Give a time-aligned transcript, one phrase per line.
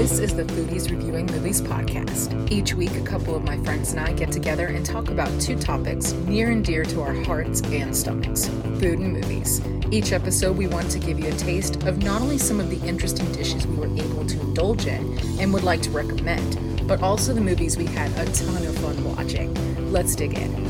[0.00, 2.50] This is the Foodies Reviewing Movies podcast.
[2.50, 5.58] Each week, a couple of my friends and I get together and talk about two
[5.58, 9.60] topics near and dear to our hearts and stomachs food and movies.
[9.90, 12.80] Each episode, we want to give you a taste of not only some of the
[12.88, 17.34] interesting dishes we were able to indulge in and would like to recommend, but also
[17.34, 19.52] the movies we had a ton of fun watching.
[19.92, 20.69] Let's dig in.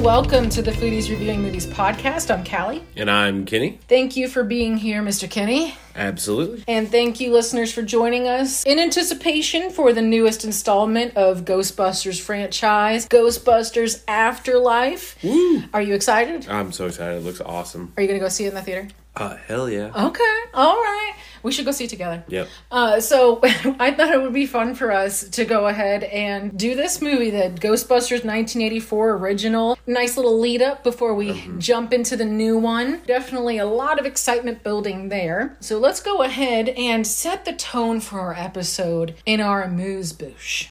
[0.00, 2.34] And welcome to the Foodies Reviewing Movies podcast.
[2.34, 2.82] I'm Callie.
[2.96, 3.78] And I'm Kenny.
[3.86, 5.30] Thank you for being here, Mr.
[5.30, 5.74] Kenny.
[5.94, 6.64] Absolutely.
[6.66, 12.18] And thank you, listeners, for joining us in anticipation for the newest installment of Ghostbusters
[12.18, 15.22] franchise, Ghostbusters Afterlife.
[15.22, 15.64] Woo!
[15.74, 16.48] Are you excited?
[16.48, 17.18] I'm so excited.
[17.18, 17.92] It looks awesome.
[17.98, 18.88] Are you going to go see it in the theater?
[19.14, 19.90] Uh, hell yeah.
[19.94, 20.38] Okay.
[20.54, 21.12] All right.
[21.42, 22.24] We should go see it together.
[22.28, 22.48] Yep.
[22.70, 26.74] Uh, so I thought it would be fun for us to go ahead and do
[26.74, 29.78] this movie, the Ghostbusters 1984 original.
[29.86, 33.02] Nice little lead up before we jump into the new one.
[33.06, 35.56] Definitely a lot of excitement building there.
[35.60, 40.70] So let's go ahead and set the tone for our episode in our amuse bouche.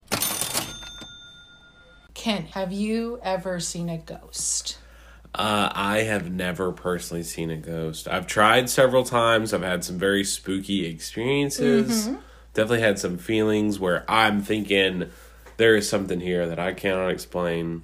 [2.13, 4.78] Ken, have you ever seen a ghost?
[5.35, 8.07] Uh, I have never personally seen a ghost.
[8.07, 9.53] I've tried several times.
[9.53, 12.07] I've had some very spooky experiences.
[12.53, 15.09] Definitely had some feelings where I'm thinking
[15.57, 17.83] there is something here that I cannot explain.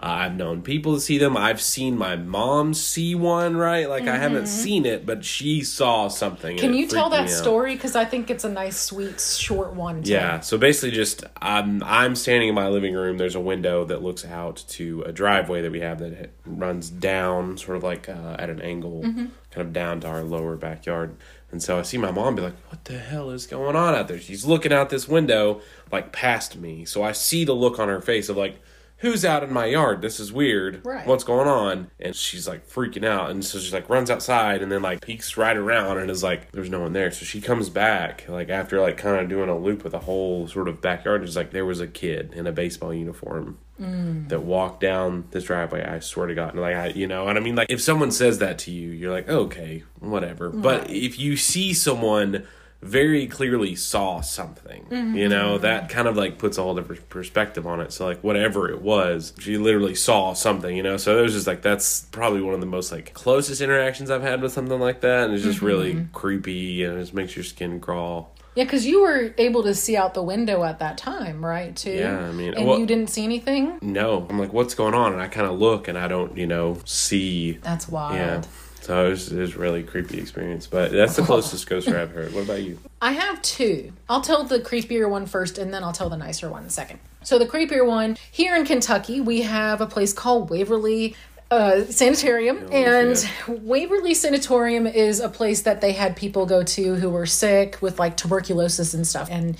[0.00, 1.36] I've known people to see them.
[1.36, 3.88] I've seen my mom see one, right?
[3.88, 6.56] Like, I haven't seen it, but she saw something.
[6.56, 7.74] Can you tell that story?
[7.74, 10.02] Because I think it's a nice, sweet, short one.
[10.04, 13.18] to- Yeah, so basically, just I'm I'm standing in my living room.
[13.18, 17.58] There's a window that looks out to a driveway that we have that runs down,
[17.58, 21.16] sort of like uh, at an angle, kind of down to our lower backyard.
[21.50, 24.06] And so I see my mom be like, "What the hell is going on out
[24.06, 26.84] there?" She's looking out this window, like past me.
[26.84, 28.60] So I see the look on her face of like.
[28.98, 30.02] Who's out in my yard?
[30.02, 30.84] This is weird.
[30.84, 31.06] Right.
[31.06, 31.90] What's going on?
[32.00, 33.30] And she's like freaking out.
[33.30, 36.50] And so she like runs outside and then like peeks right around and is like,
[36.50, 37.12] there's no one there.
[37.12, 40.48] So she comes back, like after like kind of doing a loop with the whole
[40.48, 41.22] sort of backyard.
[41.22, 44.28] It's like there was a kid in a baseball uniform mm.
[44.30, 45.84] that walked down this driveway.
[45.84, 46.54] I swear to God.
[46.54, 48.90] And like, I, you know, and I mean, like if someone says that to you,
[48.90, 50.50] you're like, okay, whatever.
[50.50, 52.48] But if you see someone
[52.80, 55.28] very clearly saw something, you mm-hmm.
[55.28, 57.92] know, that kind of like puts a whole different perspective on it.
[57.92, 60.96] So like whatever it was, she literally saw something, you know.
[60.96, 64.22] So it was just like that's probably one of the most like closest interactions I've
[64.22, 66.12] had with something like that, and it's just really mm-hmm.
[66.12, 68.32] creepy and it just makes your skin crawl.
[68.54, 71.76] Yeah, because you were able to see out the window at that time, right?
[71.76, 71.92] Too.
[71.92, 73.78] Yeah, I mean, and well- you didn't see anything.
[73.82, 75.12] No, I'm like, what's going on?
[75.12, 77.52] And I kind of look and I don't, you know, see.
[77.52, 78.16] That's wild.
[78.16, 78.42] Yeah.
[78.88, 82.00] So it was, it was a really creepy experience, but that's the closest ghost story
[82.00, 82.32] I've heard.
[82.32, 82.78] What about you?
[83.02, 83.92] I have two.
[84.08, 86.98] I'll tell the creepier one first, and then I'll tell the nicer one second.
[87.22, 91.14] So the creepier one here in Kentucky, we have a place called Waverly.
[91.50, 97.08] Uh, sanitarium and Waverly Sanatorium is a place that they had people go to who
[97.08, 99.28] were sick with like tuberculosis and stuff.
[99.30, 99.56] And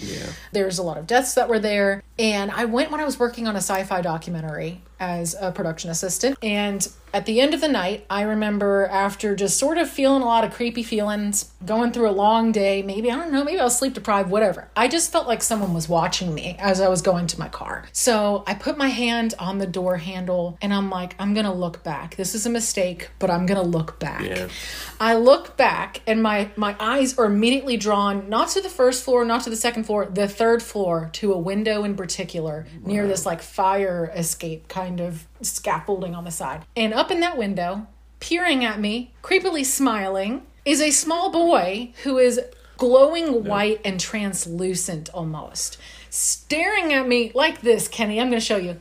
[0.53, 2.03] there's a lot of deaths that were there.
[2.19, 5.89] And I went when I was working on a sci fi documentary as a production
[5.91, 6.37] assistant.
[6.43, 10.27] And at the end of the night, I remember after just sort of feeling a
[10.27, 13.65] lot of creepy feelings, going through a long day, maybe, I don't know, maybe I
[13.65, 14.69] was sleep deprived, whatever.
[14.77, 17.85] I just felt like someone was watching me as I was going to my car.
[17.93, 21.83] So I put my hand on the door handle and I'm like, I'm gonna look
[21.83, 22.17] back.
[22.17, 24.25] This is a mistake, but I'm gonna look back.
[24.25, 24.49] Yeah.
[25.01, 29.25] I look back and my my eyes are immediately drawn not to the first floor,
[29.25, 33.25] not to the second floor, the third floor to a window in particular near this
[33.27, 36.65] like fire escape kind of scaffolding on the side.
[36.77, 37.87] And up in that window,
[38.21, 42.41] peering at me, creepily smiling, is a small boy who is
[42.77, 45.79] glowing white and translucent almost.
[46.11, 48.21] Staring at me like this, Kenny.
[48.21, 48.79] I'm going to show you.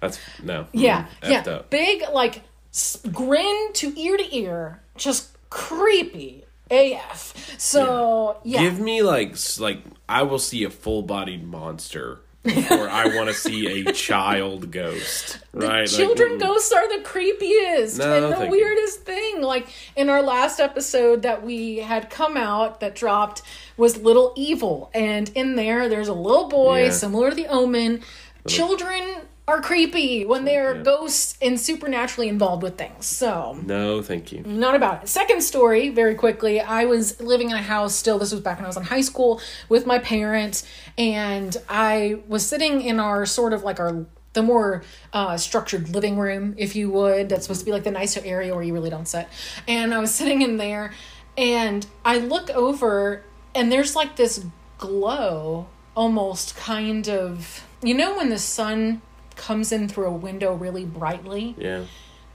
[0.00, 0.66] That's no.
[0.72, 1.52] Yeah, Mm, yeah.
[1.52, 1.70] up.
[1.70, 2.42] Big, like,
[2.72, 4.80] s- grin to ear to ear.
[4.96, 7.54] Just creepy AF.
[7.58, 8.60] So, yeah.
[8.60, 13.34] Give me like like I will see a full bodied monster before I want to
[13.34, 15.38] see a child ghost.
[15.52, 15.80] Right?
[15.80, 18.50] Like, Children mm, ghosts are the creepiest No, and the thank you.
[18.50, 19.42] weirdest thing.
[19.42, 23.42] Like in our last episode that we had come out that dropped
[23.76, 26.90] was Little Evil, and in there there's a little boy Yeah.
[26.90, 28.02] similar to the Omen.
[28.46, 29.02] Children
[29.50, 30.82] are creepy when they're Yeah.
[30.82, 33.06] ghosts and supernaturally involved with things.
[33.06, 34.42] So No, thank you.
[34.46, 35.08] not about it.
[35.08, 36.60] Second story, very quickly.
[36.60, 38.18] I was living in a house still.
[38.18, 40.64] This was back when I was in high school with my parents,
[40.96, 46.16] and I was sitting in our sort of like our the more uh, structured living
[46.16, 47.28] room, if you would.
[47.28, 49.26] That's supposed to be like the nicer area where you really don't sit.
[49.66, 50.92] And I was sitting in there,
[51.36, 53.24] and I look over,
[53.56, 54.44] and there's like this
[54.78, 55.66] glow
[55.96, 59.02] almost kind of you know when the sun
[59.40, 61.84] comes in through a window really brightly Yeah.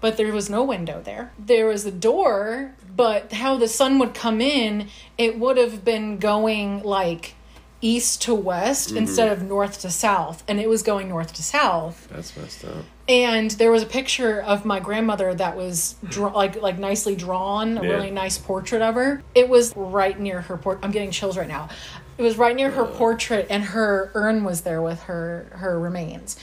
[0.01, 1.31] but there was no window there.
[1.39, 4.87] There was a door, but how the sun would come in,
[5.17, 7.35] it would have been going like
[7.81, 8.97] east to west mm-hmm.
[8.97, 12.07] instead of north to south, and it was going north to south.
[12.11, 12.83] That's messed up.
[13.07, 17.77] And there was a picture of my grandmother that was draw- like like nicely drawn,
[17.77, 17.89] a Yeah.
[17.91, 19.21] really nice portrait of her.
[19.35, 20.79] It was right near her port.
[20.81, 21.69] I'm getting chills right now.
[22.17, 26.37] It was right near her portrait, and her urn was there with her her remains,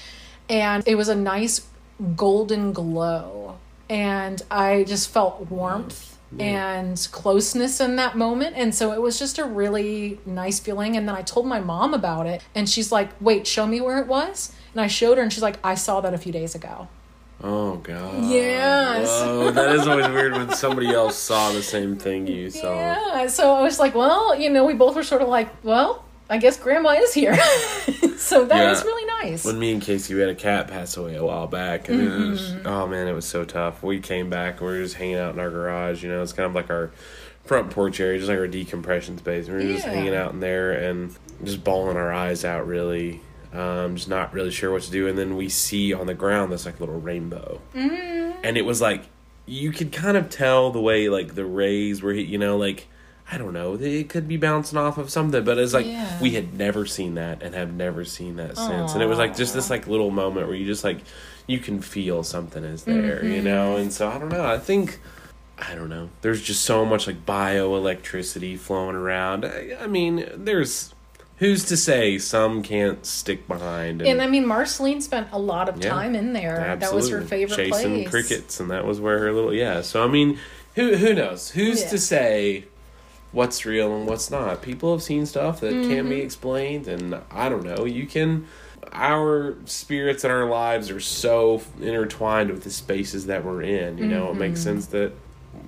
[0.53, 1.67] and it was a nice
[2.15, 3.57] golden glow,
[3.89, 6.11] and I just felt warmth.
[6.39, 8.57] And closeness in that moment.
[8.57, 10.97] And so it was just a really nice feeling.
[10.97, 13.99] And then I told my mom about it, and she's like, Wait, show me where
[13.99, 14.51] it was.
[14.73, 16.89] And I showed her, and she's like, I saw that a few days ago.
[17.43, 18.25] Oh god.
[18.31, 19.09] Yes.
[19.09, 22.75] Whoa, that is always weird when somebody else saw the same thing you saw.
[22.75, 23.27] Yeah.
[23.27, 26.39] So I was like, well, you know, we both were sort of like, well, I
[26.39, 27.35] guess grandma is here.
[28.17, 28.71] so that Yeah.
[28.71, 29.45] was really nice.
[29.45, 32.29] When me and Casey we had a cat pass away a while back, and it
[32.31, 32.67] was Mm-hmm.
[32.67, 33.83] oh man, it was so tough.
[33.83, 36.03] We came back, we were just hanging out in our garage.
[36.03, 36.91] You know, it's kind of like our
[37.45, 39.49] front porch area, just like our decompression space.
[39.49, 41.15] We were just hanging out in there and
[41.45, 43.21] just bawling our eyes out, really.
[43.53, 45.09] Um, just not really sure what to do.
[45.09, 48.35] And then we see on the ground this like little rainbow, mm.
[48.43, 49.03] and it was like
[49.45, 52.87] you could kind of tell the way like the rays were, hit, you know, like.
[53.33, 53.75] I don't know.
[53.81, 56.21] It could be bouncing off of something, but it's like Yeah.
[56.21, 58.93] we had never seen that and have never seen that since.
[58.93, 60.99] And it was like just this like little moment where you just like
[61.47, 63.45] you can feel something is there, you mm-hmm.
[63.45, 63.77] know.
[63.77, 64.45] And so I don't know.
[64.45, 65.01] I think
[65.59, 66.11] I don't know.
[66.21, 69.47] There's just so much like bioelectricity flowing around.
[69.47, 70.95] I, I mean, there's
[71.37, 74.03] who's to say some can't stick behind.
[74.03, 75.89] and I mean, Marceline spent a lot of Yeah.
[75.89, 76.77] time in there.
[76.79, 77.27] That was her Absolutely.
[77.29, 78.09] favorite Chasing place.
[78.11, 79.81] crickets, and that was where her little yeah.
[79.81, 80.39] So I mean,
[80.75, 81.51] who who knows?
[81.53, 81.89] Who's Yeah.
[81.89, 82.65] to say
[83.33, 84.63] what's real and what's not?
[84.63, 86.09] People have seen stuff that can't Mm-hmm.
[86.11, 87.85] be explained, and I don't know.
[87.85, 88.47] You can.
[88.93, 93.97] Our spirits and our lives are so intertwined with the spaces that we're in.
[93.99, 94.69] You know, it makes Mm-hmm.
[94.81, 95.13] sense that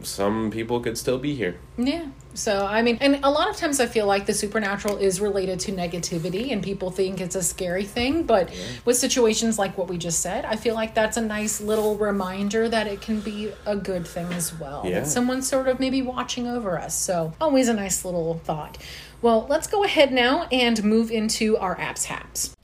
[0.03, 1.57] some people could still be here.
[1.79, 2.07] Yeah.
[2.35, 5.61] So, I mean, and a lot of times I feel like the supernatural is related
[5.61, 8.25] to negativity and people think it's a scary thing.
[8.25, 8.51] But
[8.85, 12.69] with situations like what we just said, I feel like that's a nice little reminder
[12.69, 14.83] that it can be a good thing as well.
[14.85, 15.01] Yeah.
[15.01, 16.99] That someone's sort of maybe watching over us.
[16.99, 18.79] So, always a nice little thought.
[19.23, 22.55] Well, let's go ahead now and move into our apps haps.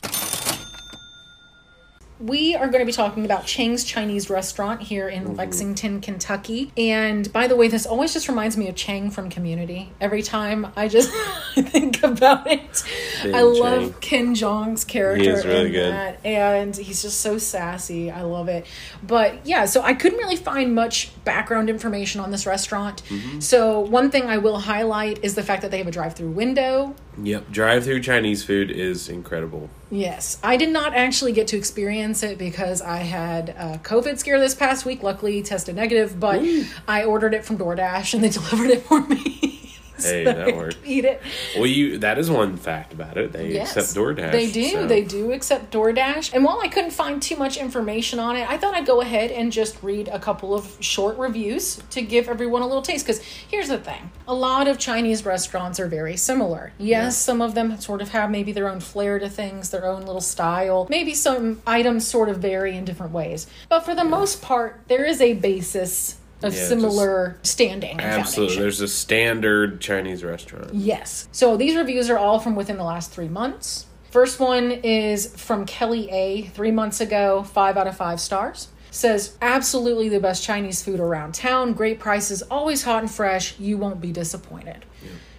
[2.21, 6.71] We are going to be talking about Chang's Chinese restaurant here in Lexington, Kentucky.
[6.77, 9.91] And by the way, this always just reminds me of Chang from Community.
[10.03, 11.11] Every time I just
[11.55, 12.85] think about it,
[13.23, 13.95] Big I love Chang.
[14.01, 15.93] Ken Jeong's character is really in good.
[15.95, 18.11] that, and he's just so sassy.
[18.11, 18.67] I love it.
[19.03, 23.03] But yeah, so I couldn't really find much background information on this restaurant.
[23.09, 23.41] Mm-hmm.
[23.41, 26.95] So one thing I will highlight is the fact that they have a drive-through window.
[27.23, 29.69] Yep, drive-through Chinese food is incredible.
[29.91, 34.39] Yes, I did not actually get to experience it because I had a COVID scare
[34.39, 35.03] this past week.
[35.03, 36.43] Luckily, tested negative, but
[36.87, 39.70] I ordered it from DoorDash and they delivered it for me.
[40.11, 41.23] Hey, So that could Eat it.
[41.57, 43.33] Well, you that is one fact about it.
[43.33, 44.33] They Yes, accept DoorDash.
[44.33, 44.69] They do.
[44.71, 46.33] so- They do accept DoorDash.
[46.35, 49.31] And while I couldn't find too much information on it, I thought I'd go ahead
[49.31, 53.05] and just read a couple of short reviews to give everyone a little taste.
[53.07, 56.73] Because here's the thing a lot of Chinese restaurants are very similar.
[56.79, 60.03] Yes, some of them sort of have maybe their own flair to things, their own
[60.03, 60.87] little style.
[60.91, 63.47] Maybe some items sort of vary in different ways.
[63.69, 68.01] But for the most part, there is a basis of Yeah, similar standing.
[68.01, 68.57] Absolutely.
[68.57, 70.75] There's a standard Chinese restaurant.
[70.75, 71.29] Yes.
[71.33, 73.87] So these reviews are all from within the last three months.
[74.11, 76.43] First one is from Kelly A.
[76.49, 78.69] Three months ago, five out of five stars.
[78.91, 81.75] Says, absolutely the best Chinese food around town.
[81.75, 83.59] Great prices, always hot and fresh.
[83.61, 84.85] You won't be disappointed.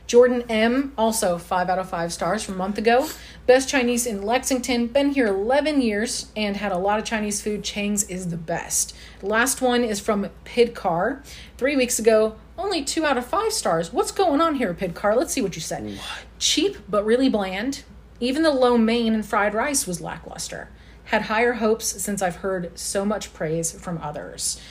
[0.08, 0.92] Jordan M.
[0.98, 3.08] Also five out of five stars from a month ago.
[3.46, 4.88] Best Chinese in Lexington.
[4.88, 7.64] Been here 11 years and had a lot of Chinese food.
[7.64, 8.96] Chang's is the best.
[9.22, 11.24] Last one is from Pidcar.
[11.58, 12.36] Three weeks ago.
[12.58, 13.92] Only two out of five stars.
[13.92, 15.16] What's going on here, Pidcar?
[15.16, 16.00] Let's see what you said.
[16.38, 17.84] Cheap but really bland.
[18.20, 20.70] Even the lo mein and fried rice was lackluster.
[21.06, 24.62] Had higher hopes since I've heard so much praise from others.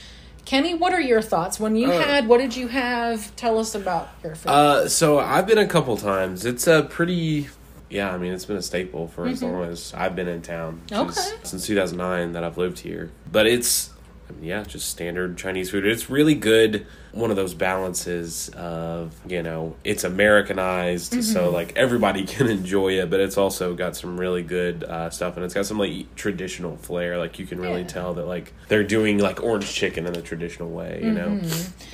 [0.45, 1.61] Kenny, what are your thoughts?
[1.61, 3.35] When you had, what did you have?
[3.37, 4.51] Tell us about your food.
[4.51, 6.45] Uh, so I've been a couple times.
[6.45, 7.49] It's a pretty,
[7.89, 8.13] yeah.
[8.13, 10.83] I mean, it's been a staple for as long as I've been in town.
[10.89, 11.09] Mm-hmm.
[11.11, 11.39] Okay.
[11.45, 13.11] since 2009 that I've lived here.
[13.31, 13.91] But it's,
[14.41, 15.87] yeah, just standard Chinese food.
[15.87, 16.87] It's really good.
[17.13, 23.11] One of those balances of you know it's Americanized, so like everybody can enjoy it,
[23.11, 26.77] but it's also got some really good uh, stuff, and it's got some like traditional
[26.77, 27.19] flair.
[27.19, 27.87] Like you can really Yeah.
[27.89, 31.41] tell that like they're doing like orange chicken in the traditional way, you know.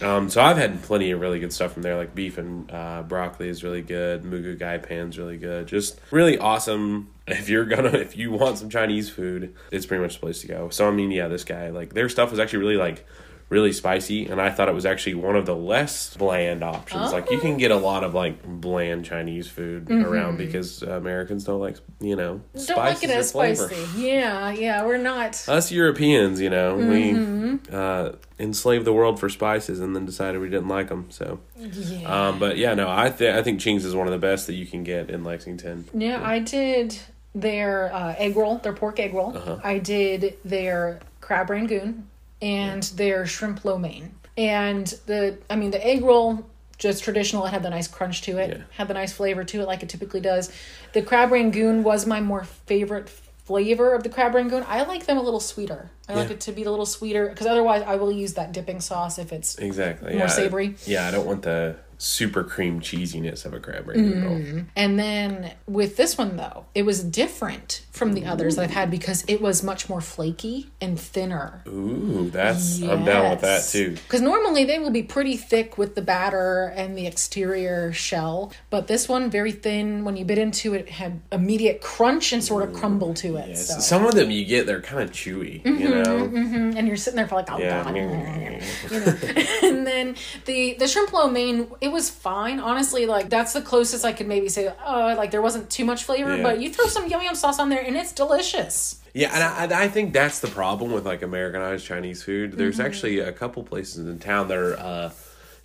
[0.02, 3.02] Um, so I've had plenty of really good stuff from there, like beef and uh,
[3.02, 4.24] broccoli is really good.
[4.24, 5.66] Moo goo gai pan's really good.
[5.66, 7.08] Just really awesome.
[7.26, 10.46] If you're gonna, if you want some Chinese food, it's pretty much the place to
[10.46, 10.68] go.
[10.68, 13.06] So I mean, yeah, this guy like their stuff was actually really like
[13.48, 17.12] really spicy, and I thought it was actually one of the less bland options.
[17.12, 21.60] Like you can get a lot of like bland Chinese food around because Americans don't
[21.60, 22.66] like you know Mm-hmm.
[22.66, 23.68] Don't like it as flavor.
[23.68, 24.02] spicy.
[24.02, 25.48] Yeah, yeah, we're not.
[25.48, 27.70] Us Europeans, you know, Mm-hmm.
[27.70, 31.06] we uh, enslaved the world for spices and then decided we didn't like them.
[31.10, 32.28] So, Yeah.
[32.28, 34.54] um, but yeah, no, I think I think Ching's is one of the best that
[34.54, 35.84] you can get in Lexington.
[35.94, 36.98] Yeah, I did
[37.34, 39.36] their uh, egg roll, their pork egg roll.
[39.36, 39.58] Uh-huh.
[39.62, 42.08] I did their crab rangoon
[42.42, 44.14] and their shrimp lo mein.
[44.36, 46.44] And the, I mean, the egg roll,
[46.78, 48.64] just traditional, it had the nice crunch to it, Yeah.
[48.76, 50.52] had the nice flavor to it, like it typically does.
[50.92, 54.64] The crab rangoon was my more favorite flavor of the crab rangoon.
[54.68, 55.90] I like them a little sweeter.
[56.08, 58.80] I like it to be a little sweeter because otherwise I will use that dipping
[58.80, 60.10] sauce if it's Exactly.
[60.12, 60.74] More yeah, savory.
[60.84, 64.38] Yeah, I don't want the super cream cheesiness of a crab rangoon roll.
[64.38, 64.60] Mm-hmm.
[64.76, 68.90] And then with this one though, it was different from the others that I've had
[68.90, 71.62] because it was much more flaky and thinner.
[71.66, 73.92] Ooh, that's I'm down with that too.
[73.92, 78.86] Because normally they will be pretty thick with the batter and the exterior shell, but
[78.86, 80.04] this one very thin.
[80.04, 83.48] When you bit into it, it had immediate crunch and sort of crumble to it.
[83.48, 83.68] Yes.
[83.68, 83.80] So.
[83.80, 86.28] Some of them you get they're kind of chewy, you mm-hmm, know.
[86.28, 87.82] Mm-hmm, and you're sitting there for like, oh Yeah.
[87.82, 87.96] god.
[87.96, 89.16] you know.
[89.62, 92.58] and then the the shrimp lo mein, it was fine.
[92.60, 94.70] Honestly, like that's the closest I could maybe say.
[94.84, 96.42] Oh, like there wasn't too much flavor, Yeah.
[96.42, 99.00] but you throw some yum yum sauce on there, and it's delicious.
[99.14, 102.52] Yeah, and I, I think that's the problem with like Americanized Chinese food.
[102.52, 102.86] There's Mm-hmm.
[102.86, 105.10] actually a couple places in town that are uh,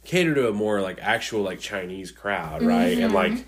[0.05, 2.97] cater to a more like actual like Chinese crowd, right?
[2.97, 3.35] And Mm-hmm.
[3.35, 3.45] like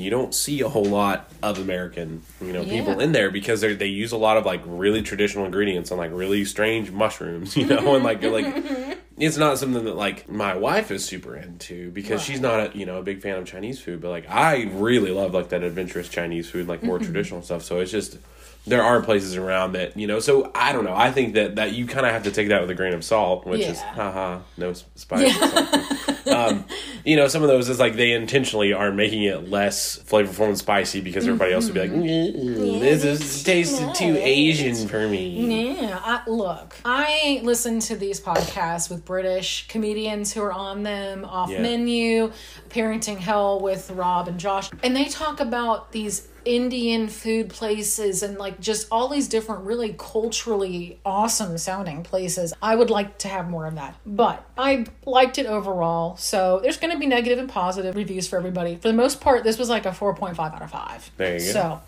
[0.00, 3.74] you don't see a whole lot of American, you know, people in there because they
[3.74, 7.66] they use a lot of like really traditional ingredients and like really strange mushrooms, you
[7.66, 8.46] know, and like like
[9.18, 12.86] it's not something that like my wife is super into because she's not a, you
[12.86, 16.08] know a big fan of Chinese food, but like I really love like that adventurous
[16.08, 17.62] Chinese food, like more traditional stuff.
[17.62, 18.18] So it's just
[18.66, 20.20] there are places around that you know.
[20.20, 20.94] So I don't know.
[20.94, 23.04] I think that that you kind of have to take that with a grain of
[23.04, 26.26] salt, which is haha no spice.
[26.28, 26.64] um,
[27.04, 30.56] you know, some of those is like they intentionally are making it less flavorful and
[30.56, 35.72] spicy because everybody else would be like, "Mm, this is tasted too Asian for me.
[35.80, 41.24] Yeah, I, look, I listen to these podcasts with British comedians who are on them,
[41.24, 42.32] off menu,
[42.68, 48.38] Parenting Hell with Rob and Josh, and they talk about these Indian food places and
[48.38, 52.52] like just all these different really culturally awesome sounding places.
[52.62, 53.96] I would like to have more of that.
[54.04, 56.16] But I liked it overall.
[56.16, 58.76] So there's going to be negative and positive reviews for everybody.
[58.76, 61.10] For the most part, this was like a 4.5 out of 5.
[61.16, 61.52] There you go.
[61.52, 61.80] So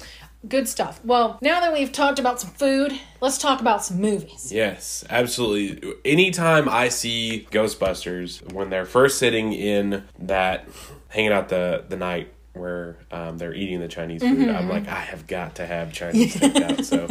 [0.49, 1.01] good stuff.
[1.05, 4.53] Well, now that we've talked about some food, let's talk about some movies.
[4.53, 5.95] Yes, absolutely.
[6.05, 10.69] Anytime I see Ghostbusters when they're first sitting in that
[11.09, 14.57] hanging out the the night where um, they're eating the Chinese food, Mm-hmm.
[14.57, 16.85] I'm like, I have got to have Chinese takeout.
[16.85, 17.09] So,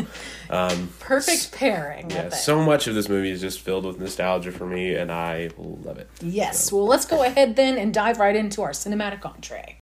[1.00, 2.12] Perfect pairing.
[2.12, 5.50] Yeah, so much of this movie is just filled with nostalgia for me, and I
[5.57, 6.09] love it.
[6.21, 6.71] Yes.
[6.71, 9.79] Well, let's go ahead then and dive right into our cinematic entree.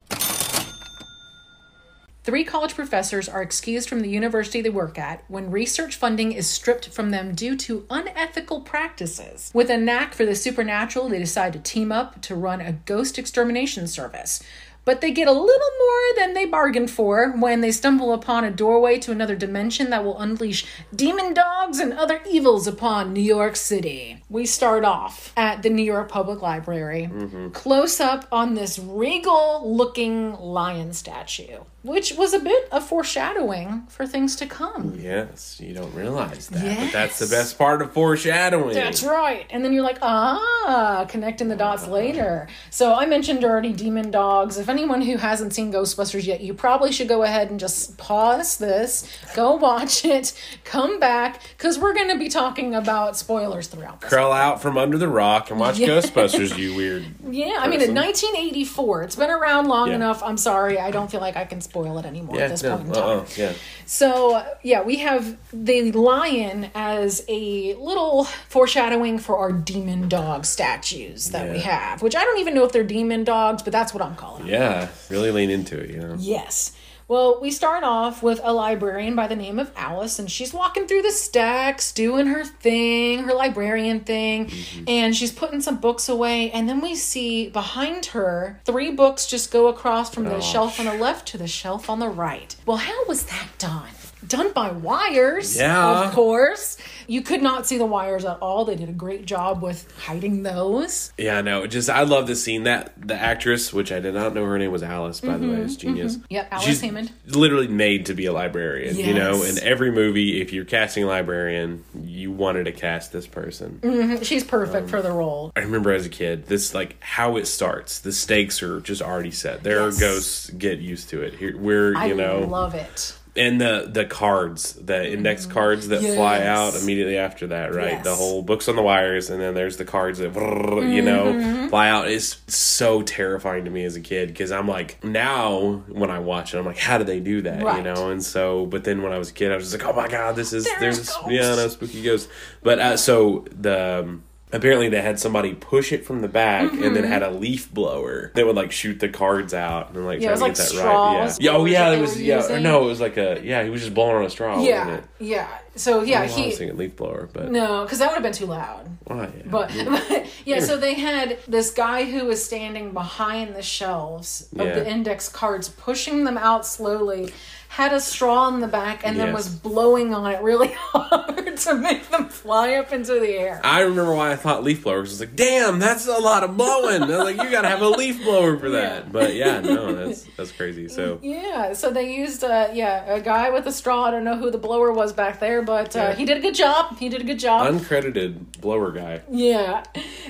[2.24, 6.46] Three college professors are excused from the university they work at when research funding is
[6.48, 9.50] stripped from them due to unethical practices.
[9.56, 13.18] With a knack for the supernatural, they decide to team up to run a ghost
[13.18, 14.44] extermination service.
[14.84, 18.52] But they get a little more than they bargained for when they stumble upon a
[18.52, 23.56] doorway to another dimension that will unleash demon dogs and other evils upon New York
[23.56, 24.24] City.
[24.30, 27.50] We start off at the New York Public Library, mm-hmm.
[27.50, 34.06] close up on this regal looking lion statue, which was a bit of foreshadowing for
[34.06, 34.96] things to come.
[35.00, 38.74] Yes, you don't realize that, but that's the best part of foreshadowing.
[38.76, 39.46] That's right.
[39.50, 42.48] And then you're like, ah, connecting the dots later.
[42.70, 44.58] So I mentioned already demon dogs.
[44.58, 48.58] If anyone who hasn't seen Ghostbusters yet, you probably should go ahead and just pause
[48.58, 50.34] this, go watch it,
[50.64, 54.10] come back, because we're going to be talking about spoilers throughout this.
[54.10, 55.88] Crawl out from under the rock and watch Yeah.
[55.88, 57.06] Ghostbusters, you weird.
[57.32, 59.96] Yeah, I mean, in 1984, it's been around long Yeah.
[59.96, 60.22] enough.
[60.22, 62.76] I'm sorry, I don't feel like I can spoil it anymore Yeah, at this no,
[62.76, 63.20] point in uh-uh, time.
[63.20, 63.54] uh-uh, yeah.
[63.86, 71.30] So, yeah, we have the lion as a little foreshadowing for our demon dog statues
[71.32, 74.04] that we have, which I don't even know if they're demon dogs, but that's what
[74.04, 74.52] I'm calling them.
[74.52, 76.16] Yeah, really lean into it, you know.
[76.20, 76.74] Yes.
[77.12, 80.88] Well, we start off with a librarian by the name of Alice, and she's walking
[80.88, 84.84] through the stacks, doing her thing, her librarian thing, Mm-hmm.
[84.88, 86.50] and she's putting some books away.
[86.52, 90.80] And then we see behind her three books just go across from the Oh, shelf
[90.80, 92.56] on the left to the shelf on the right.
[92.66, 93.90] Well, how was that done?
[94.28, 96.06] Done by wires, Yeah.
[96.06, 96.78] of course.
[97.08, 98.66] You could not see the wires at all.
[98.66, 101.12] They did a great job with hiding those.
[101.18, 104.46] Yeah, no, just I love the scene that the actress, which I did not know
[104.46, 105.88] her name was Alice, by the mm-hmm, way, is mm-hmm.
[105.88, 106.16] genius.
[106.18, 107.12] Mm-hmm, Yep, Alice She's Hammond.
[107.26, 108.96] literally made to be a librarian.
[108.98, 109.58] You know, Yes.
[109.58, 113.80] in every movie, if you're casting a librarian, you wanted to cast this person.
[113.82, 115.52] Mm-hmm, she's perfect um, for the role.
[115.56, 118.00] I remember as a kid, this like how it starts.
[118.00, 119.64] The stakes are just already set.
[119.64, 119.98] There Yes.
[119.98, 120.50] are ghosts.
[120.52, 121.34] Get used to it.
[121.34, 123.16] Here, we're I you know, love it.
[123.36, 126.48] And the the cards, the index cards that fly Mm-hmm.
[126.48, 127.94] Out immediately after that, right?
[127.94, 128.04] Yes.
[128.04, 131.68] The whole books on the wires, and then there's the cards that you know Mm-hmm.
[131.70, 132.10] fly out.
[132.10, 136.54] It's so terrifying to me as a kid because I'm like now when I watch
[136.54, 137.60] it, I'm like, how do they do that?
[137.78, 138.10] You know?
[138.10, 140.08] And so, but then when I was a kid, I was just like, oh my
[140.08, 142.30] god, this is There's there's, yeah, no spooky ghosts.
[142.64, 144.00] But uh, so the.
[144.04, 144.24] Um,
[144.54, 146.94] Apparently, they had somebody push it from the back, and Mm-hmm.
[146.94, 150.34] then had a leaf blower that would like shoot the cards out and like Yeah,
[150.34, 151.14] it try was to like get that right.
[151.14, 151.28] Yeah.
[151.28, 151.52] straws, yeah.
[151.52, 152.52] Oh yeah, it was yeah.
[152.52, 153.64] Or no, it was like a yeah.
[153.64, 154.62] He was just blowing on a straw.
[154.62, 155.04] Yeah, it?
[155.20, 155.48] yeah.
[155.76, 158.34] So yeah, I was he thinking leaf blower, but no, because that would have been
[158.34, 158.90] too loud.
[159.06, 159.30] why?
[159.38, 159.44] yeah.
[159.46, 159.72] But,
[160.10, 164.76] but yeah, so they had this guy who was standing behind the shelves of Yeah.
[164.76, 167.32] the index cards, pushing them out slowly.
[167.72, 171.76] Had a straw in the back and then was blowing on it really hard to
[171.76, 173.62] make them fly up into the air.
[173.64, 177.04] I remember why I thought leaf blower was like, damn, that's a lot of blowing.
[177.04, 179.06] I was like, you gotta have a leaf blower for that.
[179.06, 179.10] Yeah.
[179.10, 180.90] But yeah, no, that's that's crazy.
[180.90, 184.04] So Yeah, so they used uh yeah a guy with a straw.
[184.04, 186.14] I don't know who the blower was back there, but uh, Yeah.
[186.16, 186.98] he did a good job.
[186.98, 187.74] He did a good job.
[187.74, 189.22] uncredited blower guy.
[189.32, 189.86] Yeah.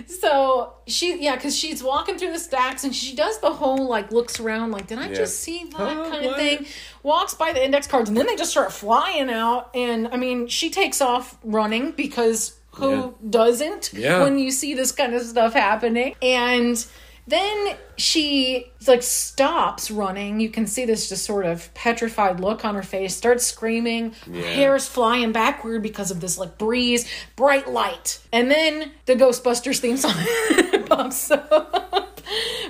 [0.06, 4.12] So she, yeah, because she's walking through the stacks and she does the whole like
[4.12, 5.16] looks around, like, did I Yeah.
[5.16, 6.66] just see that Huh, kind of thing?
[7.04, 9.70] Walks by the index cards and then they just start flying out.
[9.76, 13.10] And I mean, she takes off running because who Yeah.
[13.30, 14.24] doesn't Yeah.
[14.24, 16.16] when you see this kind of stuff happening?
[16.22, 16.84] And
[17.28, 20.40] then she like stops running.
[20.40, 23.16] You can see this just sort of petrified look on her face.
[23.16, 24.14] Starts screaming.
[24.30, 24.42] Yeah.
[24.42, 29.98] hair's flying backward because of this like breeze, bright light, and then the Ghostbusters theme
[29.98, 30.16] song
[30.88, 31.91] pops up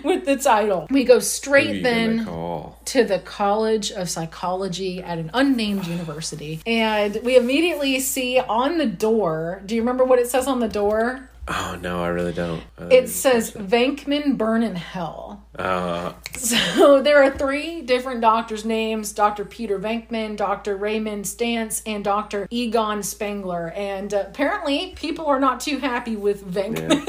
[0.03, 0.87] with the title.
[0.89, 7.37] We go straight then to the College of Psychology at an unnamed university, and we
[7.37, 9.61] immediately see on the door.
[9.65, 11.29] Do you remember what it says on the door?
[11.53, 12.63] Oh no, I really don't.
[12.79, 15.43] Uh, It says Venkman burn in hell.
[15.59, 19.43] uh, So there are three different doctors' names Dr.
[19.43, 20.77] Peter Venkman, Dr.
[20.77, 22.47] Raymond Stantz, and Dr.
[22.49, 23.71] Egon Spengler.
[23.75, 27.05] And uh, apparently, people are not too happy with Venkman.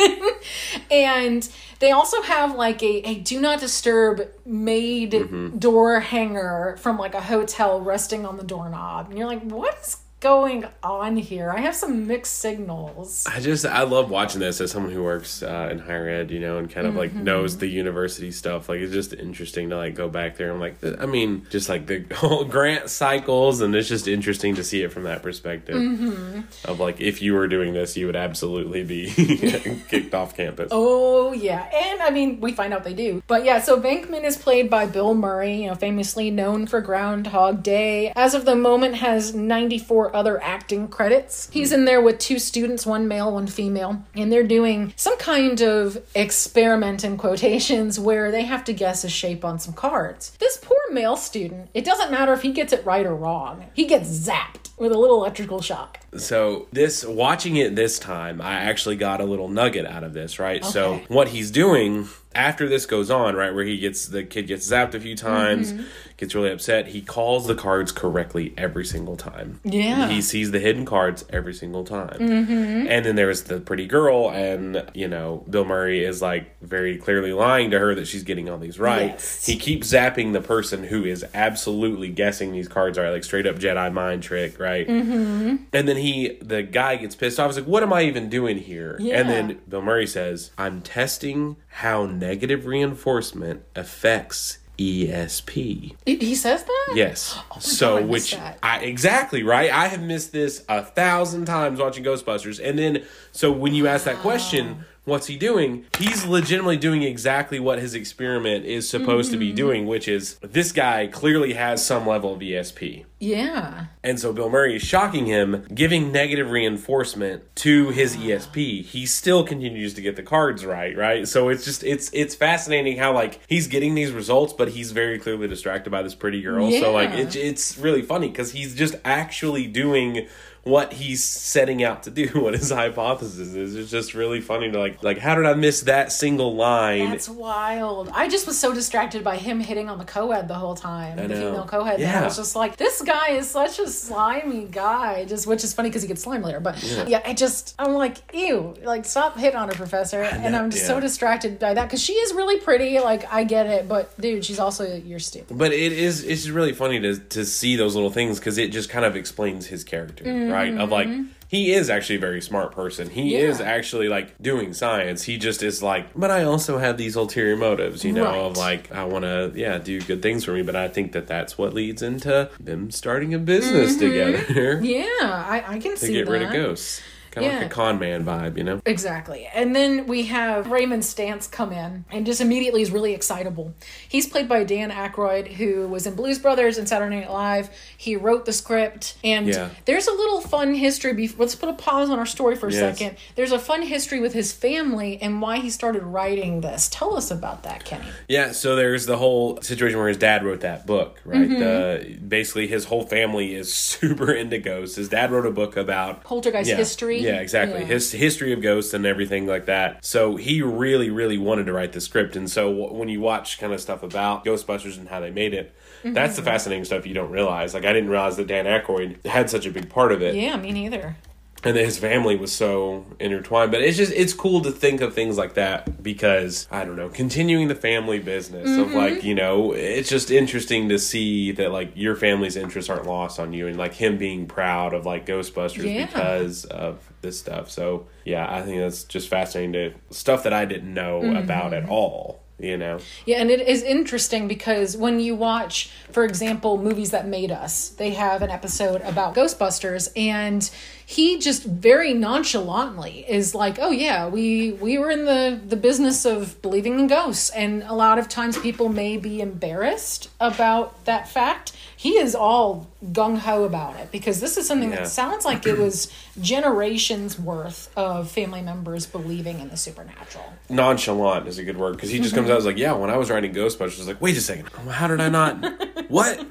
[0.91, 5.59] and they also have like a, a do not disturb made Mm-hmm.
[5.59, 9.09] door hanger from like a hotel resting on the doorknob.
[9.09, 11.51] And you're like, what is going on here?
[11.51, 13.27] I have some mixed signals.
[13.29, 16.41] I just I love watching this as someone who works uh, in higher ed, you
[16.41, 17.25] know, and kind of like Mm-hmm.
[17.25, 18.69] knows the university stuff.
[18.71, 21.87] Like it's just interesting to like go back there I'm like I mean, just like
[21.87, 26.71] the whole grant cycles, and it's just interesting to see it from that perspective Mm-hmm.
[26.71, 29.11] of like if you were doing this, you would absolutely be
[29.89, 30.69] kicked off campus.
[30.71, 33.23] Oh yeah, and I mean we find out they do.
[33.27, 37.63] But yeah, so Venkman is played by Bill Murray, you know, famously known for Groundhog
[37.63, 38.13] Day.
[38.15, 41.49] As of the moment, has 94 other acting credits.
[41.53, 45.61] He's in there with two students, one male, one female, and they're doing some kind
[45.61, 50.37] of experiment in quotations where they have to guess a shape on some cards.
[50.39, 53.67] This poor male student, it doesn't matter if he gets it right or wrong.
[53.75, 56.01] He gets zapped with a little electrical shock.
[56.17, 60.39] So this watching it this time, I actually got a little nugget out of this,
[60.39, 60.65] right?
[60.65, 64.69] So what he's doing after this goes on, right, where he gets the kid gets
[64.69, 65.83] zapped a few times, Mm-hmm.
[66.17, 69.61] Gets really upset, he calls the cards correctly every single time.
[69.65, 70.09] Yeah.
[70.09, 72.19] He sees the hidden cards every single time.
[72.19, 72.87] Mm-hmm.
[72.89, 77.33] And then there's the pretty girl, and you know, Bill Murray is like very clearly
[77.33, 79.11] lying to her that she's getting all these right.
[79.11, 79.47] Yes.
[79.47, 83.57] He keeps zapping the person who is absolutely guessing these cards are like straight up
[83.57, 84.87] Jedi mind trick, right?
[84.87, 85.57] Mm-hmm.
[85.73, 87.51] And then he, the guy gets pissed off.
[87.51, 89.21] He's like, "What am I even doing here?" Yeah.
[89.21, 96.65] And then Bill Murray says, "I'm testing how negative reinforcement affects ESP." He- He says
[96.65, 96.93] that?
[96.95, 97.37] Yes.
[97.51, 98.37] Oh so, God, I which.
[98.63, 99.71] I exactly right.
[99.73, 104.05] I have missed this a thousand times watching Ghostbusters, and then so when you ask
[104.05, 105.85] that question, what's he doing?
[105.99, 109.57] He's legitimately doing exactly what his experiment is supposed to be mm-hmm.
[109.57, 113.05] doing, which is this guy clearly has some level of ESP.
[113.19, 113.87] Yeah.
[114.03, 118.85] And so Bill Murray is shocking him, giving negative reinforcement to his ESP.
[118.85, 121.29] He still continues to get the cards right, right?
[121.29, 125.21] So it's just it's it's fascinating how like he's getting these results, but he's very
[125.21, 126.71] clearly distracted by this pretty girl.
[126.73, 127.19] So like Yeah.
[127.19, 130.27] it, it's really funny because he's just actually doing
[130.65, 133.75] what he's setting out to do, what his hypothesis is.
[133.75, 137.11] It's just really funny to like like how did I miss that single line?
[137.11, 138.09] That's wild.
[138.15, 141.17] I just was so distracted by him hitting on the co-ed the whole time.
[141.17, 141.95] the female co-ed.
[141.95, 142.25] And I Yeah.
[142.25, 145.25] was just like, this guy is such a slimy guy.
[145.25, 146.61] Just which is funny because he gets slime later.
[146.61, 147.21] But yeah.
[147.25, 150.23] I just I'm like, ew, like stop hitting on her, professor.
[150.23, 153.01] And I'm just so distracted by that because she is really pretty.
[153.01, 155.59] Like I get it, but dude, she's also you're stupid.
[155.59, 158.71] But it is it's just really funny to to see those little things because it
[158.71, 160.52] just kind of explains his character, mm-hmm.
[160.53, 160.77] Right?
[160.77, 161.25] Of like mm-hmm.
[161.49, 163.11] he is actually a very smart person.
[163.11, 163.49] He Yeah.
[163.51, 165.25] is actually like doing science.
[165.25, 168.91] He just is like, but I also have these ulterior motives, you know, of like
[168.93, 170.63] I want to yeah do good things for me.
[170.63, 174.01] But I think that that's what leads into them starting a business mm-hmm.
[174.01, 176.33] together Yeah, I, I can to see get that.
[176.33, 177.03] rid of ghosts.
[177.33, 177.59] Kind of Yeah.
[177.61, 178.81] like a con man vibe, you know.
[178.85, 179.49] Exactly.
[179.55, 183.73] And then we have Raymond Stantz come in and just immediately is really excitable.
[184.07, 187.71] He's played by Dan Aykroyd, who was in Blues Brothers and Saturday Night Live.
[187.97, 189.15] He wrote the script.
[189.25, 189.71] And Yeah.
[189.87, 191.15] there's a little fun history.
[191.15, 192.99] Bef- Let's put a pause on our story for a Yes.
[192.99, 193.17] second.
[193.35, 196.89] There's a fun history with his family and why he started writing this.
[196.93, 198.05] Tell us about that, Kenny.
[198.29, 201.49] Yeah, so there's the whole situation where his dad wrote that book, right?
[201.49, 201.61] Mm-hmm.
[201.61, 204.97] The basically his whole family is super into ghosts.
[204.97, 207.22] His dad wrote a book about Poltergeist yeah, history.
[207.23, 207.81] Yeah, exactly.
[207.81, 207.87] Yeah.
[207.87, 210.05] His history of ghosts and everything like that.
[210.05, 212.37] So he really, really wanted to write the script.
[212.37, 215.75] And so when you watch kind of stuff about Ghostbusters and how they made it,
[216.05, 216.45] that's Mm-hmm.
[216.45, 217.75] the fascinating stuff you don't realize.
[217.75, 220.57] Like I didn't realize that Dan Aykroyd had such a big part of it Yeah,
[220.57, 221.17] me neither.
[221.65, 223.71] And that his family was so intertwined.
[223.71, 227.09] But it's just it's cool to think of things like that because I don't know,
[227.09, 228.97] continuing the family business of Mm-hmm.
[228.97, 233.39] like you know, it's just interesting to see that like your family's interests aren't lost
[233.39, 236.07] on you, and like him being proud of like Ghostbusters Yeah.
[236.07, 237.71] because of this stuff.
[237.71, 241.37] So yeah, I think that's just fascinating to stuff that I didn't know Mm-hmm.
[241.37, 242.41] about at all.
[242.59, 247.27] You know, Yeah, and it is interesting because when you watch, for example, movies that
[247.27, 250.71] made us, they have an episode about Ghostbusters, and
[251.07, 256.25] he just very nonchalantly is like, "Oh yeah, we we were in the the business
[256.25, 261.29] of believing in ghosts," and a lot of times people may be embarrassed about that
[261.29, 261.73] fact.
[261.97, 265.01] He is all gung ho about it because this is something Yeah.
[265.03, 266.09] that sounds like it was
[266.41, 270.53] generations worth of family members believing in the supernatural.
[270.69, 273.17] nonchalant is a good word because he just comes out as like, yeah, when I
[273.17, 276.11] was writing Ghostbusters, I was like, wait a second, oh, how did I not?
[276.11, 276.45] what?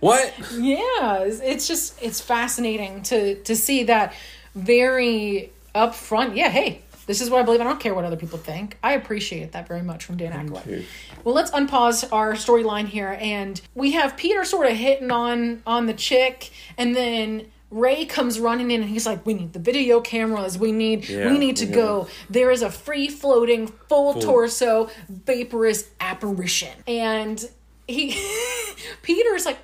[0.00, 0.32] What?
[0.58, 4.14] yeah it's, it's just it's fascinating to to see that
[4.54, 8.38] very upfront yeah hey this is what i believe i don't care what other people
[8.38, 10.84] think i appreciate that very much from dan Aykroyd.
[11.24, 15.86] well let's unpause our storyline here and we have peter sort of hitting on on
[15.86, 20.00] the chick and then Ray comes running in and he's like, "We need the video
[20.00, 20.58] cameras.
[20.58, 21.74] We need, Yeah, we need to yeah.
[21.74, 22.08] go.
[22.28, 27.48] There is a free floating, full torso, vaporous apparition." And
[27.86, 28.20] he
[29.02, 29.58] Peter's like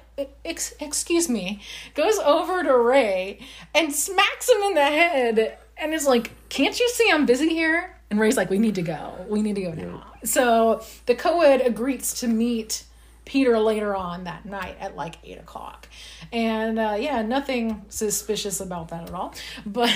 [0.44, 1.60] Ex- excuse me
[1.94, 3.38] goes over to ray
[3.74, 7.92] and smacks him in the head and is like can't you see i'm busy here?
[8.10, 9.26] And ray's like we need to go.
[9.28, 10.04] We need to go now.
[10.24, 12.84] So the co-ed agrees to meet
[13.24, 15.88] peter later on that night at like 8 o'clock.
[16.32, 19.34] And uh, yeah nothing suspicious about that at all.
[19.66, 19.92] But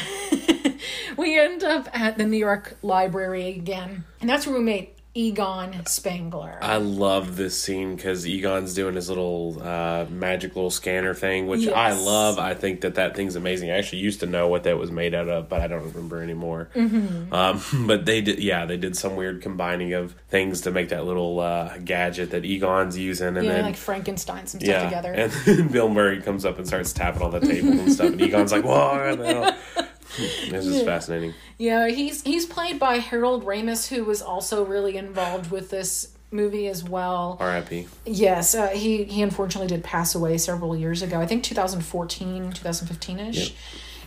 [1.16, 4.04] we end up at the new york library again.
[4.20, 9.08] And that's where we meet egon spengler I love this scene because Egon's doing his
[9.08, 12.38] little uh, magic little scanner thing, which I love.
[12.38, 13.70] I think that that thing's amazing.
[13.70, 16.22] I actually used to know what that was made out of, but I don't remember
[16.22, 16.68] anymore.
[16.74, 17.32] Mm-hmm.
[17.32, 21.04] Um, but they did, yeah, they did some weird combining of things to make that
[21.04, 25.32] little uh, gadget that Egon's using, and yeah then like frankenstein some stuff together and
[25.44, 28.52] then Bill Murray comes up and starts tapping on the table and stuff, and Egon's
[28.52, 31.34] like, "What the hell?" This is fascinating.
[31.58, 36.68] Yeah, he's he's played by Harold Ramis, who was also really involved with this movie
[36.68, 37.36] as well.
[37.40, 37.88] R.I.P.
[38.06, 41.20] Yes, uh, he he unfortunately did pass away several years ago.
[41.20, 43.54] I think 2014, 2015 ish.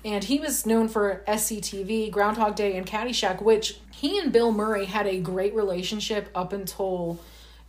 [0.05, 4.85] And he was known for SCTV, Groundhog Day, and Caddyshack, which he and Bill Murray
[4.85, 7.19] had a great relationship up until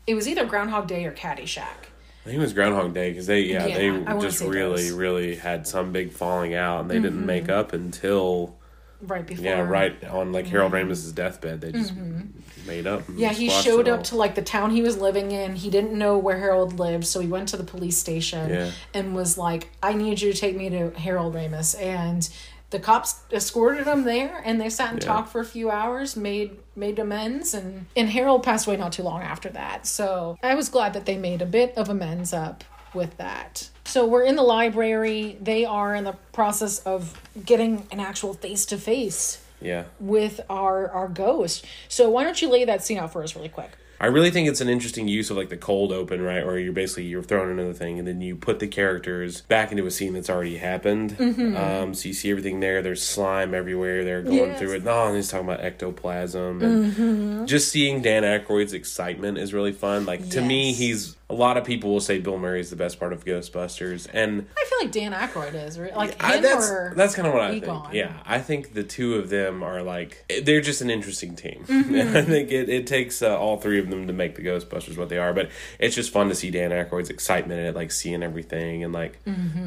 [0.06, 1.90] it was either Groundhog Day or Caddyshack.
[2.24, 4.92] I think it was Groundhog Day because they, yeah, Yeah, they just really, those.
[4.92, 7.26] really had some big falling out, and they didn't mm-hmm.
[7.26, 8.56] make up until
[9.02, 9.44] Right before.
[9.44, 10.90] yeah, right on like Harold mm-hmm.
[10.90, 11.60] Ramis's deathbed.
[11.60, 12.28] They just mm-hmm.
[12.66, 13.06] made up.
[13.08, 15.54] and Yeah, he showed up to like the town he was living in.
[15.54, 18.70] He didn't know where Harold lived, so he went to the police station Yeah.
[18.94, 22.26] and was like, "I need you to take me to Harold Ramis." And
[22.74, 25.06] the cops escorted him there and they sat and Yeah.
[25.08, 29.04] talked for a few hours made made amends and and harold passed away not too
[29.04, 29.86] long after that.
[29.86, 33.68] So i was glad that they made a bit of amends up with that.
[33.84, 35.38] So we're in the library.
[35.40, 39.84] They are in the process of getting an actual face-to-face Yeah.
[40.00, 41.64] with our our ghost.
[41.88, 43.70] So why don't you lay that scene out for us really quick
[44.04, 46.44] I really think it's an interesting use of like the cold open, right?
[46.44, 49.70] Where you're basically you're thrown into the thing, and then you put the characters back
[49.72, 51.16] into a scene that's already happened.
[51.56, 52.82] Um, so you see everything there.
[52.82, 54.04] There's slime everywhere.
[54.04, 54.58] They're going Yes.
[54.58, 54.84] through it.
[54.84, 60.04] No, and he's talking about ectoplasm, and just seeing Dan Aykroyd's excitement is really fun.
[60.04, 63.00] Like to me, he's a lot of people will say Bill Murray is the best
[63.00, 65.96] part of Ghostbusters, and i feel like dan Aykroyd is right?
[65.96, 67.82] like I, him that's that's kind of what I Egon.
[67.82, 67.94] think.
[67.94, 71.64] Yeah, I think the two of them are like they're just an interesting team.
[71.84, 72.16] Mm-hmm.
[72.16, 75.08] I think it, it takes uh, all three of them to make the Ghostbusters what
[75.08, 75.32] they are.
[75.34, 79.18] But it's just fun to see Dan Aykroyd's excitement it, like seeing everything, and like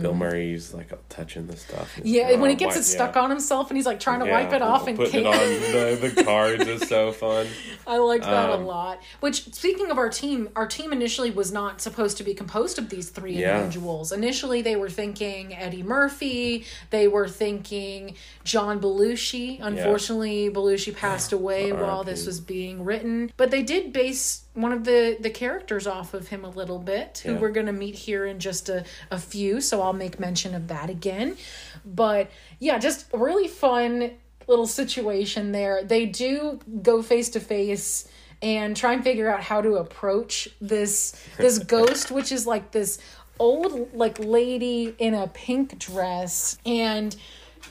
[0.02, 1.96] Bill Murray's like touching the stuff.
[1.96, 2.08] Mm-hmm.
[2.08, 3.22] yeah when oh, he gets why- it stuck yeah.
[3.22, 5.34] on himself and he's like trying to Yeah, wipe it off and putting it on
[5.38, 7.48] the, the cards is so fun.
[7.86, 9.02] I liked that Um, a lot.
[9.20, 12.90] Which, speaking of our team, our team initially was not supposed to be composed of
[12.90, 13.56] these three Yeah.
[13.58, 14.12] individuals.
[14.12, 16.66] Initially, they were thinking Eddie Murphy.
[16.90, 19.60] They were thinking John Belushi.
[19.62, 23.32] Unfortunately, Belushi passed away while this was being written.
[23.38, 27.22] But they did base one of the the characters off of him a little bit,
[27.24, 27.40] who Yeah.
[27.40, 29.62] we're going to meet here in just a, a few.
[29.62, 31.38] So I'll make mention of that again.
[31.86, 32.30] But
[32.60, 34.12] yeah, just a really fun
[34.48, 35.84] little situation there.
[35.84, 38.08] They do go face to face
[38.41, 43.00] and try and figure out how to approach this this ghost, which is like this
[43.39, 47.15] old like lady in a pink dress and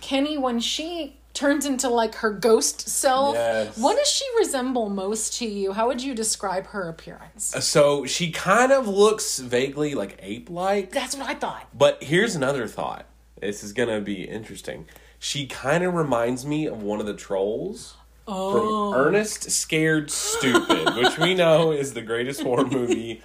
[0.00, 3.76] Kenny when she turns into like her ghost self Yes.
[3.76, 8.06] what does she resemble most to you how would you describe her appearance uh, So
[8.06, 10.92] she kind of looks vaguely like ape like.
[10.92, 13.04] that's what i thought But here's another thought.
[13.40, 14.86] This is gonna be interesting.
[15.18, 17.95] She kind of reminds me of one of the trolls
[18.28, 23.22] oh from Ernest Scared Stupid, which we know is the greatest horror movie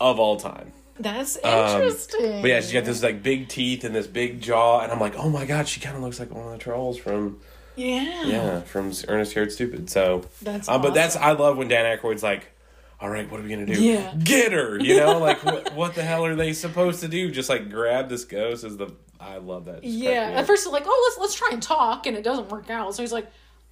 [0.00, 0.72] of all time.
[0.98, 4.80] that's Um, interesting But yeah, she's got this like big teeth and this big jaw,
[4.80, 6.98] and I'm like, oh my god, she kind of looks like one of the trolls
[6.98, 7.40] from
[7.76, 9.90] yeah yeah from Ernest Scared Stupid.
[9.90, 11.16] So That's uh, but that's.
[11.16, 12.52] I love when Dan Aykroyd's like.
[12.98, 13.78] All right, what are we gonna do?
[13.78, 14.14] Yeah.
[14.24, 17.30] Get her, you know, like what, what the hell are they supposed to do?
[17.30, 19.84] Just like grab this ghost as the I love that.
[19.84, 22.94] Yeah, at first like, oh, let's let's try and talk, and it doesn't work out.
[22.94, 23.26] So he's like,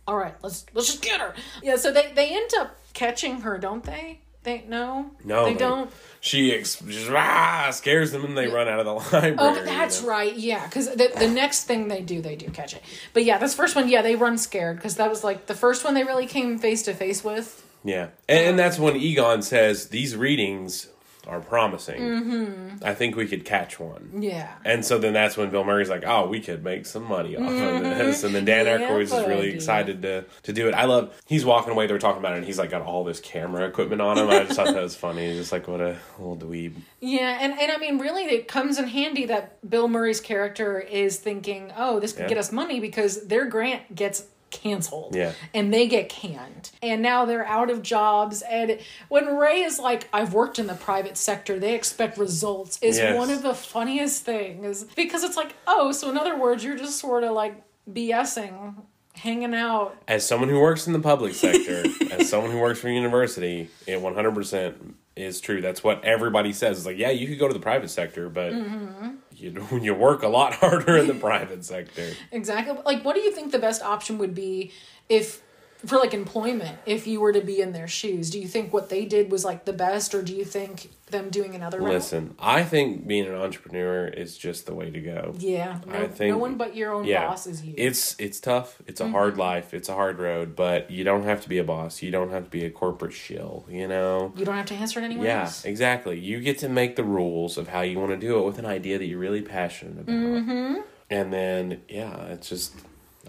[0.06, 1.34] all right, let's let's just get her.
[1.62, 4.20] Yeah, so they they end up catching her, don't they?
[4.42, 5.90] They no, No, they don't.
[6.20, 9.36] She ex- just ah, scares them and they run out of the library.
[9.38, 10.08] Oh, you that's know?
[10.08, 10.34] right.
[10.36, 12.82] Yeah, because the the next thing they do, they do catch it.
[13.14, 15.82] But yeah, this first one, yeah, they run scared because that was like the first
[15.84, 17.62] one they really came face to face with.
[17.84, 20.88] Yeah, and, and that's when Egon says these readings
[21.26, 22.00] are promising.
[22.00, 22.84] Mm-hmm.
[22.84, 24.10] I think we could catch one.
[24.22, 24.52] Yeah.
[24.64, 27.50] And so then that's when Bill Murray's like, "Oh, we could make some money off
[27.50, 28.80] of this." And then Dan Mm-hmm.
[28.82, 30.74] Yeah, Aykroyd is really excited to to do it.
[30.74, 31.14] I love.
[31.26, 31.86] He's walking away.
[31.86, 34.28] They're talking about it, and he's like got all this camera equipment on him.
[34.30, 35.28] I just thought that was funny.
[35.28, 38.78] He's just like, "What a little dweeb." Yeah, and, and I mean, really, it comes
[38.78, 42.28] in handy that Bill Murray's character is thinking, oh, this could Yeah.
[42.28, 45.14] get us money because their grant gets canceled.
[45.14, 45.32] Yeah.
[45.52, 46.70] And they get canned.
[46.82, 48.42] And now they're out of jobs.
[48.42, 52.96] And when Ray is like, I've worked in the private sector, they expect results, is
[52.96, 53.16] Yes.
[53.16, 54.84] one of the funniest things.
[54.96, 57.60] Because it's like, oh, so in other words, you're just sort of like
[57.92, 58.74] BSing,
[59.14, 59.96] hanging out.
[60.08, 63.68] As someone who works in the public sector, as someone who works for a university,
[63.86, 64.74] it 100%
[65.16, 65.60] is true.
[65.60, 66.78] That's what everybody says.
[66.78, 69.10] It's like, yeah, you could go to the private sector, but mm-hmm.
[69.44, 72.12] You, you work a lot harder in the private sector.
[72.32, 72.76] Exactly.
[72.84, 74.72] Like, what do you think the best option would be
[75.08, 75.42] if,
[75.86, 78.30] for like employment, if you were to be in their shoes?
[78.30, 81.30] Do you think what they did was like the best, or do you think them
[81.30, 81.90] doing another route?
[81.90, 85.34] Listen, I think being an entrepreneur is just the way to go.
[85.38, 85.80] Yeah.
[85.86, 87.74] No, I think- no one but your own Yeah, boss is you.
[87.76, 88.80] it's it's tough.
[88.86, 89.74] It's a hard life.
[89.74, 92.02] It's a hard road, but you don't have to be a boss.
[92.02, 93.66] You don't have to be a corporate shill.
[93.68, 94.32] You know.
[94.36, 95.64] you don't have to answer to anyone Yeah, else.
[95.64, 96.18] exactly.
[96.18, 98.66] You get to make the rules of how you want to do it with an
[98.66, 100.16] idea that you're really passionate about.
[100.16, 100.74] Mm-hmm.
[101.10, 102.74] And then, yeah, it's just,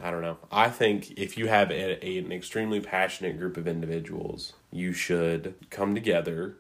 [0.02, 0.38] I don't know.
[0.52, 5.56] I think if you have a, a- an extremely passionate group of individuals, you should
[5.70, 6.58] come together,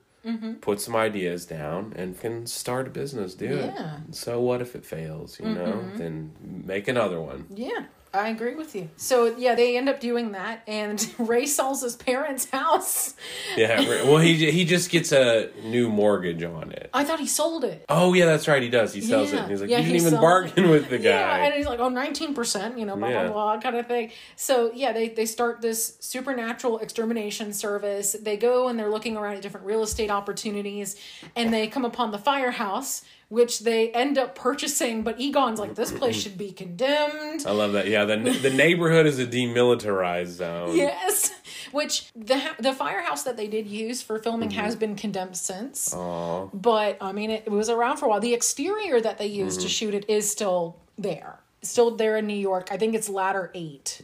[0.62, 3.36] put some ideas down, and can start a business.
[3.36, 3.76] Do Mm-hmm.
[3.76, 3.98] Yeah.
[4.10, 4.16] it.
[4.16, 5.40] So what if it fails?
[5.40, 7.46] You know, then make another one.
[7.54, 7.86] Yeah.
[8.16, 8.90] I agree with you.
[8.98, 13.14] So yeah, they end up doing that, and Ray sells his parents' house.
[13.58, 13.82] Yeah.
[14.06, 16.90] well, he he just gets a new mortgage on it.
[16.94, 17.86] I thought he sold it.
[17.90, 18.62] Oh yeah, that's right.
[18.62, 18.94] He does.
[18.94, 19.40] He sells it.
[19.40, 20.70] And he's like, Yeah, you he didn't even bargain it.
[20.70, 21.10] with the guy.
[21.10, 23.24] Yeah, and he's like, oh, 19%, you know, blah, Yeah.
[23.26, 24.12] blah, blah, kind of thing.
[24.36, 28.14] So, yeah, they, they start this supernatural extermination service.
[28.20, 30.96] They go and they're looking around at different real estate opportunities,
[31.36, 35.02] and they come upon the firehouse, which they end up purchasing.
[35.04, 37.46] But Egon's like, this place should be condemned.
[37.46, 37.88] I love that.
[37.88, 40.76] Yeah, the the neighborhood is a demilitarized zone.
[40.76, 41.32] Yes,
[41.72, 44.60] which the the firehouse that they did use for filming Mm-hmm.
[44.60, 45.94] has been condemned since.
[45.94, 46.48] Aw.
[46.54, 48.20] But I mean, it, it was around for a while.
[48.20, 49.68] The exterior that they used Mm-hmm.
[49.68, 51.40] to shoot it is still there.
[51.66, 52.70] Still there in New York.
[52.72, 54.02] I think it's ladder eight,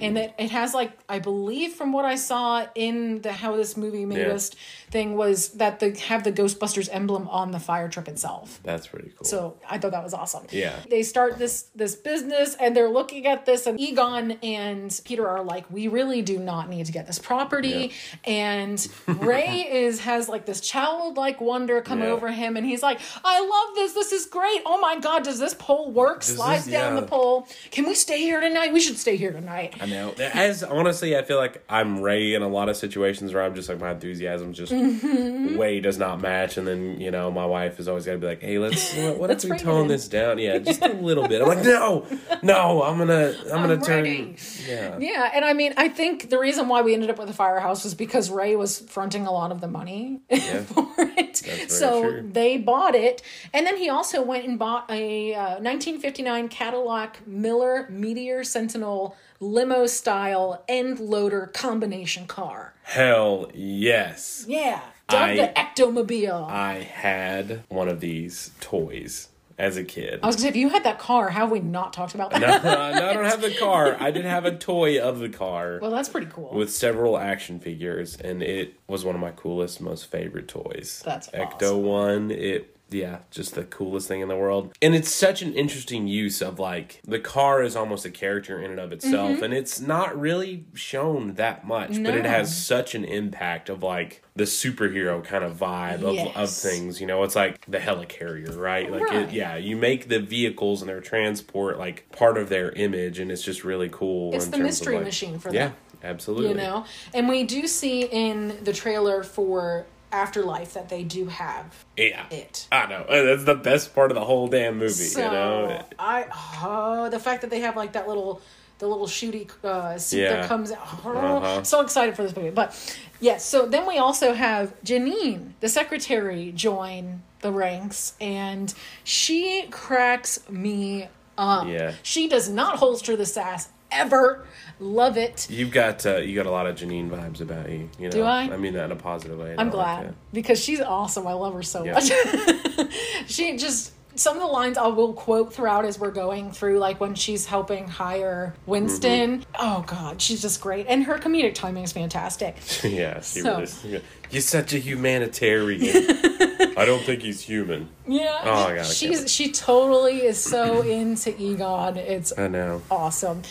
[0.00, 3.76] and it, it has like I believe from what I saw in the how this
[3.76, 4.34] movie made Yeah.
[4.34, 4.50] us
[4.90, 8.60] thing was that they have the Ghostbusters emblem on the fire truck itself.
[8.64, 9.24] That's pretty cool.
[9.24, 10.46] So I thought that was awesome.
[10.50, 10.74] Yeah.
[10.88, 15.42] They start this this business and they're looking at this and Egon and Peter are
[15.44, 17.92] like, we really do not need to get this property.
[18.24, 22.06] And Ray is has like this childlike wonder come Yeah.
[22.08, 23.92] over him and he's like, I love this.
[23.92, 24.62] This is great.
[24.66, 26.22] Oh my god, does this pole work?
[26.22, 26.99] Slides this- down yeah.
[27.00, 27.46] The pole.
[27.70, 28.72] Can we stay here tonight?
[28.72, 29.74] We should stay here tonight.
[29.80, 30.12] I know.
[30.18, 33.68] As honestly, I feel like I'm Ray in a lot of situations where I'm just
[33.68, 35.56] like my enthusiasm just Mm-hmm.
[35.56, 38.26] way does not match, and then you know my wife is always got to be
[38.26, 40.38] like, "Hey, let's what, what Let's if we tone this down?
[40.38, 42.06] Yeah, just a little bit." I'm like, "No,
[42.42, 44.36] no, I'm gonna I'm gonna I'm turn." ready.
[44.66, 47.34] Yeah, Yeah, and I mean, I think the reason why we ended up with the
[47.34, 51.36] firehouse was because Ray was fronting a lot of the money for it.
[51.70, 52.28] So true.
[52.32, 56.80] they bought it, and then he also went and bought a uh, 1959 Cadillac
[57.26, 62.74] Miller Meteor Sentinel limo style end loader combination car.
[62.82, 64.44] hell yes.
[64.48, 66.48] Yeah, dug I- the Ectomobile.
[66.50, 70.18] I had one of these toys as a kid.
[70.22, 72.30] I was gonna say, if you had that car, how have we not talked about
[72.32, 72.40] that?
[72.40, 73.96] no, no, I don't have the car.
[74.00, 75.78] I did have a toy of the car.
[75.80, 76.50] Well, that's pretty cool.
[76.52, 81.02] with several action figures, and it was one of my coolest, most favorite toys.
[81.04, 81.82] That's Ecto awesome.
[81.84, 82.30] One.
[82.32, 84.72] It yeah, just the coolest thing in the world.
[84.82, 88.70] And it's such an interesting use of like the car is almost a character in
[88.72, 89.44] and of itself, Mm-hmm.
[89.44, 94.22] and it's not really shown that much, but it has such an impact of like
[94.34, 97.00] the superhero kind of vibe of, of things.
[97.00, 98.90] You know, it's like the helicarrier, right?
[98.90, 99.22] Like Right.
[99.28, 103.30] It, yeah, you make the vehicles and their transport like part of their image, and
[103.30, 104.34] it's just really cool.
[104.34, 105.76] It's in the terms of, mystery like- machine for Yeah, them.
[106.02, 106.48] absolutely.
[106.50, 111.84] you know and we do see in the trailer for afterlife that they do have
[111.96, 112.26] Yeah.
[112.30, 113.04] it I know.
[113.08, 115.84] That's the best part of the whole damn movie, so you know?
[115.98, 116.26] i
[116.62, 118.40] oh the fact that they have like that little
[118.78, 120.36] the little shooty uh suit Yeah.
[120.40, 121.62] that comes out oh, Uh-huh.
[121.72, 122.74] so excited for this movie but
[123.20, 128.72] yes so then we also have janine the secretary join the ranks and
[129.04, 131.94] she cracks me up Yeah.
[132.02, 134.46] she does not holster the sass ever
[134.78, 137.88] love it You've got uh, you got a lot of Janine vibes about you.
[137.98, 138.42] You know, Do I?
[138.44, 139.50] I mean that in a positive way.
[139.58, 141.26] I'm not like glad because she's awesome.
[141.26, 141.94] I love her so Yeah.
[141.94, 142.10] much.
[143.26, 147.00] she just some of the lines I will quote throughout as we're going through, like
[147.00, 149.40] when she's helping hire Winston.
[149.40, 149.50] Mm-hmm.
[149.58, 152.56] Oh God, she's just great, and her comedic timing is fantastic.
[152.84, 155.82] yeah, So- really You're such a humanitarian.
[156.76, 157.88] I don't think he's human.
[158.06, 161.96] Yeah, Oh, gotta she's she totally is so into Egon.
[161.96, 162.82] It's I know.
[162.90, 163.42] awesome.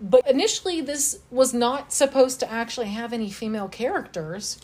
[0.00, 4.58] But initially, this was not supposed to actually have any female characters.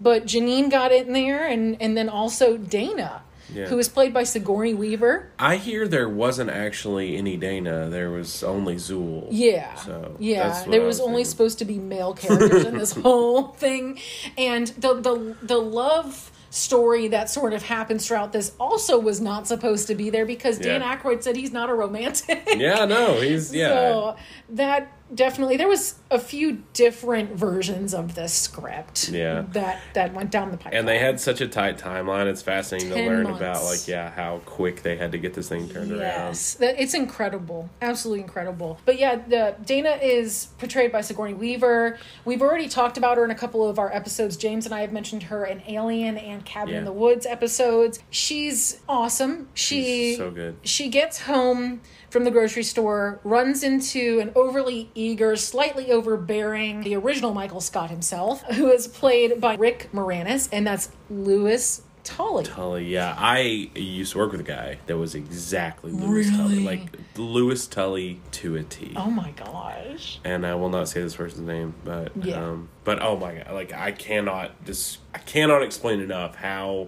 [0.00, 3.22] But Janine got in there, and, and then also Dana,
[3.54, 3.66] Yeah.
[3.68, 5.30] who was played by Sigourney Weaver.
[5.38, 7.88] I hear there wasn't actually any Dana.
[7.88, 9.28] There was only Zuul.
[9.30, 9.74] Yeah.
[9.76, 10.64] So, yeah.
[10.68, 11.30] There was, was only thinking.
[11.30, 13.98] supposed to be male characters in this whole thing.
[14.36, 19.46] And the the the love story that sort of happens throughout this also was not
[19.46, 20.96] supposed to be there because Dan Yeah.
[20.96, 22.48] Aykroyd said he's not a romantic.
[22.56, 23.68] Yeah, no, he's yeah.
[23.68, 24.16] So
[24.50, 29.08] that definitely there was a few different versions of this script.
[29.08, 29.44] Yeah.
[29.52, 30.78] That that went down the pipeline.
[30.78, 32.26] and they had such a tight timeline.
[32.26, 33.40] It's fascinating to learn months.
[33.40, 36.00] about like yeah, how quick they had to get this thing turned around.
[36.00, 38.78] Yes, that it's incredible, absolutely incredible.
[38.84, 41.98] But yeah, the Dana is portrayed by Sigourney Weaver.
[42.24, 44.36] We've already talked about her in a couple of our episodes.
[44.36, 48.00] James and I have mentioned her in Alien and Cabin in the Woods episodes.
[48.10, 49.48] She's awesome.
[49.54, 50.56] She She's so good.
[50.62, 56.94] She gets home from the grocery store, runs into an overly eager, slightly overbearing, the
[56.94, 62.44] original Michael Scott himself, who is played by Rick Moranis, and that's Louis Tully.
[62.44, 63.16] Tully, yeah.
[63.18, 63.40] I
[63.74, 66.58] used to work with a guy that was exactly Louis Tully.
[66.58, 66.64] Really?
[66.64, 68.92] Like Louis Tully to a T.
[68.94, 70.20] Oh my gosh.
[70.24, 72.36] And I will not say this person's name, but Yeah.
[72.44, 76.86] um but oh my god, like I cannot just I cannot explain enough how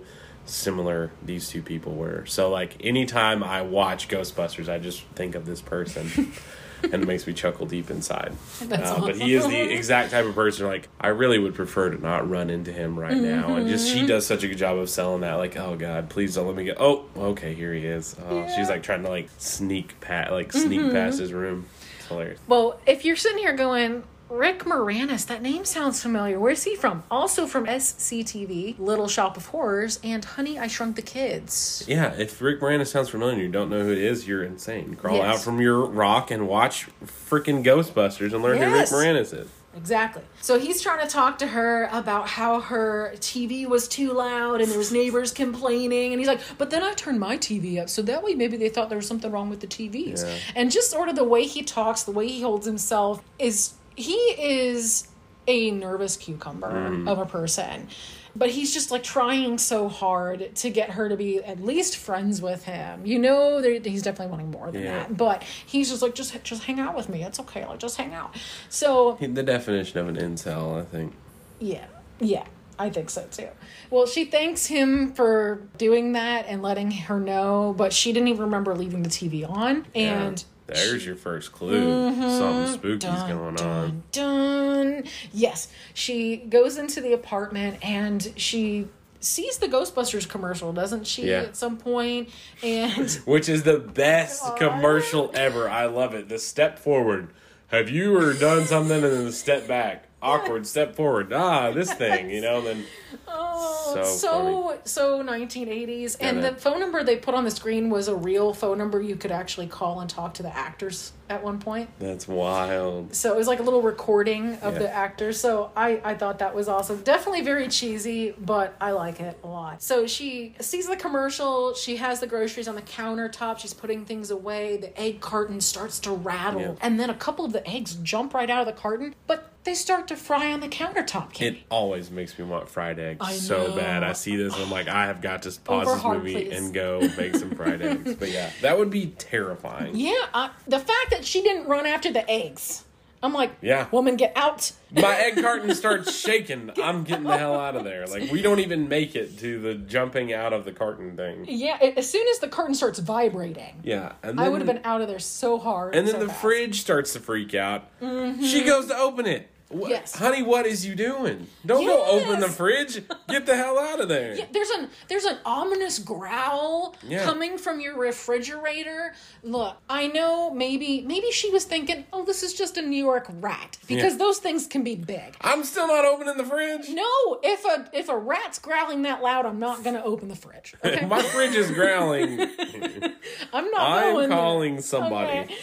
[0.48, 2.24] similar these two people were.
[2.26, 6.32] So like anytime I watch Ghostbusters, I just think of this person.
[6.82, 8.32] and it makes me chuckle deep inside.
[8.70, 12.00] Uh, But he is the exact type of person like I really would prefer to
[12.00, 13.56] not run into him right now.
[13.56, 14.00] And just Mm-hmm.
[14.00, 15.34] she does such a good job of selling that.
[15.34, 16.76] Like, oh god, please don't let me get.
[16.78, 18.14] Oh, okay, here he is.
[18.28, 20.92] Oh, she's like trying to like sneak pat like sneak Mm-hmm.
[20.92, 21.66] past his room.
[21.98, 22.38] It's hilarious.
[22.46, 26.38] Well, if you're sitting here going, Rick Moranis, that name sounds familiar.
[26.38, 27.02] Where's he from?
[27.10, 31.84] Also from SCTV, Little Shop of Horrors, and Honey, I Shrunk the Kids.
[31.88, 34.96] Yeah, if Rick Moranis sounds familiar and you don't know who it is, you're insane.
[34.96, 35.36] Crawl Yes.
[35.38, 38.90] out from your rock and watch freaking Ghostbusters and learn Yes.
[38.90, 39.48] who Rick Moranis is.
[39.76, 40.22] Exactly.
[40.40, 44.68] So he's trying to talk to her about how her TV was too loud and
[44.70, 48.02] there was neighbors complaining and he's like, "But then I turned my TV up so
[48.02, 50.34] that way maybe they thought there was something wrong with the TVs." Yeah.
[50.56, 54.14] And just sort of the way he talks, the way he holds himself is he
[54.38, 55.08] is
[55.46, 57.08] a nervous cucumber Mm.
[57.08, 57.88] of a person.
[58.36, 62.40] But he's just like trying so hard to get her to be at least friends
[62.40, 63.04] with him.
[63.04, 64.98] You know, he's definitely wanting more than Yeah.
[64.98, 65.16] that.
[65.16, 67.24] But he's just like, just just hang out with me.
[67.24, 67.66] It's okay.
[67.66, 68.36] Like just hang out.
[68.68, 71.14] So The definition of an incel, I think.
[71.58, 71.86] yeah,
[72.20, 72.44] yeah,
[72.78, 73.48] I think so too.
[73.90, 78.42] Well, she thanks him for doing that and letting her know, but she didn't even
[78.42, 79.86] remember leaving the TV on.
[79.96, 80.44] And Yeah.
[80.68, 82.12] There's your first clue.
[82.12, 84.02] Something spooky's dun, going dun, on.
[84.12, 85.04] dun.
[85.32, 88.88] Yes, she goes into the apartment and she
[89.20, 91.28] sees the Ghostbusters commercial, doesn't she?
[91.28, 91.42] Yeah.
[91.42, 92.28] At some point,
[92.62, 95.68] and Which is the best commercial ever.
[95.68, 96.28] I love it.
[96.28, 97.28] The step forward.
[97.68, 100.04] Have you or done something and then the step back?
[100.22, 101.32] Awkward step forward.
[101.32, 102.84] Ah, this thing, you know, then
[103.26, 107.90] Oh, So so so, 1980s, and Yeah, the phone number they put on the screen
[107.90, 111.42] was a real phone number you could actually call and talk to the actors at
[111.42, 111.90] one point.
[111.98, 113.14] that's wild.
[113.14, 114.78] So it was like a little recording of Yeah.
[114.78, 115.38] the actors.
[115.40, 117.02] So I I thought that was awesome.
[117.02, 119.82] Definitely very cheesy, but I like it a lot.
[119.82, 121.74] So she sees the commercial.
[121.74, 123.58] She has the groceries on the countertop.
[123.58, 124.76] She's putting things away.
[124.78, 126.72] The egg carton starts to rattle, Yeah.
[126.80, 129.74] and then a couple of the eggs jump right out of the carton, but they
[129.74, 131.38] start to fry on the countertop.
[131.42, 134.02] It always makes me want fried eggs so bad.
[134.04, 136.34] I see this and I'm like, I have got to pause Over this hard, movie
[136.34, 136.58] please.
[136.58, 138.14] and go make some fried eggs.
[138.18, 139.96] But yeah, that would be terrifying.
[139.96, 142.84] Yeah, uh, the fact that she didn't run after the eggs.
[143.20, 143.88] I'm like, Yeah.
[143.90, 144.70] woman, get out.
[144.92, 146.70] My egg carton starts shaking.
[146.80, 148.06] I'm getting the hell out of there.
[148.06, 151.44] Like we don't even make it to the jumping out of the carton thing.
[151.48, 154.84] Yeah, a- as soon as the carton starts vibrating, Yeah, and I would have been
[154.84, 155.96] out of there so hard.
[155.96, 156.38] And then so the fast.
[156.38, 156.46] Mm-hmm.
[156.46, 157.88] fridge starts to freak out.
[158.00, 159.48] She goes to open it.
[159.70, 160.14] What, Yes.
[160.16, 161.46] honey, what is you doing?
[161.66, 163.02] Don't go open the fridge.
[163.28, 164.34] Get the hell out of there.
[164.38, 167.24] Yeah, there's an there's an ominous growl Yeah.
[167.24, 169.14] coming from your refrigerator.
[169.42, 173.26] Look, I know maybe maybe she was thinking, oh, this is just a New York
[173.40, 174.18] rat because Yeah.
[174.18, 175.36] those things can be big.
[175.42, 176.88] I'm still not opening the fridge.
[176.88, 180.74] No, if a if a rat's growling that loud, I'm not gonna open the fridge.
[180.84, 182.40] Okay, My fridge is growling.
[183.52, 184.38] I'm not I'm going there.
[184.38, 185.38] calling somebody.
[185.40, 185.56] Okay.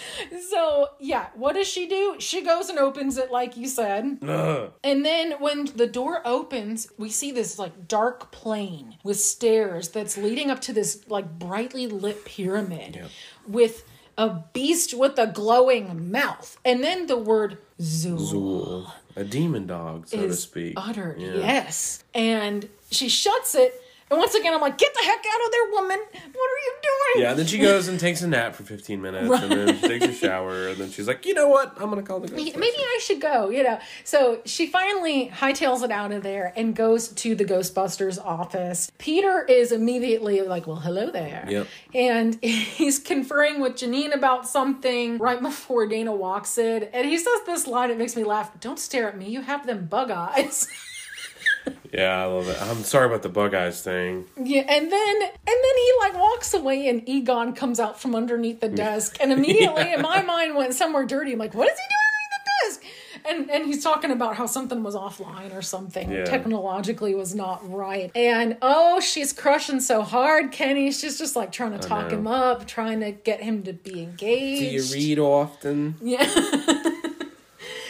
[0.51, 2.17] So yeah, what does she do?
[2.19, 3.94] She goes and opens it, like you said.
[4.27, 4.71] Ugh.
[4.83, 10.17] And then when the door opens, we see this like dark plane with stairs that's
[10.17, 13.09] leading up to this like brightly lit pyramid Yep.
[13.47, 13.83] with
[14.17, 16.57] a beast with a glowing mouth.
[16.63, 18.91] And then the word Zuul, Zuul.
[19.17, 20.73] A demon dog, so to speak.
[20.77, 21.19] uttered.
[21.21, 21.35] Yeah.
[21.35, 22.03] Yes.
[22.13, 23.81] And she shuts it.
[24.11, 25.97] And once again, I'm like, get the heck out of there, woman.
[25.99, 27.23] What are you doing?
[27.23, 30.05] Yeah, then she goes and takes a nap for 15 minutes, and then she takes
[30.05, 31.73] a shower, and then she's like, you know what?
[31.77, 32.55] I'm going to call the Ghostbusters.
[32.55, 33.79] maybe I should go, you know.
[34.03, 38.91] So she finally hightails it out of there and goes to the Ghostbusters office.
[38.99, 41.45] Peter is immediately like, Well, hello there.
[41.49, 41.67] Yep.
[41.95, 46.83] And he's conferring with Janine about something right before Dana walks in.
[46.83, 49.65] And he says this line, it makes me laugh Don't stare at me, you have
[49.65, 50.67] them bug eyes.
[51.93, 52.61] Yeah, I love it.
[52.61, 54.25] I'm sorry about the bug eyes thing.
[54.41, 58.59] Yeah, and then and then he like walks away and Egon comes out from underneath
[58.59, 61.33] the desk and immediately in my mind went somewhere dirty.
[61.33, 62.83] I'm like, what is he doing underneath the desk?
[63.27, 66.25] And and he's talking about how something was offline or something Yeah.
[66.25, 68.11] technologically was not right.
[68.13, 70.91] And oh, she's crushing so hard, Kenny.
[70.91, 74.59] She's just like trying to talk him up, trying to get him to be engaged
[74.59, 75.95] Do you read often?
[76.01, 76.25] Yeah.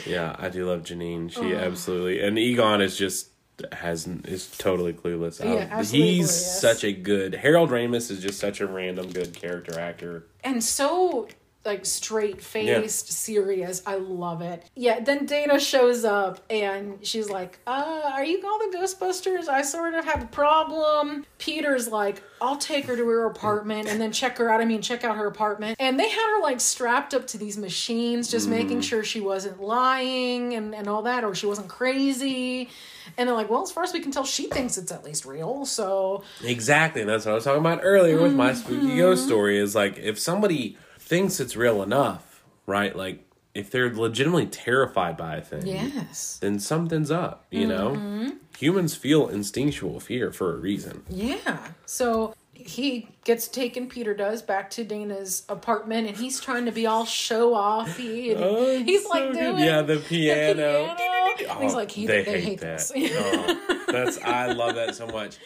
[0.06, 1.32] Yeah, I do love Janine.
[1.32, 1.58] She Oh.
[1.58, 3.30] absolutely and Egon is just
[3.72, 5.44] has is totally clueless.
[5.44, 9.80] Yeah, Um, He's such a good Harold Ramis is just such a random good character
[9.80, 10.26] actor.
[10.44, 11.28] and so
[11.66, 13.82] like straight faced, serious.
[13.86, 14.64] I love it.
[14.76, 19.48] Yeah, then Dana shows up and she's like, uh, are you all the Ghostbusters?
[19.48, 21.26] I sort of have a problem.
[21.40, 24.62] Peter's like, I'll take her to her apartment and then check her out.
[24.62, 25.78] I mean, check out her apartment.
[25.80, 29.62] And they had her like strapped up to these machines, just making sure she wasn't
[29.62, 32.70] lying and, and all that, or she wasn't crazy.
[33.18, 35.26] And they're like, well, as far as we can tell, she thinks it's at least
[35.26, 35.66] real.
[35.66, 38.98] So Exactly, and that's what I was talking about earlier with my spooky Mm-hmm.
[38.98, 39.58] ghost story.
[39.58, 42.96] Is like if somebody thinks it's real enough, right?
[42.96, 43.22] Like
[43.54, 46.40] if they're legitimately terrified by a thing, Yes.
[46.42, 48.24] then something's up, you Mm-hmm.
[48.26, 48.32] know?
[48.58, 51.04] Humans feel instinctual fear for a reason.
[51.10, 51.60] Yeah.
[51.86, 56.86] So he gets taken, Peter does, back to Dana's apartment and he's trying to be
[56.88, 58.32] all show offy.
[58.32, 59.60] And Oh, he's so like good.
[59.60, 60.96] yeah, the piano.
[60.96, 61.60] piano.
[61.62, 62.78] he's Oh, like, he, they, hate, that.
[62.80, 62.92] this.
[62.96, 65.38] Oh, that's I love that so much.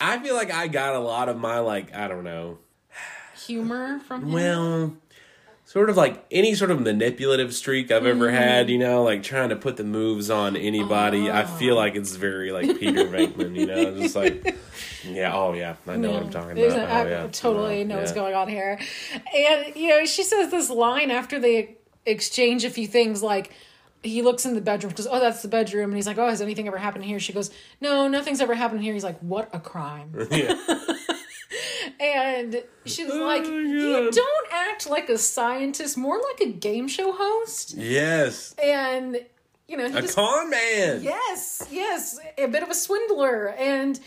[0.00, 2.58] I feel like I got a lot of my like I don't know.
[3.46, 4.32] Humor from him.
[4.32, 4.96] Well,
[5.64, 8.36] sort of like any sort of manipulative streak I've ever mm-hmm.
[8.36, 11.30] had, you know, like trying to put the moves on anybody.
[11.30, 11.46] I oh.
[11.46, 14.56] feel like it's very like Peter Venkman, you know, just like
[15.04, 16.88] yeah, oh yeah, I know what I'm talking There's about.
[16.88, 17.28] a- I oh, yeah.
[17.30, 18.78] totally Oh, know what's going on here.
[19.34, 23.52] And, you know, she says this line after they exchange a few things like,
[24.02, 25.90] he looks in the bedroom because, oh, that's the bedroom.
[25.90, 27.20] And he's like, oh, has anything ever happened here?
[27.20, 28.94] She goes, no, nothing's ever happened here.
[28.94, 30.14] He's like, what a crime.
[30.30, 30.56] Yeah.
[31.98, 37.12] And she's Oh like, you don't act like a scientist, more like a game show
[37.12, 37.74] host.
[37.76, 38.54] Yes.
[38.62, 39.20] And,
[39.66, 41.02] you know, he A just con man.
[41.02, 43.98] Yes, yes, a bit of a swindler, and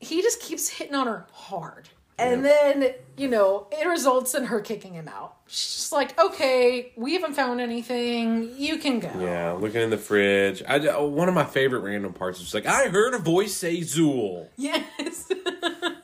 [0.00, 1.88] he just keeps hitting on her hard.
[2.20, 5.36] And then, you know, it results in her kicking him out.
[5.46, 8.54] She's just like, okay, we haven't found anything.
[8.56, 9.10] You can go.
[9.20, 10.62] Yeah, looking in the fridge.
[10.66, 13.78] I, oh, one of my favorite random parts was like, I heard a voice say
[13.82, 14.48] Zuul.
[14.56, 15.30] Yes.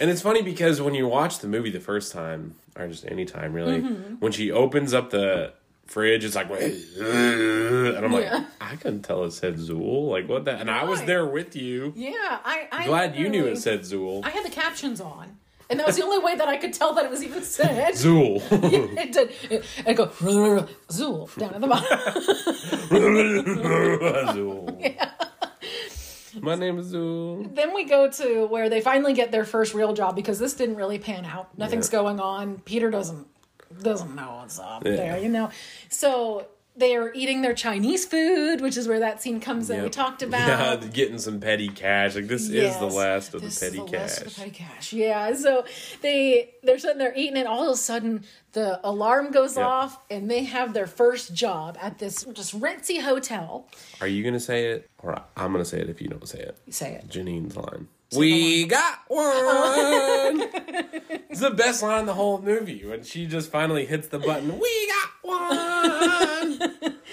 [0.00, 3.24] And it's funny because when you watch the movie the first time, or just any
[3.24, 4.14] time really, Mm-hmm.
[4.16, 5.52] when she opens up the
[5.86, 8.44] fridge, it's like, and I'm like, Yeah.
[8.60, 10.08] I couldn't tell it said Zuul.
[10.10, 10.60] Like, what that?
[10.60, 11.92] And I was there with you.
[11.96, 12.12] yeah,
[12.44, 12.68] I.
[12.70, 14.24] I Glad you knew it said Zuul.
[14.24, 15.36] I had the captions on.
[15.70, 17.92] And that was the only way that I could tell that it was even said.
[17.94, 18.40] Zuul.
[18.98, 19.32] it did.
[19.50, 21.88] It, it go Zuul down at the bottom.
[24.34, 25.27] Zuul.
[26.40, 27.54] My name is Zuul.
[27.54, 30.76] then we go to where they finally get their first real job because this didn't
[30.76, 31.56] really pan out.
[31.58, 31.98] Nothing's Yeah.
[32.00, 32.58] going on.
[32.64, 33.26] Peter doesn't
[33.82, 34.96] doesn't know what's up Yeah.
[34.96, 35.50] there, you know.
[35.90, 36.46] So
[36.78, 39.78] they're eating their Chinese food, which is where that scene comes in.
[39.78, 39.92] We Yep.
[39.92, 40.28] talked Yeah,
[40.74, 40.92] about.
[40.92, 42.14] getting some petty cash.
[42.14, 44.16] Like this is the last of the petty the cash.
[44.20, 44.92] the petty cash.
[44.92, 45.34] Yeah.
[45.34, 45.64] So
[46.02, 49.66] they they're sitting there eating, and all of a sudden the alarm goes Yep.
[49.66, 53.68] off, and they have their first job at this just ritzy hotel.
[54.00, 56.58] Are you gonna say it, or I'm gonna say it if you don't say it?
[56.70, 57.08] Say it.
[57.08, 57.88] Janine's line.
[58.16, 59.20] We got one.
[61.28, 64.58] it's the best line in the whole movie when she just finally hits the button.
[64.58, 66.94] We got one.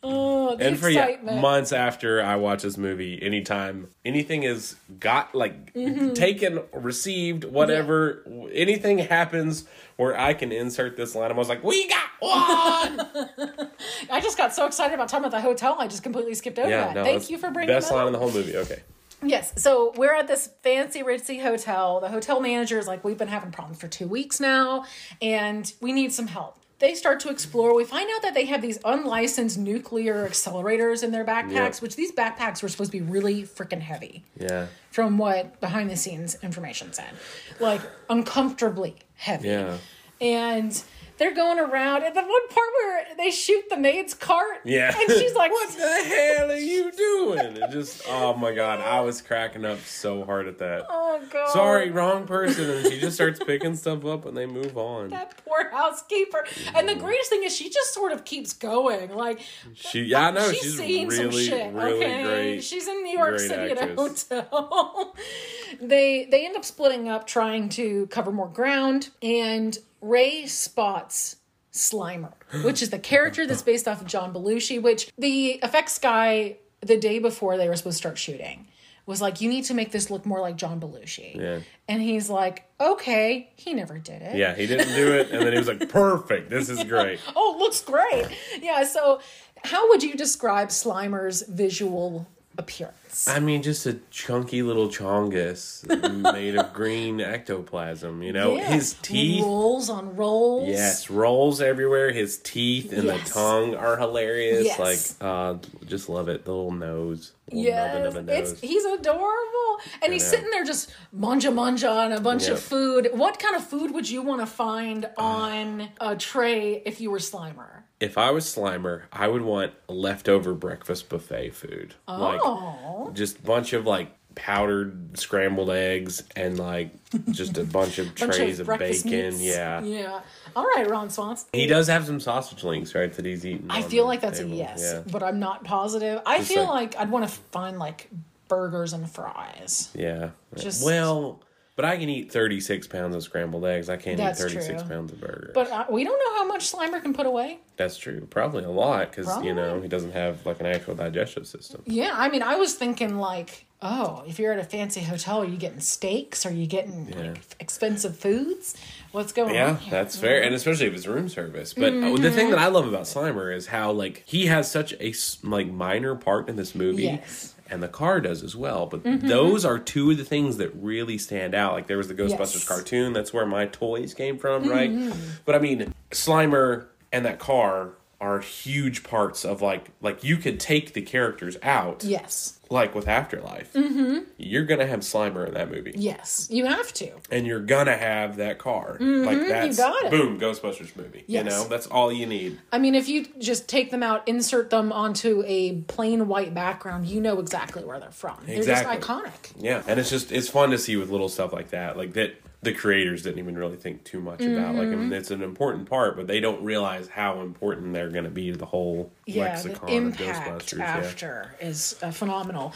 [0.00, 5.34] Oh, the and for yeah, months after I watch this movie, anytime anything is got
[5.34, 6.12] like Mm-hmm.
[6.12, 9.64] taken, received, whatever, anything happens
[9.96, 13.00] where I can insert this line, I was like, "We got one."
[14.10, 16.70] I just got so excited about talking about the hotel, I just completely skipped over
[16.70, 16.94] yeah, that.
[16.94, 18.06] no, Thank you for bringing best that line up.
[18.08, 18.56] in the whole movie.
[18.56, 18.82] Okay,
[19.22, 22.00] Yes, so we're at this fancy ritzy hotel.
[22.00, 24.84] The hotel manager is like, we've been having problems for two weeks now,
[25.20, 26.56] and we need some help.
[26.78, 27.74] They start to explore.
[27.74, 31.82] We find out that they have these unlicensed nuclear accelerators in their backpacks, Yep.
[31.82, 35.96] which these backpacks were supposed to be really freaking heavy, yeah, from what behind the
[35.96, 37.10] scenes information said.
[37.58, 39.48] Like, uncomfortably heavy.
[39.48, 39.78] yeah.
[40.20, 40.80] And
[41.18, 44.94] they're going around, and the one part where they shoot the maid's cart, Yeah.
[44.96, 49.00] and she's like, "What the hell are you doing?" And just, oh my god, I
[49.00, 50.86] was cracking up so hard at that.
[50.88, 51.50] Oh, God.
[51.50, 52.70] Sorry, wrong person.
[52.70, 55.10] And she just starts picking stuff up, and they move on.
[55.10, 56.44] that poor housekeeper.
[56.74, 57.04] And the mm-hmm.
[57.04, 59.14] greatest thing is she just sort of keeps going.
[59.14, 59.40] Like
[59.74, 61.72] She, yeah, I know she's, she's, seeing really, some shit.
[61.74, 62.64] really okay, great.
[62.64, 64.26] she's in New York City actress.
[64.30, 65.14] at a hotel.
[65.80, 71.36] they they end up splitting up, trying to cover more ground, and Ray spots.
[71.70, 72.32] Slimer,
[72.64, 76.96] which is the character that's based off of John Belushi, which the effects guy the
[76.96, 78.66] day before they were supposed to start shooting
[79.08, 81.34] was like, you need to make this look more like John Belushi.
[81.34, 81.60] Yeah.
[81.88, 84.36] And he's like, okay, he never did it.
[84.36, 87.54] Yeah, he didn't do it, and then he was like, "Perfect, this is great." Oh,
[87.54, 88.26] it looks great.
[88.60, 89.20] Yeah, so
[89.64, 92.26] how would you describe Slimer's visual
[92.58, 93.26] appearance?
[93.26, 95.82] I mean, just a chunky little chongus
[96.32, 98.22] made of green ectoplasm.
[98.22, 99.42] You know, Yes, his teeth.
[99.42, 100.68] rolls on rolls.
[100.68, 102.12] Yes, rolls everywhere.
[102.12, 103.28] His teeth and Yes.
[103.28, 104.64] the tongue are hilarious.
[104.66, 104.78] Yes.
[104.78, 105.54] Like, uh,
[105.86, 106.44] just love it.
[106.44, 108.52] The little nose, Yes, nubbin of a nose.
[108.52, 110.28] it's he's adorable, and he's know.
[110.30, 112.52] sitting there just manja manja on a bunch Yeah.
[112.54, 113.10] of food.
[113.14, 117.18] What kind of food would you want to find on a tray if you were
[117.18, 117.77] Slimer?
[118.00, 121.94] If I was Slimer, I would want leftover breakfast buffet food.
[122.06, 123.02] Oh.
[123.06, 126.90] Like just a bunch of like powdered scrambled eggs and like
[127.32, 129.30] just a bunch of Bunch trays of, breakfast bacon.
[129.30, 129.42] meats.
[129.42, 129.82] Yeah.
[129.82, 130.20] yeah.
[130.54, 131.48] All right, Ron Swanson.
[131.52, 133.12] He does have some sausage links, right?
[133.12, 133.66] That he's eating.
[133.68, 134.52] I feel like that's table.
[134.52, 135.02] a yes, Yeah.
[135.10, 136.22] but I'm not positive.
[136.24, 138.08] I feel like- like I'd want to find like
[138.46, 139.90] burgers and fries.
[139.94, 140.30] Yeah.
[140.56, 141.40] Just- well,
[141.78, 143.88] But I can eat 36 pounds of scrambled eggs.
[143.88, 144.90] I can't That's eat 36 true.
[144.90, 145.52] pounds of burger.
[145.54, 147.60] But uh, we don't know how much Slimer can put away.
[147.76, 148.26] That's true.
[148.28, 151.84] Probably a lot because, you know, he doesn't have like an actual digestive system.
[151.86, 155.46] Yeah, I mean, I was thinking like, oh, if you're at a fancy hotel, are
[155.46, 156.44] you getting steaks?
[156.44, 157.30] Are you getting Yeah.
[157.30, 158.76] like expensive foods?
[159.12, 159.76] What's going Yeah, on?
[159.76, 159.90] here?
[159.92, 161.74] that's fair, and especially if it's room service.
[161.74, 164.94] But uh, the thing that I love about Slimer is how like he has such
[164.94, 165.14] a
[165.44, 167.54] like minor part in this movie, Yes.
[167.70, 168.86] And the car does as well.
[168.86, 169.28] But mm-hmm, mm-hmm.
[169.28, 171.72] those are two of the things that really stand out.
[171.72, 172.68] Like there was the Ghostbusters Yes.
[172.68, 173.12] cartoon.
[173.12, 175.16] That's where my toys came from, mm-hmm, right?
[175.44, 180.58] But I mean, Slimer and that car are huge parts of like like you could
[180.58, 183.72] take the characters out, Yes, like with Afterlife.
[183.74, 184.18] Mm-hmm.
[184.36, 187.12] You're gonna have Slimer in that movie yes, you have to.
[187.30, 188.96] and you're gonna have that car.
[188.98, 190.10] Like that's got it.
[190.10, 191.20] boom, Ghostbusters movie.
[191.28, 191.46] You Yes.
[191.46, 192.58] know, that's all you need.
[192.72, 197.06] I mean, if you just take them out, insert them onto a plain white background,
[197.06, 198.36] you know exactly where they're from.
[198.46, 198.96] They're Exactly.
[198.96, 199.52] just iconic.
[199.60, 202.34] Yeah, and it's just it's fun to see with little stuff like that, like that
[202.62, 204.74] the creators didn't even really think too much about.
[204.74, 205.00] Like, I Mm-hmm.
[205.10, 208.50] mean, it's an important part, but they don't realize how important they're going to be
[208.50, 210.78] to the whole Yeah, the lexicon of impact Ghostbusters.
[210.78, 210.96] Yeah.
[210.96, 212.72] after is uh, phenomenal.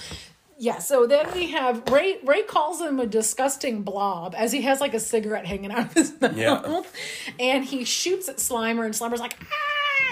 [0.58, 2.18] Yeah, so then we have Ray.
[2.22, 5.92] Ray calls him a disgusting blob as he has like a cigarette hanging out of
[5.94, 6.82] his mouth, Yeah.
[7.40, 9.46] and he shoots at Slimer, and Slimer's like ah,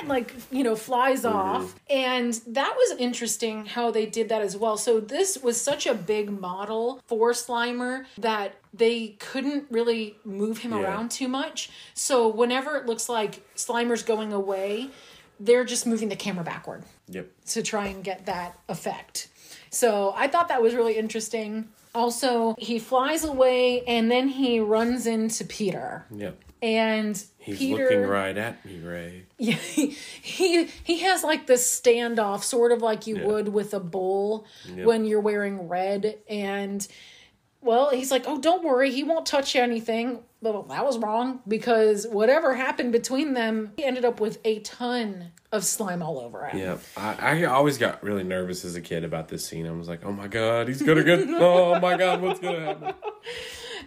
[0.08, 1.36] like you know flies Mm-hmm.
[1.36, 4.76] off, and that was interesting how they did that as well.
[4.76, 10.72] So this was such a big model for Slimer that they couldn't really move him
[10.72, 10.82] Yeah.
[10.82, 11.70] around too much.
[11.94, 14.90] So whenever it looks like Slimer's going away,
[15.38, 17.26] they're just moving the camera backward Yep.
[17.48, 19.28] to try and get that effect.
[19.70, 21.68] So I thought that was really interesting.
[21.94, 26.04] Also, he flies away and then he runs into Peter.
[26.14, 26.36] Yep.
[26.62, 29.24] And He's Peter looking right at me, Ray.
[29.38, 33.26] yeah, he, he has like this standoff, sort of like you Yeah.
[33.26, 34.86] would with a bull Yep.
[34.86, 36.18] when you're wearing red.
[36.28, 36.86] And
[37.62, 42.06] well, he's like, "Oh, don't worry, he won't touch anything." But that was wrong because
[42.06, 46.58] whatever happened between them, he ended up with a ton of slime all over him.
[46.58, 49.66] Yeah, I, I always got really nervous as a kid about this scene.
[49.66, 51.26] I was like, "Oh my god, he's gonna get!
[51.28, 52.94] Oh my god, what's gonna happen?"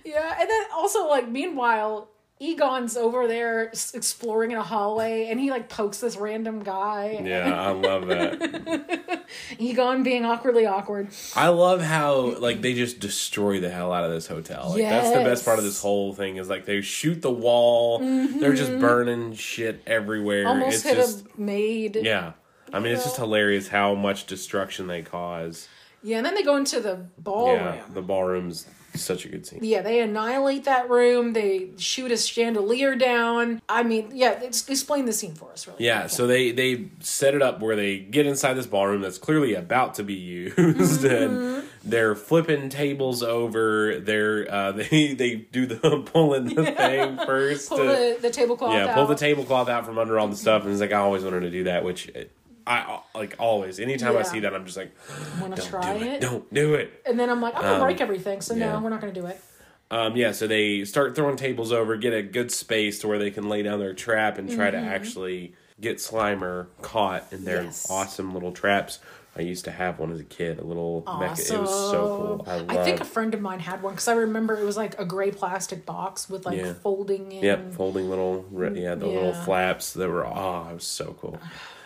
[0.06, 2.10] Yeah, and then also like meanwhile,
[2.44, 7.22] Egon's over there exploring in a hallway, and he like pokes this random guy.
[7.24, 9.24] Yeah, I love that.
[9.58, 11.08] Egon being awkwardly awkward.
[11.38, 14.72] I love how like they just destroy the hell out of this hotel.
[14.72, 18.00] Like that's the best part of this whole thing is like they shoot the wall.
[18.00, 20.46] They're just burning shit everywhere.
[20.46, 20.62] Mm-hmm.
[20.62, 21.96] Almost it's hit just a maid.
[22.02, 22.34] yeah.
[22.74, 25.70] I mean, it's just hilarious how much destruction they cause.
[26.02, 27.60] Yeah, and then they go into the ballroom.
[27.60, 28.66] Yeah, the ballroom's
[28.96, 29.60] such a good scene.
[29.62, 31.34] Yeah, they annihilate that room.
[31.34, 33.62] They shoot a chandelier down.
[33.68, 35.84] I mean, yeah, ex- explain the scene for us, really.
[35.86, 39.54] Yeah, so they they set it up where they get inside this ballroom that's clearly
[39.56, 41.06] about to be used, Mm-hmm.
[41.60, 44.00] and they're flipping tables over.
[44.00, 45.76] They're uh, they they do the
[46.14, 47.70] pulling the thing first.
[47.70, 48.96] pull to- the, the tablecloth yeah, out.
[48.96, 51.42] pull the tablecloth out from under all the stuff, and it's like, I always wanted
[51.42, 52.22] to do that, which uh,
[52.66, 53.80] I like always.
[53.80, 54.92] Anytime I see that, I'm just like,
[55.42, 56.22] Want to don't try do it, it?
[56.22, 57.02] don't do it.
[57.06, 58.74] And then I'm like, I'm gonna Um, break everything, so yeah.
[58.74, 59.42] no, we're not gonna do it.
[59.92, 63.30] Um, yeah, so they start throwing tables over, get a good space to where they
[63.32, 67.66] can lay down their trap and try to actually get Slimer caught in their Mm-hmm.
[67.68, 67.88] Yes.
[67.92, 69.00] awesome little traps.
[69.36, 71.52] I used to have one as a kid, a little mecha.
[71.52, 72.48] It was so cool.
[72.48, 74.98] I, I think a friend of mine had one because I remember it was like
[75.00, 76.74] a gray plastic box with like Yeah.
[76.74, 77.44] folding in.
[77.44, 78.46] Yep, folding little,
[78.76, 81.40] yeah, the little flaps that were, oh, it was so cool.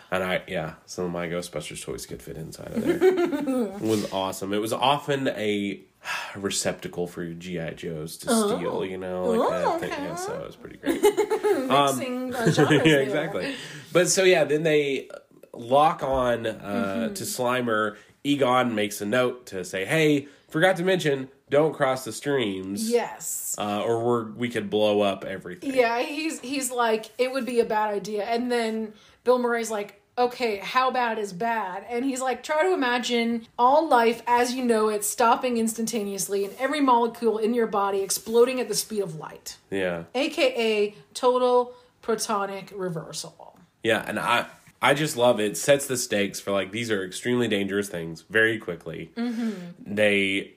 [0.09, 2.97] And I, yeah, some of my Ghostbusters toys could fit inside of there.
[3.03, 4.53] it was awesome.
[4.53, 5.81] It was often a
[6.35, 9.89] receptacle for GI Joes to steal, you know, like Oh, that thing.
[9.89, 11.01] Yeah, so it was pretty great.
[11.67, 13.55] Mixing genres yeah, exactly.
[13.91, 15.09] But so yeah, then they
[15.53, 16.51] lock on uh,
[17.07, 17.13] Mm-hmm.
[17.15, 17.97] to Slimer.
[18.23, 23.55] Egon makes a note to say, "Hey, forgot to mention, don't cross the streams, Yes.
[23.57, 27.59] uh, or we're, we could blow up everything." Yeah, he's he's like it would be
[27.61, 28.93] a bad idea, and then
[29.27, 31.85] Bill Murray's like, okay, how bad is bad?
[31.89, 36.55] And he's like, try to imagine all life as you know it stopping instantaneously, and
[36.57, 42.71] every molecule in your body exploding at the speed of light, yeah, aka total protonic
[42.73, 43.59] reversal.
[43.83, 44.01] yeah.
[44.07, 44.45] And I,
[44.81, 45.51] I just love it.
[45.51, 49.11] it sets the stakes for like these are extremely dangerous things very quickly.
[49.17, 49.51] Mm-hmm.
[49.93, 50.53] They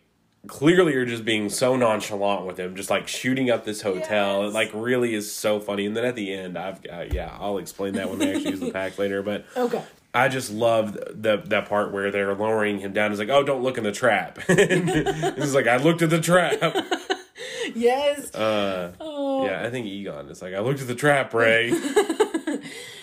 [0.46, 4.42] clearly are just being so nonchalant with him, just like shooting up this hotel.
[4.44, 4.50] Yes.
[4.50, 5.86] It like really is so funny.
[5.86, 8.60] And then at the end, I've uh, yeah, I'll explain that when they actually use
[8.60, 9.22] the pack later.
[9.22, 9.82] But Okay.
[10.12, 13.12] I just love the that part where they're lowering him down.
[13.12, 14.38] It's like, oh, don't look in the trap.
[14.48, 16.60] it's like I looked at the trap.
[17.74, 18.34] Yes.
[18.34, 21.68] Uh, Yeah, I think Egon is like I looked at the trap, Ray.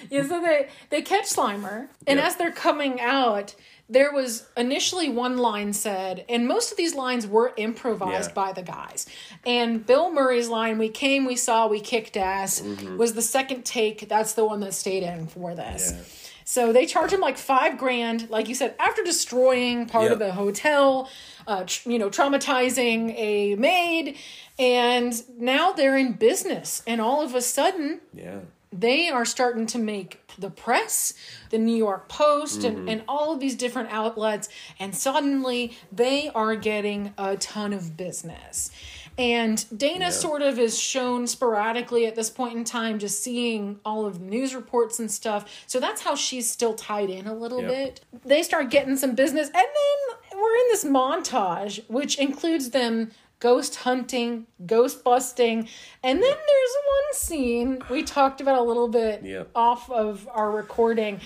[0.09, 2.27] Yeah, so they they catch Slimer, and Yeah.
[2.27, 3.55] as they're coming out,
[3.89, 8.33] there was initially one line said, and most of these lines were improvised Yeah.
[8.33, 9.05] by the guys.
[9.45, 12.61] And Bill Murray's line, "We came, we saw, we kicked ass,"
[12.97, 14.09] was the second take.
[14.09, 15.91] That's the one that stayed in for this.
[15.91, 15.97] Mm-hmm.
[15.99, 16.03] Yeah.
[16.43, 20.31] So they charge him like five grand, like you said, after destroying part of the
[20.31, 21.09] hotel,
[21.45, 24.15] uh, tr- you know, traumatizing a maid,
[24.57, 26.83] and now they're in business.
[26.87, 28.39] And all of a sudden, Yeah.
[28.71, 31.13] They are starting to make the press,
[31.49, 32.89] the New York Post, and, mm-hmm.
[32.89, 34.49] and all of these different outlets,
[34.79, 38.71] and suddenly they are getting a ton of business.
[39.17, 44.05] And Dana sort of is shown sporadically at this point in time, just seeing all
[44.05, 45.49] of the news reports and stuff.
[45.65, 47.71] So that's how she's still tied in a little Yep.
[47.71, 48.01] bit.
[48.23, 53.75] They start getting some business, and then we're in this montage, which includes them ghost
[53.77, 55.67] hunting, ghost busting,
[56.03, 59.49] and then there's one scene we talked about a little bit Yep.
[59.55, 61.19] off of our recording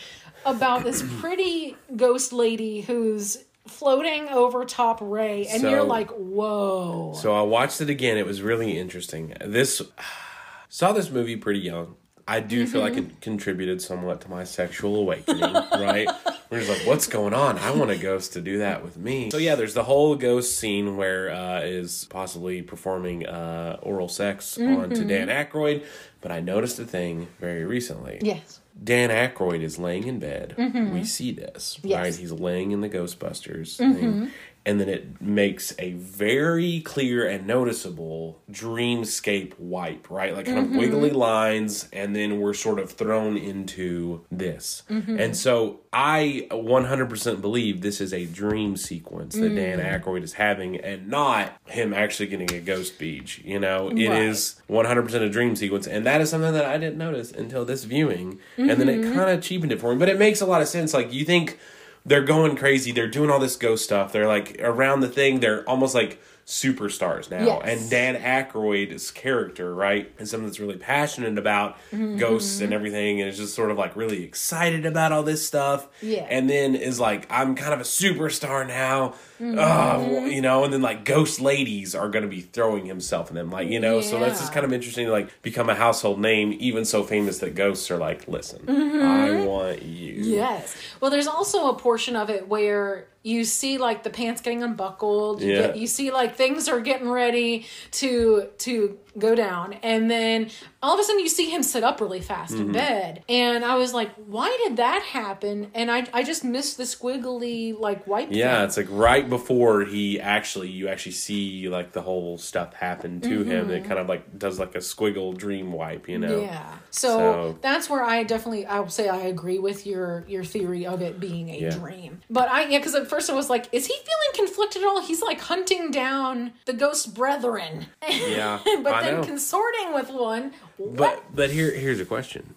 [0.46, 3.38] about this pretty ghost lady who's
[3.68, 7.14] floating over top Ray, and So- you're like, whoa.
[7.16, 8.18] So I watched it again.
[8.18, 9.34] It was really interesting.
[9.46, 9.82] This
[10.70, 11.96] saw this movie pretty young.
[12.28, 16.08] I do feel like it contributed somewhat to my sexual awakening, right?
[16.50, 17.58] We're just like, what's going on?
[17.58, 19.30] I want a ghost to do that with me.
[19.32, 24.58] So yeah, there's the whole ghost scene where uh, is possibly performing uh, oral sex
[24.58, 25.84] onto Dan Aykroyd.
[26.22, 28.20] But I noticed a thing very recently.
[28.22, 28.60] yes.
[28.82, 30.56] Dan Aykroyd is laying in bed.
[30.94, 32.00] We see this, Yes.
[32.00, 32.16] right?
[32.16, 34.32] He's laying in the Ghostbusters thing.
[34.66, 40.36] And then it makes a very clear and noticeable dreamscape wipe, right?
[40.36, 40.78] Like kind of mm-hmm.
[40.78, 44.84] wiggly lines, and then we're sort of thrown into this.
[44.90, 45.20] Mm-hmm.
[45.20, 50.02] And so I 100% believe this is a dream sequence that Dan mm.
[50.04, 53.42] Aykroyd is having and not him actually getting a ghost beach.
[53.44, 54.22] You know, it Right.
[54.24, 57.84] is 100% a dream sequence and that is something that i didn't notice until this
[57.84, 59.14] viewing and then it Mm-hmm.
[59.14, 61.24] kind of cheapened it for me but it makes a lot of sense like you
[61.26, 61.58] think
[62.06, 65.68] they're going crazy they're doing all this ghost stuff they're like around the thing they're
[65.70, 66.22] almost like
[66.52, 67.62] superstars now Yes.
[67.64, 72.18] and dan Aykroyd's character right is someone that's really passionate about Mm-hmm.
[72.18, 75.88] ghosts and everything and is just sort of like really excited about all this stuff
[76.02, 76.26] Yeah.
[76.30, 79.58] and then is like i'm kind of a superstar now Mm-hmm.
[79.58, 83.36] oh, you know and then like ghost ladies are going to be throwing himself in
[83.36, 86.20] them like you know so that's just kind of interesting to like become a household
[86.20, 89.02] name even so famous that ghosts are like listen Mm-hmm.
[89.02, 90.76] i want you Yes.
[91.00, 95.42] Well, there's also a portion of it where you see like the pants getting unbuckled.
[95.42, 95.62] You, Yeah.
[95.68, 100.50] get, you see like things are getting ready to to go down, and then
[100.82, 102.62] all of a sudden you see him sit up really fast Mm-hmm.
[102.68, 105.70] in bed, and I was like, why did that happen?
[105.74, 108.30] And I I just missed the squiggly like wipe.
[108.32, 108.66] yeah thing.
[108.66, 113.44] it's like right before he actually you actually see like the whole stuff happen to
[113.44, 116.46] him it kind of like does like a squiggle dream wipe you know Mm-hmm.
[116.46, 116.78] Yeah.
[116.92, 120.86] So, So- that's where I definitely I will say I agree with your your theory
[120.86, 121.70] of it being a Yeah.
[121.72, 122.22] dream.
[122.30, 125.02] But I yeah, because at first I was like, is he feeling conflicted at all?
[125.02, 130.54] He's like hunting down the ghost brethren, yeah but i then know consorting with one.
[130.78, 130.96] What?
[130.96, 132.56] but but here here's a question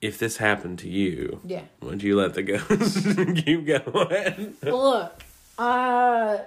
[0.00, 1.62] if this happened to you Yeah.
[1.82, 3.04] would you let the ghost
[3.44, 5.12] keep going Look,
[5.58, 6.38] uh,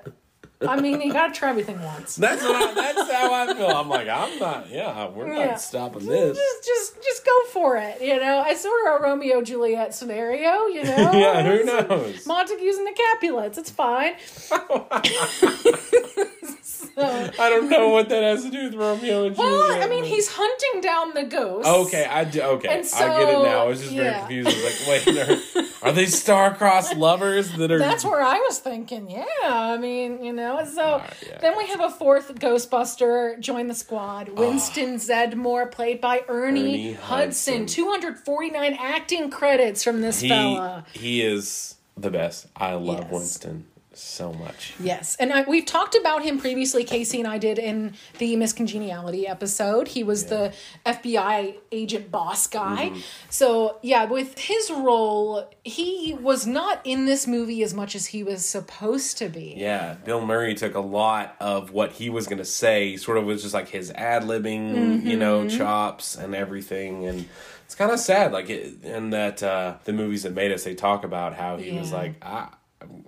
[0.68, 2.18] I mean, you gotta try everything once.
[2.18, 3.68] That's I, that's how I feel.
[3.68, 4.70] I'm like, I'm not.
[4.70, 5.46] Yeah, we're Yeah.
[5.48, 6.38] not stopping this.
[6.38, 8.00] Just, just, just go for it.
[8.00, 10.68] You know, I sort of a Romeo Juliet scenario.
[10.68, 12.28] You know, Yeah, who knows?
[12.28, 13.58] Montagues and the Capulets.
[13.58, 14.14] It's fine.
[16.96, 19.54] so, I don't know what that has to do with Romeo and Juliet.
[19.54, 21.68] Well, I mean, he's hunting down the ghost.
[21.68, 22.42] Okay, I do.
[22.42, 23.64] Okay, And I get it now.
[23.64, 24.20] I was just very yeah.
[24.20, 24.50] confused.
[24.50, 27.80] I was like, wait, are, are they star-crossed lovers that are?
[27.80, 29.10] That's where I was thinking.
[29.10, 30.64] Yeah, I mean, you know.
[30.66, 31.38] So right, yeah.
[31.40, 34.30] then we have a fourth Ghostbuster join the squad.
[34.30, 34.40] Ah.
[34.40, 37.02] Winston Zeddemore, played by Ernie, Ernie Hudson.
[37.02, 37.66] Hudson.
[37.66, 40.86] Two hundred forty nine acting credits from this he fella.
[40.94, 42.48] he is the best.
[42.56, 43.12] I love Yes.
[43.12, 43.66] Winston
[44.02, 44.74] so much.
[44.80, 46.84] Yes, and I, we've talked about him previously.
[46.84, 49.88] Casey and I did in the Miss Congeniality episode.
[49.90, 50.54] He was the
[50.86, 52.90] FBI agent boss guy.
[52.90, 53.00] Mm-hmm.
[53.30, 58.24] So yeah, with his role, he was not in this movie as much as he
[58.24, 59.54] was supposed to be.
[59.58, 63.26] Yeah, Bill Murray took a lot of what he was going to say, sort of
[63.26, 65.58] was just like his ad libbing, you know, Mm-hmm.
[65.58, 67.06] chops and everything.
[67.06, 67.26] And
[67.66, 68.32] it's kind of sad.
[68.34, 71.72] Like, it, in that, uh, the movies that made us, they talk about how he
[71.78, 72.50] was like, I,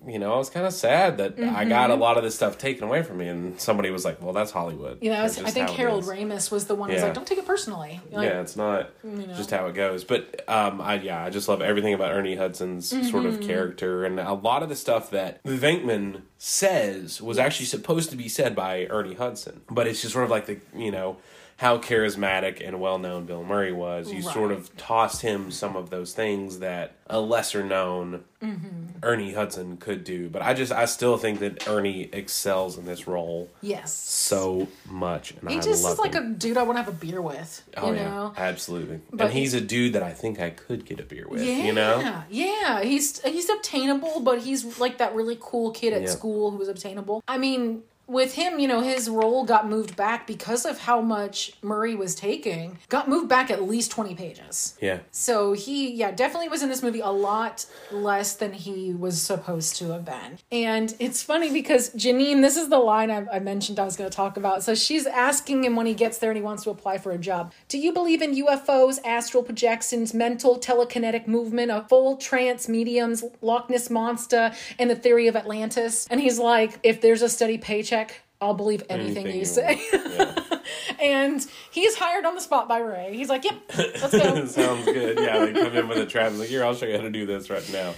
[0.08, 2.58] you know, I was kind of sad that I got a lot of this stuff
[2.58, 3.28] taken away from me.
[3.28, 5.00] And somebody was like, well, that's Hollywood.
[5.02, 6.04] You know, That's I think Harold.
[6.04, 8.90] Ramis was the one who was like, "Don't take it personally." Like, yeah, it's not
[9.36, 10.04] just how it goes.
[10.04, 13.28] But um, I yeah, I just love everything about Ernie Hudson's sort Mm-hmm.
[13.28, 18.16] of character, and a lot of the stuff that Venkman says was actually supposed to
[18.16, 21.18] be said by Ernie Hudson, but it's just sort of like the you know
[21.64, 25.90] how charismatic and well known Bill Murray was, you sort of tossed him some of
[25.90, 28.98] those things that a lesser known Mm-hmm.
[29.04, 30.28] Ernie Hudson could do.
[30.30, 33.94] But I just I still think that Ernie excels in this role Yes.
[33.94, 36.34] so much, and he I just is like him.
[36.34, 37.64] a dude I want to have a beer with.
[37.78, 38.34] You Oh know?
[38.36, 39.00] yeah, absolutely.
[39.14, 41.42] But and he's a dude that I think I could get a beer with.
[41.42, 46.02] Yeah, You know, yeah, he's he's obtainable, but he's like that really cool kid at
[46.02, 46.10] Yeah.
[46.10, 47.24] school who was obtainable.
[47.26, 47.84] I mean,
[48.14, 52.16] with him, you know, his role got moved back because of how much Murray was
[52.16, 52.78] taking.
[52.90, 54.78] Got moved back at least twenty pages.
[54.80, 55.00] yeah.
[55.12, 59.76] So he, yeah, definitely was in this movie a lot less than he was supposed
[59.78, 60.38] to have been.
[60.52, 64.10] And it's funny because Janine, this is the line I, I mentioned I was going
[64.10, 64.64] to talk about.
[64.64, 67.18] So she's asking him when he gets there and he wants to apply for a
[67.18, 73.24] job Do you believe in UFOs, astral projections, mental telekinetic movement, a full trance mediums,
[73.42, 76.08] Loch Ness Monster, and the theory of Atlantis?
[76.10, 78.03] And he's like, If there's a steady paycheck,
[78.42, 79.82] I'll believe anything, Anything you you say.
[79.94, 80.60] Yeah.
[81.00, 83.16] and he's hired on the spot by Ray.
[83.16, 84.46] He's like, Yep, let's go.
[84.46, 85.18] Sounds good.
[85.20, 86.34] Yeah, they come in with a trap.
[86.34, 87.94] Like, here, I'll show you how to do this right now.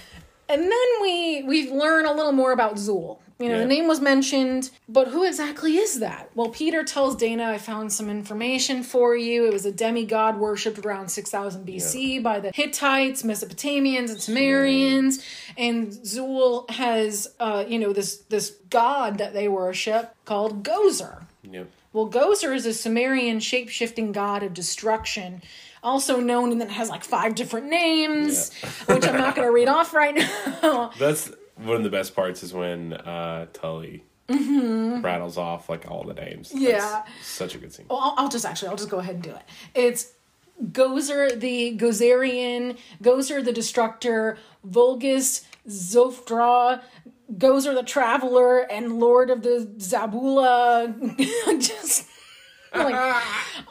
[0.48, 3.18] And then we we learn a little more about Zuul.
[3.38, 3.60] You know, Yeah.
[3.60, 6.30] the name was mentioned, but who exactly is that?
[6.34, 9.44] Well, Peter tells Dana, I found some information for you.
[9.44, 15.22] It was a demigod worshipped around 6000 BC by the Hittites, Mesopotamians, and Sumerians.
[15.58, 21.24] And Zuul has, uh, you know, this this god that they worship called Gozer.
[21.42, 21.68] Yep.
[21.92, 25.42] Well, Gozer is a Sumerian shape shifting god of destruction,
[25.82, 28.50] also known and then has like five different names,
[28.86, 30.14] which I'm not going to read off right
[30.62, 30.90] now.
[30.98, 36.14] That's one of the best parts is when uh, Tully rattles off like all the
[36.14, 36.50] names.
[36.50, 36.64] That's Mm-hmm.
[36.64, 37.04] Yeah.
[37.22, 37.86] such a good scene.
[37.88, 39.42] Well, I'll, I'll just actually, I'll just go ahead and do it.
[39.74, 40.12] It's
[40.72, 46.80] Gozer the Gozerian, Gozer the Destructor, Vulgus, Zofdra,
[47.36, 50.94] Gozer the Traveler, and Lord of the Zabula.
[51.60, 52.06] just
[52.74, 52.94] like,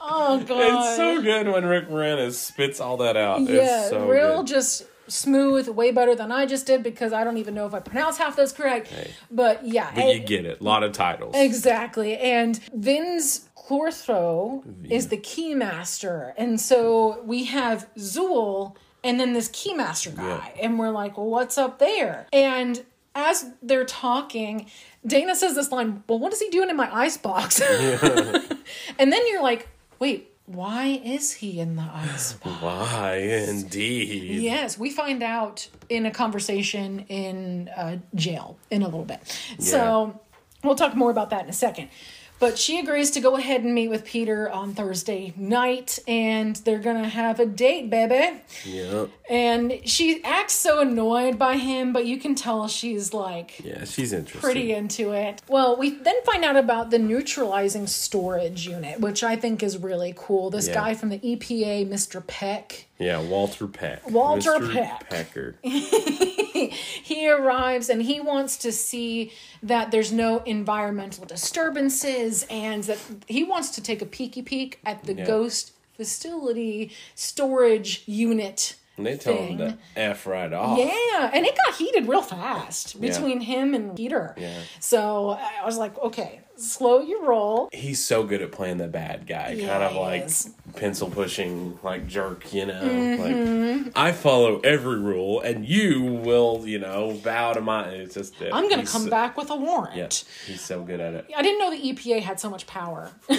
[0.02, 0.50] oh god.
[0.88, 3.42] It's so good when Rick Moranis spits all that out.
[3.42, 4.48] Yeah, it's so real good.
[4.48, 7.80] just smooth, way better than I just did because I don't even know if I
[7.80, 8.92] pronounce half those correct.
[9.32, 10.62] But yeah, But it- you get it.
[10.62, 11.36] A lot of titles.
[11.38, 12.18] exactly.
[12.18, 20.16] And Vinz Clortho is the keymaster, and so we have Zuul and then this keymaster
[20.16, 22.28] guy, and we're like, well, what's up there?
[22.34, 22.84] And
[23.14, 24.66] as they're talking,
[25.06, 27.62] Dana says this line, well, what is he doing in my icebox?
[27.62, 29.68] and then you're like,
[30.00, 32.62] wait, why is he in the icebox?
[32.62, 34.42] Why indeed?
[34.42, 39.22] Yes, we find out in a conversation in uh, jail in a little bit.
[39.60, 40.20] So
[40.64, 41.90] we'll talk more about that in a second.
[42.38, 46.80] But she agrees to go ahead and meet with Peter on Thursday night, and they're
[46.80, 48.42] gonna have a date, baby.
[48.66, 49.10] Yep.
[49.28, 54.14] And she acts so annoyed by him, but you can tell she's like Yeah, she's
[54.14, 54.40] interesting.
[54.42, 55.42] pretty into it.
[55.50, 60.14] Well, we then find out about the neutralizing storage unit, which I think is really
[60.16, 60.52] cool.
[60.52, 60.76] This Yeah.
[60.76, 62.26] guy from the EPA, Mr.
[62.26, 64.08] Peck, Yeah, Walter Peck.
[64.12, 64.74] Walter Mr.
[64.74, 65.10] Peck.
[65.10, 65.56] Pecker.
[65.64, 69.32] he arrives and he wants to see
[69.64, 72.98] that there's no environmental disturbances and that
[73.28, 75.26] he wants to take a peeky peek at the Yeah.
[75.26, 80.78] ghost facility storage unit And they tell him to F right off.
[80.78, 84.34] Yeah, and it got heated real fast between him and Peter.
[84.38, 84.62] Yeah.
[84.80, 87.70] So I was like, okay, slow your roll.
[87.74, 90.50] He's so good at playing the bad guy, Yeah, kind of like is.
[90.76, 92.82] Pencil pushing, like jerk, you know.
[92.82, 93.84] Mm-hmm.
[93.86, 97.88] Like I follow every rule, and you will, you know, bow to my.
[97.90, 99.96] It's just that I'm gonna come so- back with a warrant.
[99.96, 100.14] Yep,
[100.48, 101.32] he's so good at it.
[101.36, 103.12] I didn't know the EPA had so much power.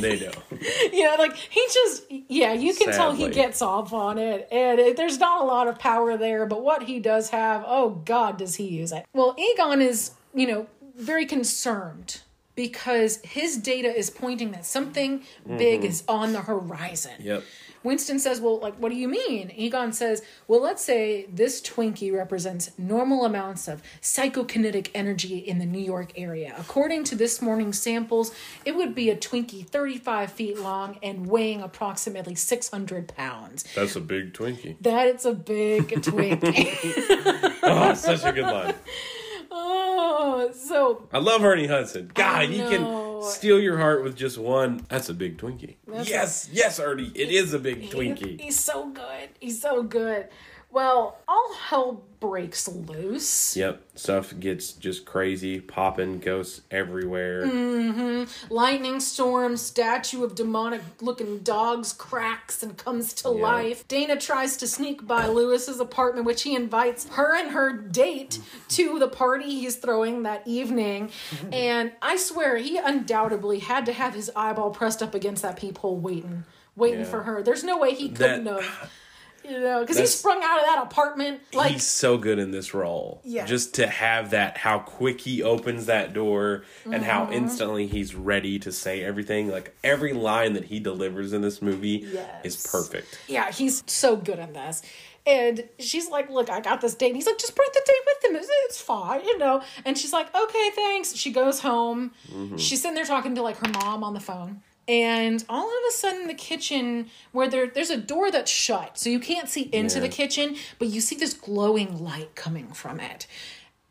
[0.00, 0.30] They do.
[0.92, 4.96] yeah, like he just yeah, you can tell he gets off on it, and it,
[4.96, 6.46] there's not a lot of power there.
[6.46, 9.06] But what he does have, oh God, does he use it?
[9.14, 12.20] Well, Egon is you know very concerned
[12.56, 15.56] because his data is pointing that something mm-hmm.
[15.56, 17.12] big is on the horizon.
[17.20, 17.44] Yep.
[17.86, 19.52] Winston says, Well, like, what do you mean?
[19.54, 25.66] Egon says, Well, let's say this Twinkie represents normal amounts of psychokinetic energy in the
[25.66, 26.54] New York area.
[26.58, 28.34] According to this morning's samples,
[28.64, 33.64] it would be a Twinkie 35 feet long and weighing approximately 600 pounds.
[33.76, 34.76] That's a big Twinkie.
[34.80, 37.52] That is a big Twinkie.
[37.68, 38.74] Oh, such a good line.
[39.56, 42.10] oh, so I love Ernie Hudson.
[42.14, 44.84] God, he can steal your heart with just one.
[44.88, 45.76] That's a big Twinkie.
[45.86, 48.40] yes, yes, Ernie, it is a big Twinkie.
[48.40, 49.30] He's so good.
[49.40, 50.28] He's so good.
[50.70, 53.56] Well, all hell breaks loose.
[53.56, 57.46] Yep, stuff gets just crazy, popping, ghosts everywhere.
[57.46, 58.52] Mm-hmm.
[58.52, 63.86] Lightning storm, statue of demonic looking dogs cracks and comes to life.
[63.88, 68.38] Dana tries to sneak by Louis's apartment, which he invites her and her date
[68.70, 71.08] to the party he's throwing that evening.
[71.30, 71.54] Mm-hmm.
[71.54, 75.96] and I swear, he undoubtedly had to have his eyeball pressed up against that peephole
[75.96, 76.44] waiting,
[76.74, 77.06] waiting Yeah.
[77.06, 77.42] for her.
[77.42, 78.92] There's no way he couldn't That- have.
[79.48, 82.74] You know, because he sprung out of that apartment like He's so good in this
[82.74, 83.20] role.
[83.24, 87.02] Yeah, Just to have that, how quick he opens that door and Mm-hmm.
[87.04, 89.48] how instantly he's ready to say everything.
[89.48, 92.44] Like every line that he delivers in this movie Yes.
[92.44, 93.18] is perfect.
[93.28, 94.82] yeah, he's so good in this.
[95.26, 97.08] And she's like, Look, I got this date.
[97.08, 98.36] And he's like, Just bring the date with him.
[98.36, 99.60] It's, it's fine, you know.
[99.84, 101.14] And she's like, Okay, thanks.
[101.14, 102.12] She goes home.
[102.56, 104.62] She's sitting there talking to like her mom on the phone.
[104.88, 109.10] And all of a sudden, the kitchen, where there, there's a door that's shut, so
[109.10, 110.02] you can't see into Yeah.
[110.02, 113.26] the kitchen, but you see this glowing light coming from it.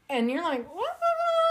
[0.10, 0.98] And you're like, what's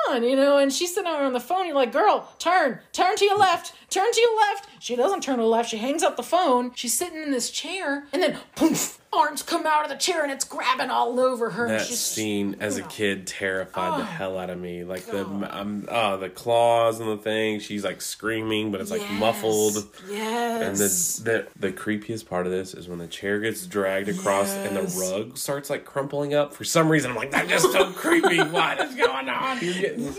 [0.08, 0.28] going on?
[0.30, 1.66] You know, and she's sitting on the phone.
[1.66, 4.68] You're like, girl, turn, turn to your left, turn to your left.
[4.78, 5.68] She doesn't turn to the left.
[5.70, 6.72] She hangs up the phone.
[6.74, 10.32] She's sitting in this chair, and then poof, arms come out of the chair, and
[10.32, 11.68] it's grabbing all over her.
[11.68, 12.86] That she's, scene as a know.
[12.88, 14.84] kid terrified the Oh, hell out of me.
[14.84, 15.48] Like the God.
[15.52, 17.60] um, uh, the claws and the thing.
[17.60, 19.86] She's like screaming, but it's like Yes, muffled.
[20.10, 20.62] Yes.
[20.62, 24.52] And the, the the creepiest part of this is when the chair gets dragged across
[24.52, 26.54] and the rug starts like crumpling up.
[26.54, 28.38] For some reason, I'm like, that's just so creepy.
[28.42, 29.58] What is going on?
[29.60, 30.12] You're getting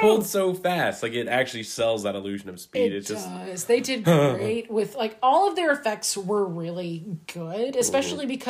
[0.00, 1.02] pulled so fast.
[1.02, 2.92] Like it actually sells that illusion of speed.
[2.92, 3.64] It it's just does.
[3.64, 8.41] They did great with like all of their effects were really good, especially because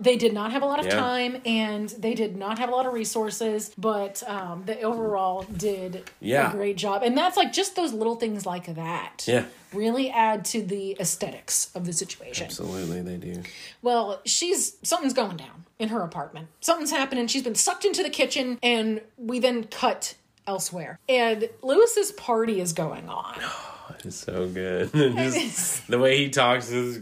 [0.00, 0.86] they did not have a lot of.
[0.86, 0.96] Yeah.
[0.96, 6.10] time and they did not have a lot of resources, but um, they overall did
[6.20, 6.50] Yeah.
[6.50, 7.02] a great job.
[7.04, 9.22] And that's like just those little things like that.
[9.26, 9.44] Yeah.
[9.72, 12.46] Really add to the aesthetics of the situation.
[12.46, 13.42] absolutely they do.
[13.82, 16.48] Well, she's something's going down in her apartment.
[16.60, 17.26] Something's happening.
[17.28, 20.14] She's been sucked into the kitchen, and we then cut
[20.46, 20.98] elsewhere.
[21.08, 23.36] And Louis's party is going on.
[24.04, 24.92] It's so good.
[24.94, 26.96] just the way he talks is,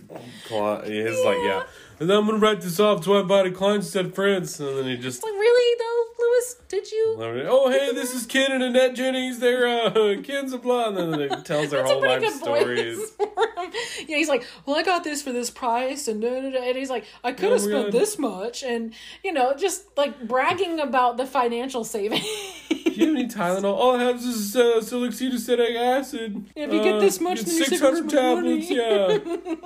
[0.85, 1.63] his like yeah.
[1.99, 4.59] And then I'm gonna write this off to I invited clients instead of friends.
[4.61, 6.57] And then he just Like, really though, Louis?
[6.73, 7.17] Did you?
[7.19, 9.41] Oh hey, this is Ken and Annette Jennings.
[9.41, 9.91] They're uh
[10.23, 13.11] Ken's a blah and then it tells their whole life stories.
[13.11, 13.29] for.
[14.09, 16.63] Yeah, he's like, well, I got this for this price, and da, da, da.
[16.63, 17.93] and he's like, I could have Oh spent God.
[17.93, 22.25] this much, and you know, just like bragging about the financial savings.
[22.71, 23.75] Do you have any Tylenol?
[23.75, 26.47] All I have is uh, salicylic acid.
[26.57, 28.71] If you get this much, then six hundred tablets.
[28.71, 29.19] Yeah,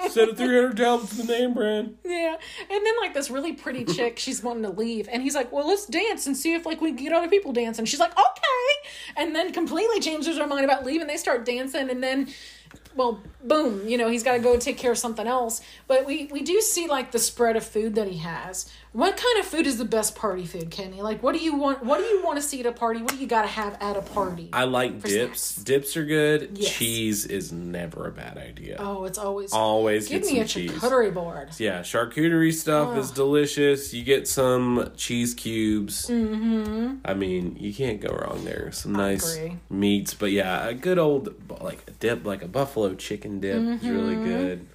[0.02, 1.96] instead of three hundred tablets of the name brand.
[2.04, 2.36] Yeah.
[2.70, 5.08] And then like this really pretty chick, she's wanting to leave.
[5.10, 7.52] And he's like, Well, let's dance and see if like we can get other people
[7.52, 7.84] dancing.
[7.84, 8.90] She's like, Okay.
[9.16, 11.06] And then completely changes her mind about leaving.
[11.06, 12.28] They start dancing and then
[12.96, 15.60] well, boom, you know, he's gotta go take care of something else.
[15.86, 18.70] But we we do see like the spread of food that he has.
[18.96, 21.02] What kind of food is the best party food, Kenny?
[21.02, 23.02] Like what do you want what do you want to see at a party?
[23.02, 24.48] What do you gotta have at a party?
[24.54, 25.42] I like dips.
[25.42, 25.64] snacks.
[25.64, 26.52] Dips are good.
[26.54, 26.72] Yes.
[26.72, 28.76] Cheese is never a bad idea.
[28.78, 30.70] oh, it's always Always give me a cheese.
[30.70, 31.50] charcuterie board.
[31.58, 33.92] Yeah, charcuterie stuff is delicious.
[33.92, 36.06] You get some cheese cubes.
[36.08, 36.96] Mm-hmm.
[37.04, 38.72] I mean, you can't go wrong there.
[38.72, 39.38] Some nice
[39.68, 43.82] meats, but yeah, a good old like a dip, like a buffalo chicken dip, is
[43.86, 44.24] really Mm-hmm.
[44.24, 44.66] good.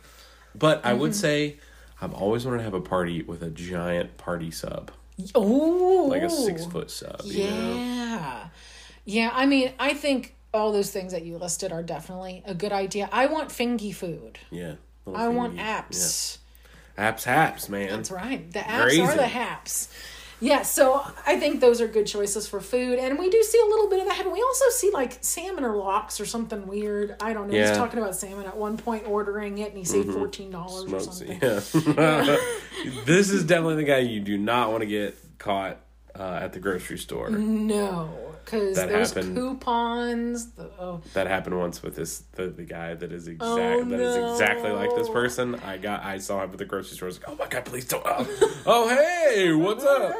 [0.53, 1.57] But I would say
[2.01, 4.91] I've always wanted to have a party with a giant party sub,
[5.35, 7.21] Oh like a six foot sub.
[7.23, 7.75] You know?
[7.75, 8.47] Yeah.
[9.05, 12.71] Yeah, I mean, I think all those things that you listed are definitely a good
[12.71, 13.09] idea.
[13.11, 14.39] I want fingy food.
[14.49, 14.75] Yeah.
[15.13, 15.63] I want thingy.
[15.63, 16.37] apps.
[16.97, 17.11] Yeah.
[17.11, 17.89] Apps, haps, man.
[17.89, 18.51] That's right.
[18.51, 19.01] The apps Crazy.
[19.01, 19.89] are the haps.
[20.41, 22.97] Yeah, so I think those are good choices for food.
[22.97, 24.21] And we do see a little bit of that.
[24.21, 27.15] And we also see like salmon or lox or something weird.
[27.21, 27.55] I don't know.
[27.55, 27.69] Yeah.
[27.69, 31.39] He's talking about salmon at one point, ordering it, and he saved $14 or something.
[31.41, 32.37] yeah.
[33.05, 35.77] this is definitely the guy you do not want to get caught
[36.15, 37.29] uh, at the grocery store.
[37.29, 39.35] No, because That those happened.
[39.35, 40.51] coupons.
[40.51, 43.99] The, oh, That happened once with this the, the guy that is exact Oh, that
[43.99, 45.55] is exactly like this person.
[45.55, 47.07] I got I saw him at the grocery store.
[47.07, 48.03] I was like, oh my god, please don't.
[48.05, 50.13] Oh, oh hey, what's up?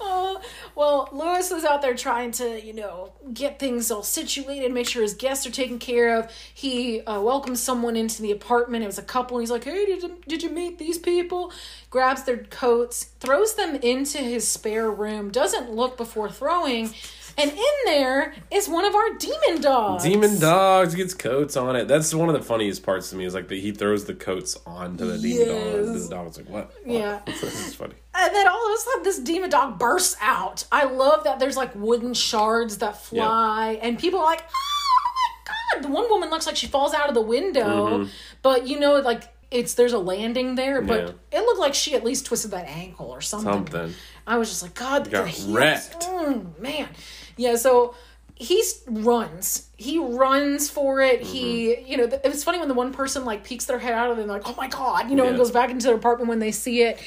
[0.00, 0.34] Uh,
[0.74, 5.02] well, Louis is out there trying to, you know, get things all situated, make sure
[5.02, 6.30] his guests are taken care of.
[6.52, 8.82] He uh, welcomes someone into the apartment.
[8.84, 9.36] It was a couple.
[9.38, 11.52] And he's like, "Hey, did you, did you meet these people?"
[11.90, 15.30] Grabs their coats, throws them into his spare room.
[15.30, 16.90] Doesn't look before throwing.
[17.38, 20.04] And in there is one of our demon dogs.
[20.04, 21.86] Demon dogs gets coats on it.
[21.86, 23.26] That's one of the funniest parts to me.
[23.26, 25.56] Is like that he throws the coats onto the demon dog.
[25.76, 26.08] And Yes.
[26.08, 26.72] the dog's like, what?
[26.86, 27.20] Yeah.
[27.26, 27.92] this is funny.
[28.14, 30.64] And then all of a sudden, this demon dog bursts out.
[30.72, 35.12] I love that there's like wooden shards that fly, and people are like, oh
[35.44, 35.84] my god.
[35.84, 38.10] The one woman looks like she falls out of the window, Mm-hmm.
[38.40, 41.38] but you know, like, it's there's a landing there, but Yeah.
[41.38, 43.52] it looked like she at least twisted that ankle or something.
[43.52, 43.94] Something.
[44.26, 45.46] I was just like, God, Got the heels.
[45.46, 46.00] wrecked.
[46.00, 46.88] Mm, man.
[47.36, 47.94] Yeah, so
[48.34, 49.68] he runs.
[49.76, 51.22] He runs for it.
[51.22, 51.86] He, Mm-hmm.
[51.90, 54.22] you know, it's funny when the one person like peeks their head out of it
[54.22, 56.50] and like, oh my God, you know, and goes back into their apartment when they
[56.52, 56.98] see it.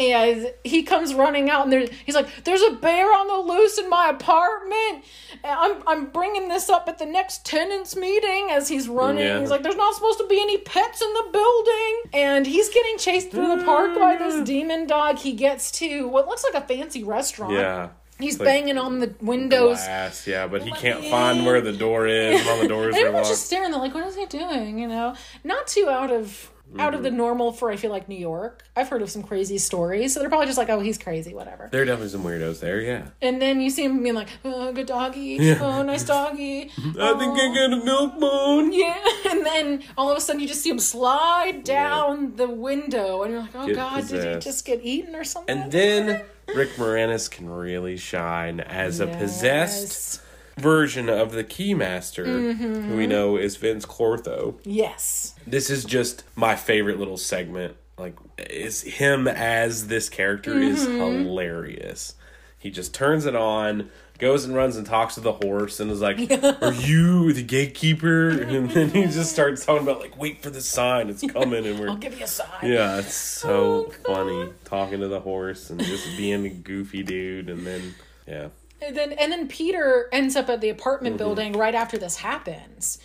[0.00, 3.76] And he comes running out and there, he's like, there's a bear on the loose
[3.76, 5.04] in my apartment.
[5.44, 9.24] I'm, I'm bringing this up at the next tenants meeting as he's running.
[9.24, 9.40] Yeah.
[9.40, 12.02] He's like, there's not supposed to be any pets in the building.
[12.14, 14.46] And he's getting chased through the park by this mm.
[14.46, 15.18] demon dog.
[15.18, 17.52] He gets to what looks like a fancy restaurant.
[17.52, 17.90] Yeah.
[18.18, 19.78] He's Like banging on the windows.
[19.78, 22.46] Glass, yeah, but he can't find where the door is.
[22.46, 23.70] All the doors are everyone's just staring.
[23.70, 26.94] They're like, "What is he doing?" You know, not too out of out Mm-hmm.
[26.98, 28.64] of the normal for I feel like New York.
[28.76, 31.68] I've heard of some crazy stories, so they're probably just like, "Oh, he's crazy, whatever."
[31.72, 33.08] There are definitely some weirdos there, yeah.
[33.20, 35.20] And then you see him being like, "Oh, good doggy.
[35.40, 35.58] Yeah.
[35.60, 38.72] Oh, nice doggy." I think I got a milk bone.
[38.72, 38.96] Yeah,
[39.30, 43.32] and then all of a sudden you just see him slide down the window, and
[43.32, 46.22] you're like, "Oh Get God, did he just get eaten or something?" And then
[46.54, 50.22] Rick Moranis can really shine as a possessed Yes.
[50.60, 52.88] Version of the Keymaster, Mm-hmm.
[52.90, 54.58] who we know is Vinz Clortho.
[54.64, 55.34] Yes.
[55.46, 57.76] This is just my favorite little segment.
[57.98, 60.98] Like, is him as this character is Mm-hmm.
[61.24, 62.14] hilarious.
[62.58, 66.02] He just turns it on, goes and runs and talks to the horse, and is
[66.02, 66.18] like,
[66.62, 70.60] "Are you the gatekeeper?" And then he just starts talking about like, "Wait for the
[70.60, 72.48] sign, it's coming," and we're, I'll give you a sign.
[72.70, 77.48] yeah, it's so Oh, funny talking to the horse and just being a goofy dude,
[77.48, 77.94] and then
[78.28, 78.48] yeah,
[78.82, 80.78] And then and then Peter ends up at the Mm-hmm.
[80.80, 82.98] apartment building right after this happens.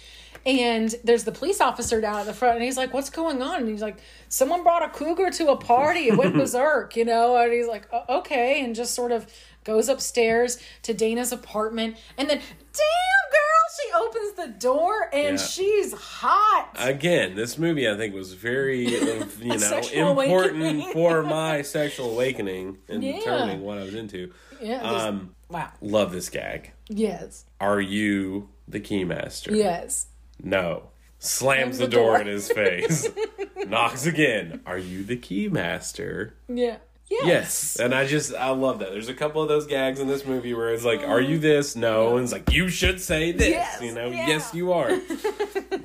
[0.46, 3.62] And there's the police officer down at the front, and he's like, "What's going on?"
[3.62, 3.98] And he's like,
[4.30, 6.08] "Someone brought a cougar to a party.
[6.08, 9.26] It went berserk, you know." And he's like, "O- "Okay," and just sort of
[9.64, 15.44] goes upstairs to Dana's apartment, and then, damn girl, she opens the door, and Yeah.
[15.46, 16.70] she's hot.
[16.78, 18.88] again, this movie I think was very
[19.42, 23.14] you know important for my sexual awakening and Yeah.
[23.18, 24.32] determining what I was into.
[24.62, 24.82] yeah.
[24.84, 25.72] Um, wow.
[25.82, 26.72] love this gag.
[26.90, 27.46] Yes.
[27.60, 29.56] Are you the keymaster?
[29.56, 30.08] Yes.
[30.42, 30.90] No.
[31.20, 32.22] Slams the, the door door.
[32.22, 33.08] in his face.
[33.68, 34.62] Knocks again.
[34.66, 36.32] Are you the keymaster?
[36.48, 36.78] Yeah.
[37.10, 37.26] Yes.
[37.26, 37.76] Yes.
[37.80, 38.90] And I just I love that.
[38.92, 41.76] There's a couple of those gags in this movie where it's like, Are you this?
[41.76, 42.16] No.
[42.16, 43.50] And it's like, You should say this.
[43.50, 44.28] Yes, You know, yeah.
[44.28, 44.90] yes you are.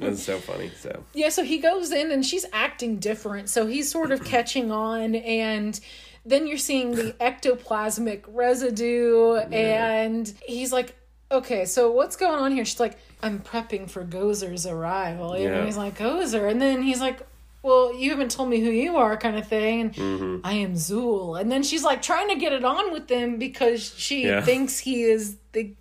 [0.03, 0.71] It's so funny.
[0.79, 3.51] So Yeah, so he goes in and she's acting different.
[3.51, 5.79] So he's sort of catching on and
[6.25, 10.95] then you're seeing the ectoplasmic residue and he's like,
[11.33, 15.65] "Okay, so what's going on here?" She's like, "I'm prepping for Gozer's arrival." Yeah.
[15.65, 17.21] he's like, "Gozer." And then he's like,
[17.63, 19.81] well, you haven't told me who you are, kind of thing.
[19.83, 20.37] And Mm-hmm.
[20.45, 21.39] I am Zuul.
[21.39, 24.41] And then she's like trying to get it on with him because she Yeah.
[24.41, 25.75] thinks he is the,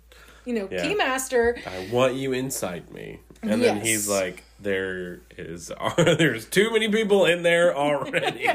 [0.44, 0.84] you know, Yeah.
[0.84, 1.56] keymaster.
[1.66, 3.20] I want you inside me.
[3.42, 8.46] And then he's like, There is there's too many people in there already.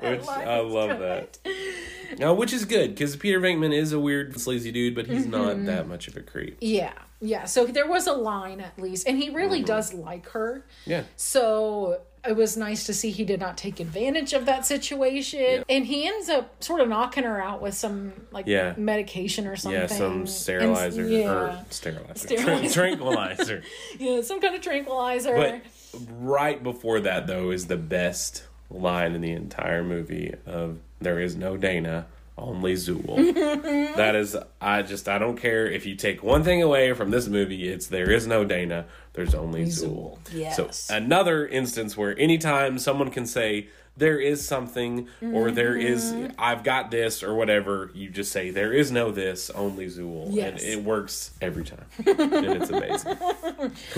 [0.00, 1.38] which I love that.
[2.18, 5.30] now which is good because Peter Venkman is a weird sleazy dude, but he's Mm-hmm.
[5.30, 6.58] not that much of a creep.
[6.60, 7.44] Yeah, yeah.
[7.44, 9.66] So there was a line at least, and he really Mm-hmm.
[9.66, 10.64] does like her.
[10.84, 11.04] Yeah.
[11.16, 15.86] So it was nice to see he did not take advantage of that situation, and
[15.86, 18.74] he ends up sort of knocking her out with some like Yeah.
[18.76, 19.80] medication or something.
[19.80, 22.68] Yeah, some And- sterilizer yeah, or sterilizer, Sterilizer.
[22.74, 23.62] tranquilizer.
[23.98, 25.34] yeah, some kind of tranquilizer.
[25.34, 25.60] But
[26.18, 31.36] right before that, though, is the best line in the entire movie of "There is
[31.36, 32.06] no Dana,
[32.38, 33.34] only Zuul."
[33.96, 37.28] that is, I just I don't care if you take one thing away from this
[37.28, 40.18] movie, it's there is no Dana, there's only Zuul.
[40.32, 40.56] Yes.
[40.56, 43.68] So another instance where anytime someone can say
[43.98, 46.32] there is something or there is Mm-hmm.
[46.38, 50.62] I've got this or whatever, you just say there is no this, only Zuul, Yes.
[50.62, 53.16] and it works every time, and it's amazing.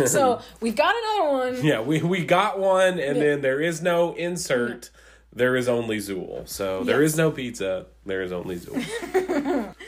[0.06, 1.64] so we've got another one.
[1.66, 4.90] Yeah, we, we got one, and then there is no insert.
[5.38, 6.48] There is only Zuul.
[6.48, 7.12] So there Yes.
[7.12, 7.86] is no pizza.
[8.04, 9.74] There is only Zuul.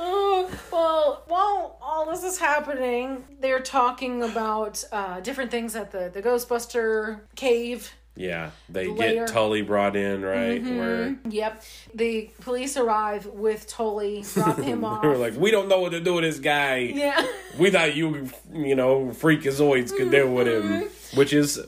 [0.00, 6.08] Oh, well, while all this is happening, they're talking about uh, different things at the,
[6.12, 7.92] the Ghostbuster cave.
[8.14, 9.24] yeah, they Layer.
[9.26, 10.62] get Tully brought in, right?
[10.62, 11.62] Where Yep.
[11.94, 15.02] The police arrive with Tully, drop him off.
[15.02, 16.76] they were like, we don't know what to do with this guy.
[16.94, 17.26] yeah.
[17.58, 20.88] We thought you, you know, freakazoids could deal with him,
[21.18, 21.58] which is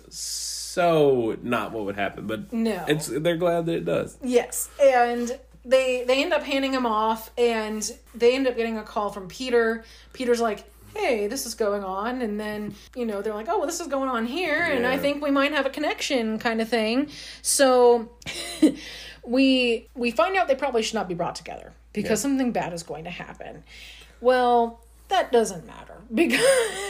[0.75, 2.27] so not what would happen.
[2.27, 2.85] But No.
[2.89, 4.17] it's they're glad that it does.
[4.23, 4.69] Yes.
[4.81, 7.83] And they they end up handing him off and
[8.15, 9.85] they end up getting a call from Peter.
[10.13, 10.65] Peter's like,
[10.95, 13.87] Hey, this is going on, and then you know they're like, "Oh, well, this is
[13.87, 17.11] going on here, and I think we might have a connection, kind of thing."
[17.43, 18.11] So,
[19.25, 22.15] we we find out they probably should not be brought together because Yeah.
[22.23, 23.63] something bad is going to happen.
[24.21, 26.41] Well, that doesn't matter because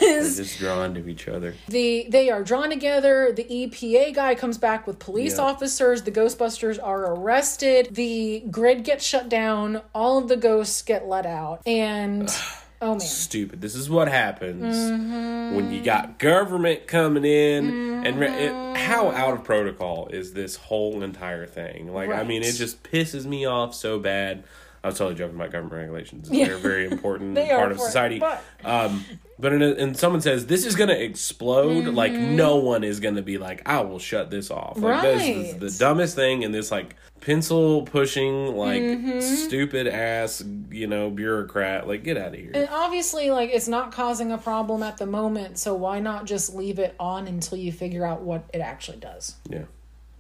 [0.00, 1.54] They're just drawn to each other.
[1.68, 3.32] the they are drawn together.
[3.32, 5.44] The EPA guy comes back with police Yeah.
[5.44, 6.02] officers.
[6.02, 7.88] The Ghostbusters are arrested.
[7.94, 9.82] The grid gets shut down.
[9.94, 12.30] All of the ghosts get let out, and
[12.80, 13.60] oh man, Stupid.
[13.60, 15.54] This is what happens Mm-hmm.
[15.56, 20.56] when you got government coming in and re- it, how out of protocol is this
[20.56, 21.92] whole entire thing?
[21.92, 24.44] Like, I mean, it just pisses me off so bad.
[24.83, 26.28] I was totally joking about government regulations.
[26.31, 28.18] They're a very important part of society.
[28.18, 29.05] but- Um,
[29.39, 31.87] but in a, and someone says this is going to explode.
[31.87, 34.77] Like no one is going to be like, I will shut this off.
[34.78, 36.44] Like this is the dumbest thing.
[36.44, 39.20] And this like pencil pushing, like Mm-hmm.
[39.20, 41.86] stupid ass, you know, bureaucrat.
[41.89, 42.51] Like get out of here.
[42.55, 46.55] And obviously, like, it's not causing a problem at the moment, so why not just
[46.55, 49.36] leave it on until you figure out what it actually does?
[49.48, 49.65] yeah.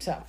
[0.00, 0.22] So,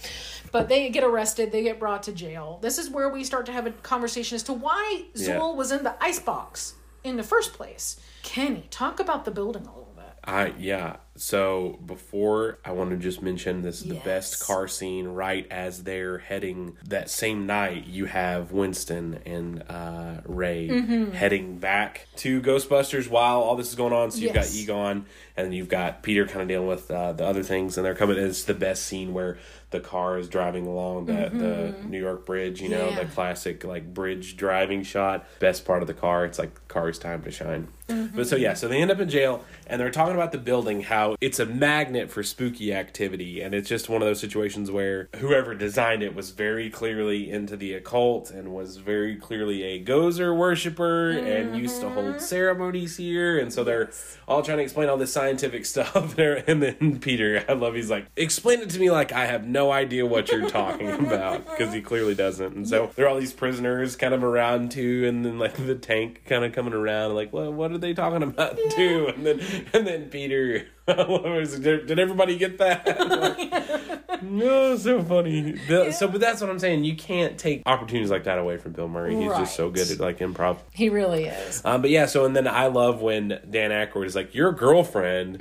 [0.52, 2.60] but they get arrested, they get brought to jail.
[2.62, 5.54] This is where we start to have a conversation as to why Zuul Yeah.
[5.54, 8.00] was in the icebox in the first place.
[8.22, 10.06] Kenny, talk about the building a little bit.
[10.24, 10.98] I yeah.
[11.16, 15.84] So before I want to just mention this is the best car scene right as
[15.84, 21.12] they're heading that same night you have Winston and uh Ray Mm-hmm.
[21.14, 24.12] heading back to Ghostbusters while all this is going on.
[24.12, 24.52] So you've Yes.
[24.54, 27.84] got Egon and you've got Peter kind of dealing with uh, the other things and
[27.86, 29.40] they're coming it's the best scene where
[29.72, 32.98] the car is driving along the, the New York bridge, you know, Mm-hmm.
[32.98, 33.04] Yeah.
[33.06, 35.26] the classic like bridge driving shot.
[35.40, 36.26] Best part of the car.
[36.26, 37.68] It's like car's time to shine.
[37.92, 38.16] Mm-hmm.
[38.16, 40.82] But so yeah, so they end up in jail and they're talking about the building,
[40.82, 45.10] how it's a magnet for spooky activity, and it's just one of those situations where
[45.18, 50.36] whoever designed it was very clearly into the occult and was very clearly a Gozer
[50.36, 52.20] worshiper and used to hold mm-hmm.
[52.20, 53.92] ceremonies here, and so they're
[54.28, 56.16] all trying to explain all this scientific stuff.
[56.16, 59.48] There, and then Peter, I love, he's like, explain it to me like I have
[59.48, 62.56] no idea what you're talking about because he clearly doesn't.
[62.56, 65.76] And so there are all these prisoners kind of around too, and then like the
[65.76, 69.12] tank kind of coming around, like, well, what are they talking about too?
[69.16, 69.42] And then
[69.74, 74.22] and then Peter, did, did everybody get that?
[74.24, 75.54] no, so funny.
[75.68, 76.84] The- So, but that's what I'm saying.
[76.84, 79.16] You can't take opportunities like that away from Bill Murray.
[79.16, 80.60] He's just so good at like improv.
[80.74, 81.62] He really is.
[81.66, 85.40] Um, but yeah, so and then I love when Dan Aykroyd is like, your girlfriend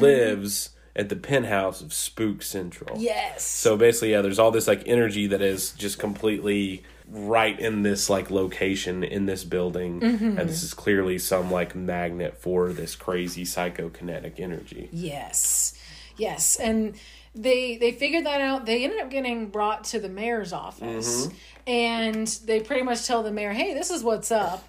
[0.00, 2.98] lives at the penthouse of Spook Central.
[2.98, 3.46] Yes.
[3.46, 6.82] So basically, yeah, there's all this like energy that is just completely
[7.12, 10.46] right in this like location in this building, and mm-hmm.
[10.46, 14.88] this is clearly some like magnet for this crazy psychokinetic energy.
[14.90, 15.78] Yes,
[16.16, 16.94] yes, and
[17.34, 18.64] they they figured that out.
[18.64, 21.36] They ended up getting brought to the mayor's office, mm-hmm.
[21.66, 24.66] and they pretty much tell the mayor, "Hey, this is what's up."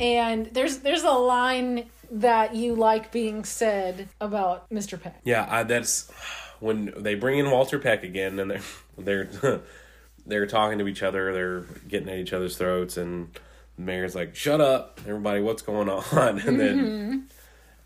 [0.00, 5.00] And there's there's a line that you like being said about Mr.
[5.00, 5.20] Peck.
[5.24, 6.10] Yeah, I, that's
[6.58, 8.62] when they bring in Walter Peck again, and they're
[8.98, 9.60] they're
[10.26, 13.28] they're talking to each other, they're getting at each other's throats, and
[13.76, 15.40] the mayor's like, "Shut up, everybody!
[15.40, 17.28] What's going on?" And then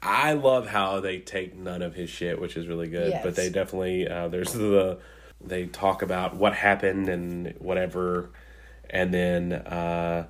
[0.03, 3.11] I love how they take none of his shit, which is really good.
[3.11, 3.25] Yes.
[3.25, 4.99] But they definitely uh, there's the
[5.41, 8.31] they talk about what happened and whatever,
[8.91, 10.27] and then uh,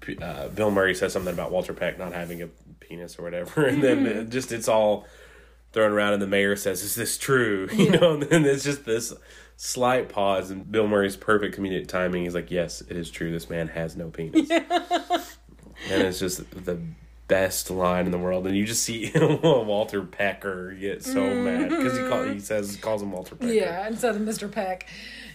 [0.00, 2.48] P- uh, Bill Murray says something about Walter Peck not having a
[2.80, 5.06] penis or whatever, and then it just it's all
[5.72, 8.84] thrown around, and the mayor says, "Is this true?" You know, and then it's just
[8.84, 9.12] this
[9.56, 12.24] slight pause, and Bill Murray's perfect comedic timing.
[12.24, 13.32] He's like, "Yes, it is true.
[13.32, 14.64] This man has no penis," and
[15.90, 16.80] it's just the
[17.26, 18.46] best line in the world.
[18.46, 19.10] And you just see
[19.42, 22.38] Walter Pecker get so mad because he call, he mm-hmm.
[22.40, 23.52] says calls him Walter Pecker.
[23.52, 24.50] Yeah, instead of Mr.
[24.50, 24.88] Peck.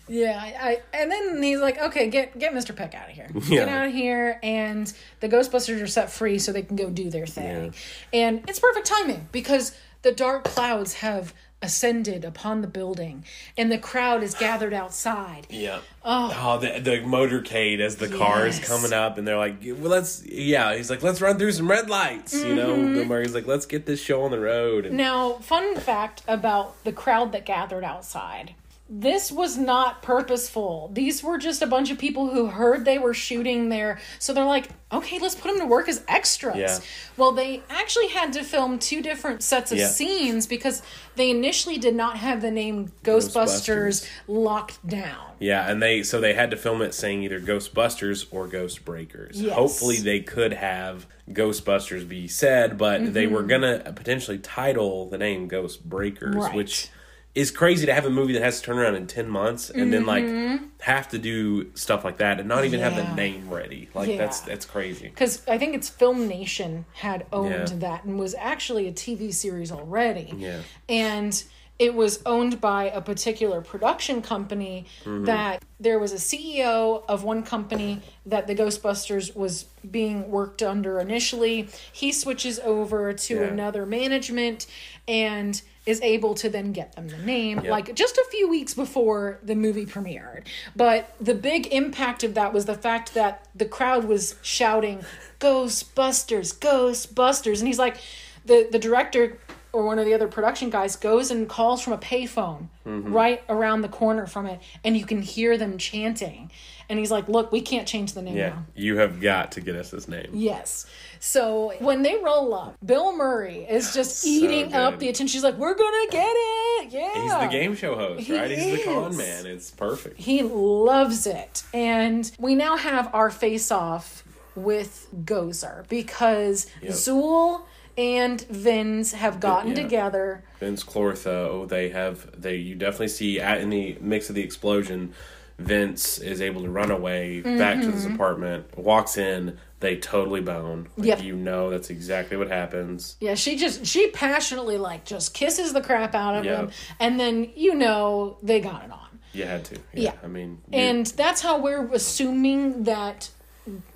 [0.08, 2.76] Yeah, I, I and then he's like, okay, get get Mr.
[2.76, 3.30] Peck out of here.
[3.48, 7.12] Get out of here, and the Ghostbusters are set free so they can go do
[7.12, 7.76] their thing.
[8.12, 13.24] And it's perfect timing because the dark clouds have ascended upon the building,
[13.58, 15.46] and the crowd is gathered outside.
[15.50, 15.80] Yeah.
[16.06, 20.26] Oh, the, the motorcade as the car is coming up, and they're like, well, let's,
[20.26, 22.76] yeah, he's like, let's run through some red lights, you know?
[22.76, 22.94] Mm-hmm.
[22.94, 24.86] Bill Murray's like, let's get this show on the road.
[24.86, 28.54] And, Now, fun fact about the crowd that gathered outside.
[28.92, 30.90] This was not purposeful.
[30.94, 34.00] These were just a bunch of people who heard they were shooting there.
[34.18, 36.56] So they're like, okay, let's put them to work as extras.
[36.58, 36.80] Yeah.
[37.16, 39.90] Well, they actually had to film two different sets of Yeah.
[39.90, 40.82] scenes because
[41.16, 44.10] they initially did not have the name Ghostbusters, Ghostbusters.
[44.28, 45.34] locked down.
[45.40, 49.40] yeah, and they, so they had to film it saying either Ghostbusters or Ghost Breakers.
[49.40, 49.54] Yes.
[49.54, 55.48] Hopefully they could have Ghostbusters be said, but they were gonna potentially title the name
[55.48, 56.40] Ghost Breakers, Mm-hmm.
[56.44, 56.56] Right.
[56.56, 56.90] which
[57.36, 59.94] is crazy to have a movie that has to turn around in 10 months and
[59.94, 60.64] then Mm-hmm.
[60.64, 63.88] like have to do stuff like that and not even have the name ready.
[63.94, 64.18] Like Yeah.
[64.18, 65.10] that's that's crazy.
[65.10, 67.76] Because I think it's Filmation had owned Yeah.
[67.80, 70.34] that and was actually a TV series already.
[70.38, 70.62] Yeah.
[70.88, 71.42] And
[71.78, 77.42] it was owned by a particular production company that there was a CEO of one
[77.44, 81.70] company that the Ghostbusters was being worked under initially.
[81.94, 83.42] He switches over to Yeah.
[83.44, 84.66] another management
[85.08, 87.72] and is able to then get them the name Yep.
[87.72, 90.44] like just a few weeks before the movie premiered.
[90.76, 95.04] But the big impact of that was the fact that the crowd was shouting
[95.40, 97.98] Ghostbusters, Ghostbusters and he's like
[98.46, 99.38] the the director
[99.72, 103.14] or one of the other production guys goes and calls from a payphone Mm-hmm.
[103.14, 106.50] right around the corner from it and you can hear them chanting.
[106.90, 109.62] And he's like, "Look, we can't change the name Yeah, now." you have got to
[109.62, 110.32] get us this name.
[110.34, 110.88] Yes.
[111.20, 115.28] So when they roll up, Bill Murray is just eating up the attention.
[115.28, 118.50] She's like, "We're gonna get it, yeah." He's the game show host, He right?
[118.50, 119.46] He's the con man.
[119.46, 120.20] It's perfect.
[120.20, 124.24] He loves it, and we now have our face off
[124.56, 126.92] with Gozer because Yep.
[126.92, 127.62] Zuul
[127.98, 129.84] and Vinz have gotten Yeah.
[129.84, 130.44] together.
[130.62, 135.14] Vinz Clortho, they have they you definitely see at in the mix of the explosion,
[135.62, 138.16] Vinz is able to run away back to his mm-hmm.
[138.16, 140.90] apartment, walks in, they totally bone.
[140.98, 141.24] Like, Yep.
[141.24, 143.16] You know that's exactly what happens.
[143.20, 146.58] Yeah, she just she passionately like just kisses the crap out of Yep.
[146.60, 149.20] him, and then you know they got it on.
[149.34, 149.78] You had to.
[149.94, 150.14] Yeah.
[150.24, 153.30] I mean you- And that's how we're assuming that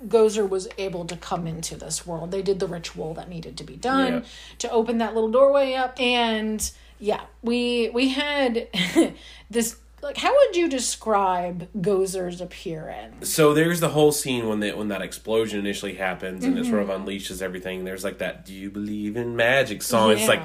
[0.06, 2.30] Gozer was able to come into this world.
[2.30, 4.20] They did the ritual that needed to be done Yeah.
[4.58, 6.00] to open that little doorway up.
[6.00, 6.70] And
[7.00, 8.68] yeah, we we had
[9.50, 13.28] this like how would you describe Gozer's appearance?
[13.28, 16.82] so there's the whole scene when that when that explosion initially happens and it sort
[16.82, 17.04] of Mm-hmm.
[17.08, 17.84] unleashes everything.
[17.84, 20.12] There's like that "Do you believe in magic?" song.
[20.12, 20.42] It's like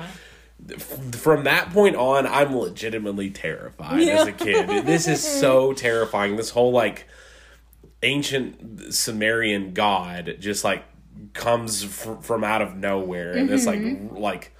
[1.14, 4.22] from that point on, I'm legitimately terrified Yeah.
[4.22, 4.86] as a kid.
[4.86, 6.36] This is so terrifying.
[6.36, 7.07] This whole like
[8.03, 10.84] ancient Sumerian god just like
[11.34, 14.15] comes fr- from out of nowhere, and it's like Mm-hmm.
[14.18, 14.53] like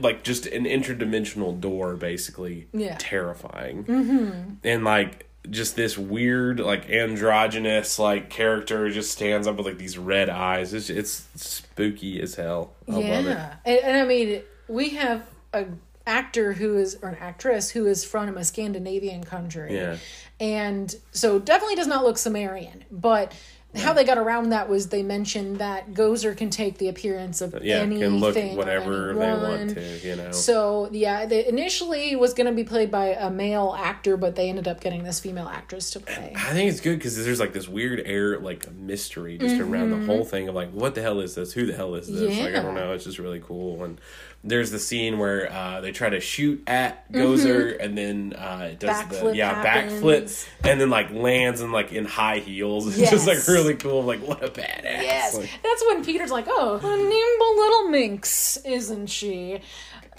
[0.00, 2.68] like just an interdimensional door, basically.
[2.72, 2.96] Yeah.
[2.98, 4.54] terrifying, mm-hmm.
[4.64, 5.26] and like.
[5.48, 10.74] Just this weird, like androgynous, like character just stands up with like these red eyes.
[10.74, 12.74] It's it's spooky as hell.
[12.86, 13.24] I love it.
[13.24, 15.64] yeah, and, and I mean, we have a
[16.06, 19.96] actor who is or an actress who is from a Scandinavian country, Yeah.
[20.40, 22.84] and so definitely does not look Sumerian.
[22.90, 23.32] But
[23.76, 27.62] how they got around that was they mentioned that Gozer can take the appearance of
[27.62, 30.32] yeah, anything, can look whatever they want to, you know.
[30.32, 34.48] So yeah, they initially was going to be played by a male actor, but they
[34.48, 36.32] ended up getting this female actress to play.
[36.36, 40.06] I think it's good because there's like this weird air, like mystery just around the
[40.06, 41.52] whole thing of like, what the hell is this?
[41.52, 42.38] Who the hell is this?
[42.38, 42.66] Like, I Mm-hmm.
[42.66, 42.92] Don't know.
[42.92, 43.82] It's just really cool.
[43.84, 44.00] And
[44.42, 48.80] there's the scene where uh, they try to shoot at Gozer, and then uh, it
[48.80, 49.34] does the Mm-hmm.
[49.34, 50.02] Yeah happens.
[50.02, 52.86] backflip, and then like lands and like in high heels.
[52.88, 53.10] It's Yes.
[53.10, 54.02] just like really cool.
[54.02, 55.02] Like what a badass.
[55.02, 59.60] Yes, Like, that's when Peter's like, "Oh, a nimble little minx, isn't she?"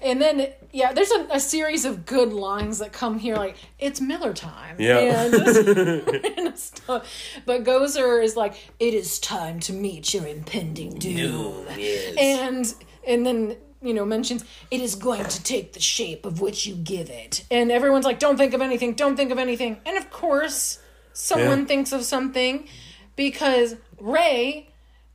[0.04, 4.02] And then, yeah, there's a, a series of good lines that come here, like it's
[4.02, 4.98] Miller time, Yeah.
[5.00, 5.34] and,
[6.38, 7.08] and stuff.
[7.46, 12.16] But Gozer is like, "It is time to meet your impending doom," yes.
[12.20, 12.74] and
[13.08, 16.76] and then you know mentions it is going to take the shape of which you
[16.76, 20.10] give it, and everyone's like, "Don't think of anything, don't think of anything," and of
[20.12, 20.80] course,
[21.14, 21.66] someone Yeah.
[21.66, 22.68] thinks of something
[23.16, 24.68] because Ray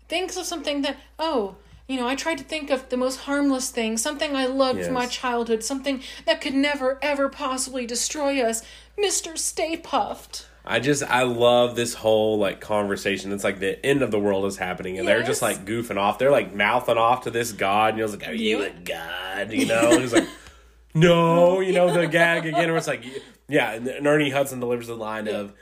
[0.09, 1.57] thinks of something that oh
[1.89, 4.95] you know i tried to think of the most harmless thing something i loved from
[4.95, 8.63] my childhood something that could never ever possibly destroy us.
[8.99, 13.33] Mr Stay Puft I just I love this whole like conversation.
[13.33, 16.19] It's like the end of the world is happening, and they're just like goofing off.
[16.19, 19.67] They're like mouthing off to this god, and you're like, "Are you a god?" You
[19.67, 20.27] know, and he's like,
[20.95, 22.69] "No," you know, the gag again.
[22.69, 23.05] Where it's like,
[23.49, 25.53] yeah, and, Ernie Hudson delivers the line of.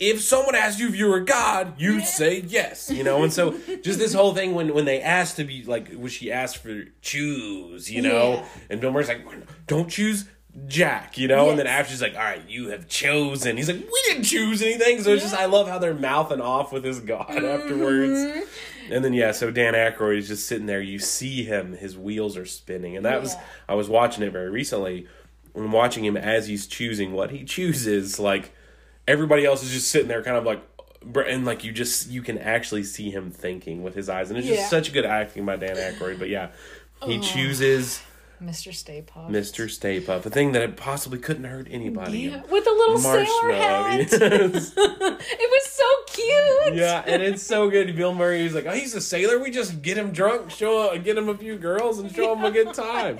[0.00, 3.58] If someone asked you if you were God, you'd say yes, you know, and so
[3.82, 6.84] just this whole thing when when they asked to be like, was she asked for
[7.02, 8.46] choose, you know, Yeah.
[8.70, 9.26] and Bill Murray's like,
[9.66, 10.26] don't choose
[10.66, 13.56] Jack, you know, and then after she's like, all right, you have chosen.
[13.56, 15.02] He's like, we didn't choose anything.
[15.02, 17.44] So it's just, I love how they're mouthing off with his God mm-hmm.
[17.44, 18.46] afterwards.
[18.90, 20.80] And then, yeah, so Dan Aykroyd is just sitting there.
[20.80, 22.96] You see him, his wheels are spinning.
[22.96, 23.34] And that was,
[23.68, 25.06] I was watching it very recently.
[25.54, 28.52] And watching him as he's choosing what he chooses, like,
[29.06, 30.62] everybody else is just sitting there kind of like,
[31.26, 34.48] and like you just you can actually see him thinking with his eyes and it's
[34.48, 34.56] Yeah.
[34.56, 36.48] just such good acting by Dan Aykroyd but yeah
[37.04, 38.02] he chooses
[38.42, 39.68] mr Stay Puft Mr.
[39.70, 42.18] Stay Puft, a thing that it possibly couldn't hurt anybody.
[42.20, 44.12] yeah, with a little sailor hat yes.
[44.76, 47.94] it was so cute yeah, and it's so good.
[47.96, 49.38] Bill Murray, he's like, oh, he's a sailor.
[49.38, 52.50] We just get him drunk, show, get him a few girls, and show him a
[52.50, 53.18] good time.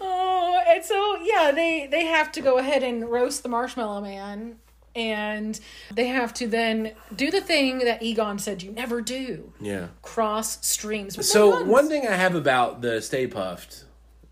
[0.00, 4.56] Oh, and so yeah, they they have to go ahead and roast the Marshmallow Man,
[4.94, 5.58] and
[5.92, 9.88] they have to then do the thing that Egon said you never do: Yeah.
[10.02, 11.16] cross streams.
[11.16, 13.84] with So one thing I have about the Stay Puft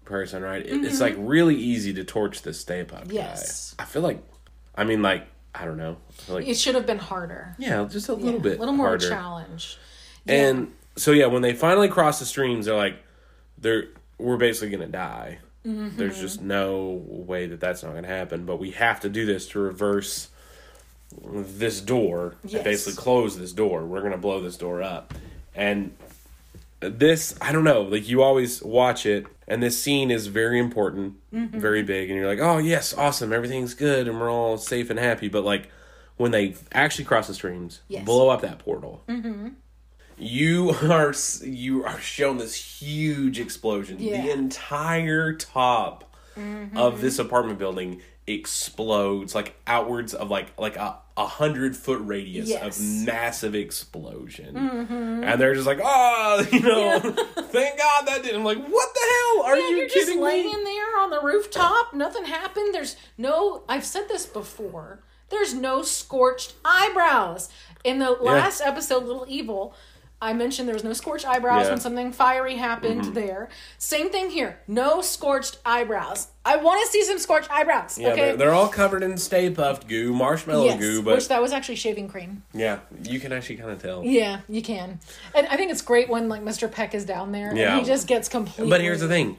[0.04, 0.64] person, right?
[0.64, 3.12] It- It's like really easy to torch this Stay Puft Mm-hmm.
[3.12, 3.74] Yes.
[3.76, 3.84] guy.
[3.84, 4.22] I feel like,
[4.74, 5.98] I mean, like I don't know,
[6.28, 7.54] like It should have been harder.
[7.58, 9.08] yeah, just a little bit, a little more harder.
[9.08, 9.76] challenge.
[10.26, 12.96] And so yeah, when they finally cross the streams, they're like,
[13.58, 13.88] they're
[14.18, 15.38] we're basically gonna die.
[15.66, 15.96] Mm-hmm.
[15.96, 18.44] There's just no way that that's not gonna happen.
[18.46, 20.28] But we have to do this to reverse
[21.22, 22.54] this door Yes.
[22.54, 23.84] and basically close this door.
[23.84, 25.12] We're gonna blow this door up,
[25.54, 25.94] and
[26.80, 27.82] this I don't know.
[27.82, 31.58] Like you always watch it, and this scene is very important, Mm-hmm.
[31.60, 34.98] very big, and you're like, oh yes, awesome, everything's good, and we're all safe and
[34.98, 35.28] happy.
[35.28, 35.70] But like
[36.16, 38.04] when they actually cross the streams, Yes.
[38.04, 39.02] blow up that portal.
[39.08, 39.48] Mm-hmm.
[40.18, 43.96] You are you are shown this huge explosion.
[43.98, 44.22] Yeah.
[44.22, 46.14] The entire top
[46.76, 52.48] of this apartment building explodes like outwards of like like a, a hundred foot radius
[52.48, 52.78] Yes.
[52.78, 55.24] of massive explosion mm-hmm.
[55.24, 58.36] and they're just like oh you know thank god that didn't.
[58.40, 61.10] i'm like what the hell are Yeah, you you're just kidding laying me there on
[61.10, 61.92] the rooftop.
[61.94, 62.72] Nothing happened.
[62.74, 63.64] There's no.
[63.68, 65.02] I've said this before.
[65.30, 67.48] There's no scorched eyebrows.
[67.84, 69.74] In the last episode, Little Evil,
[70.22, 71.62] I mentioned there was no scorched eyebrows Yeah.
[71.64, 71.70] Mm-hmm.
[71.72, 73.48] when something fiery happened there.
[73.76, 74.60] Same thing here.
[74.68, 76.28] No scorched eyebrows.
[76.44, 77.98] I want to see some scorched eyebrows.
[77.98, 78.20] yeah okay.
[78.20, 81.52] they're, they're all covered in Stay Puft goo marshmallow yes, goo but which that was
[81.52, 82.42] actually shaving cream.
[82.54, 85.00] yeah you can actually kind of tell Yeah, you can.
[85.34, 86.70] And I think it's great when like Mr.
[86.70, 87.72] Peck is down there Yeah.
[87.76, 89.36] and he just gets completely But here's the thing.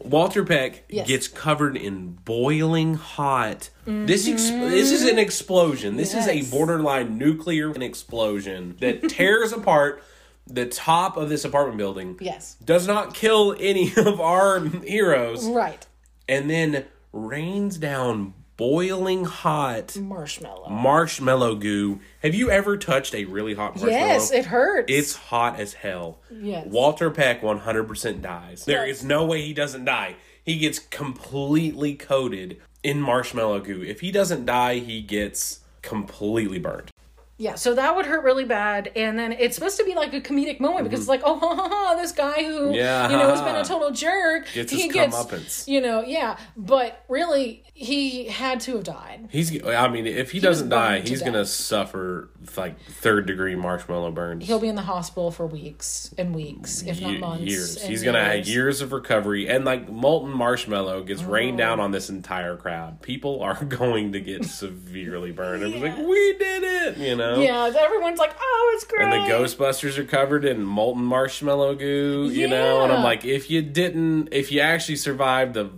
[0.00, 1.06] Walter Peck Yes.
[1.06, 3.70] gets covered in boiling hot.
[3.86, 5.96] This ex- this is an explosion.
[5.96, 10.02] This is a borderline nuclear explosion that tears apart
[10.46, 12.16] the top of this apartment building.
[12.20, 12.56] Yes.
[12.64, 15.86] Does not kill any of our heroes Right.
[16.28, 20.68] and then rains down boiling hot Marshmallow.
[20.68, 21.98] marshmallow goo.
[22.22, 23.92] Have you ever touched a really hot marshmallow?
[23.92, 24.92] Yes, it hurts.
[24.92, 26.20] It's hot as hell.
[26.30, 26.66] Yes.
[26.68, 28.64] Walter Peck 100% dies.
[28.64, 28.98] There Yes.
[28.98, 30.14] is no way he doesn't die.
[30.44, 33.82] He gets completely coated in marshmallow goo.
[33.82, 36.90] If he doesn't die, he gets completely burnt.
[37.36, 40.20] Yeah, so that would hurt really bad, and then it's supposed to be like a
[40.20, 42.74] comedic moment because it's like, oh, ha, ha, ha, this guy who, Mm-hmm.
[42.74, 43.10] Yeah.
[43.10, 44.46] you know, has been a total jerk.
[44.52, 45.66] Gets he gets, comeuppance.
[45.66, 49.28] you know, yeah, but really, he had to have died.
[49.32, 53.26] He's I mean, if he, was doesn't die, to he's going to suffer like third
[53.26, 54.46] degree marshmallow burns.
[54.46, 57.42] He'll be in the hospital for weeks and weeks, if not months.
[57.44, 57.82] years.
[57.82, 58.80] He's gonna have years.
[58.80, 61.26] of recovery, and like molten marshmallow gets Oh.
[61.26, 63.02] rained down on this entire crowd.
[63.02, 65.62] People are going to get severely burned.
[65.64, 67.40] It was like we did it, you know.
[67.40, 69.02] Yeah, everyone's like, oh, it's great.
[69.02, 72.84] And the Ghostbusters are covered in molten marshmallow goo, you know.
[72.84, 75.70] And I'm like, if you didn't, if you actually survived the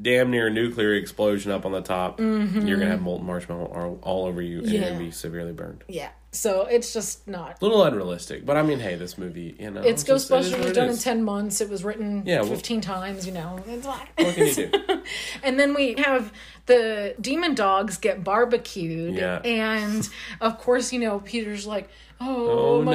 [0.00, 2.46] damn near nuclear explosion up on the top, you're
[2.78, 4.92] gonna have molten marshmallow all, all over you, and you're Mm-hmm.
[4.94, 5.84] Gonna be severely burned.
[5.88, 7.60] Yeah, so it's just not.
[7.60, 10.58] A little unrealistic, but I mean, hey, this movie, you know, It's it Ghostbusters what
[10.60, 11.60] was it done in 10 months.
[11.60, 13.62] It was written Yeah, well- 15 times, you know.
[13.68, 14.08] It's like.
[14.18, 14.70] What can you do?
[15.42, 16.32] And then we have
[16.66, 19.14] the demon dogs get barbecued.
[19.14, 19.40] Yeah.
[19.44, 20.08] And
[20.40, 21.88] of course, you know, Peter's like,
[22.20, 22.90] oh, Oh no!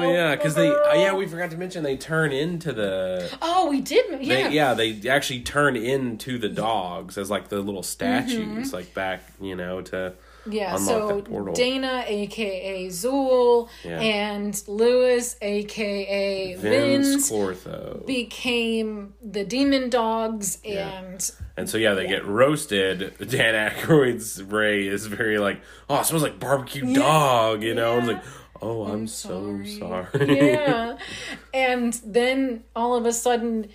[0.00, 0.12] girl.
[0.12, 3.80] yeah, because they uh, yeah we forgot to mention they turn into the Oh, we
[3.80, 4.20] did.
[4.20, 4.48] they, Yeah.
[4.48, 9.54] yeah they actually turn into the dogs as like the little statues like back you
[9.56, 10.14] know to
[10.46, 11.20] Yeah, so.
[11.54, 13.98] Dana, aka Zuul, Yeah.
[14.00, 18.04] and Louis, aka Vinz Vinz, Clortho.
[18.06, 20.88] became the demon dogs, Yeah.
[20.98, 23.14] and and so yeah they get roasted.
[23.28, 28.06] Dan Aykroyd's Ray is very like oh it smells like barbecue dog you know yeah.
[28.06, 28.22] like
[28.62, 30.40] oh I'm, so sorry.
[30.40, 30.96] yeah,
[31.54, 33.68] and then all of a sudden,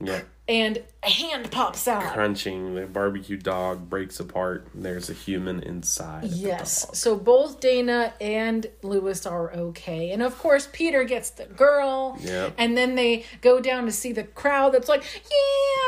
[0.00, 0.22] yeah.
[0.48, 2.12] and a hand pops out.
[2.12, 6.86] crunching the barbecue dog breaks apart and there's a human inside Yes.
[6.92, 10.10] So both Dana and Louis are okay.
[10.10, 12.16] And of course, Peter gets the girl.
[12.20, 12.54] Yep.
[12.58, 15.02] And then they go down to see the crowd that's like,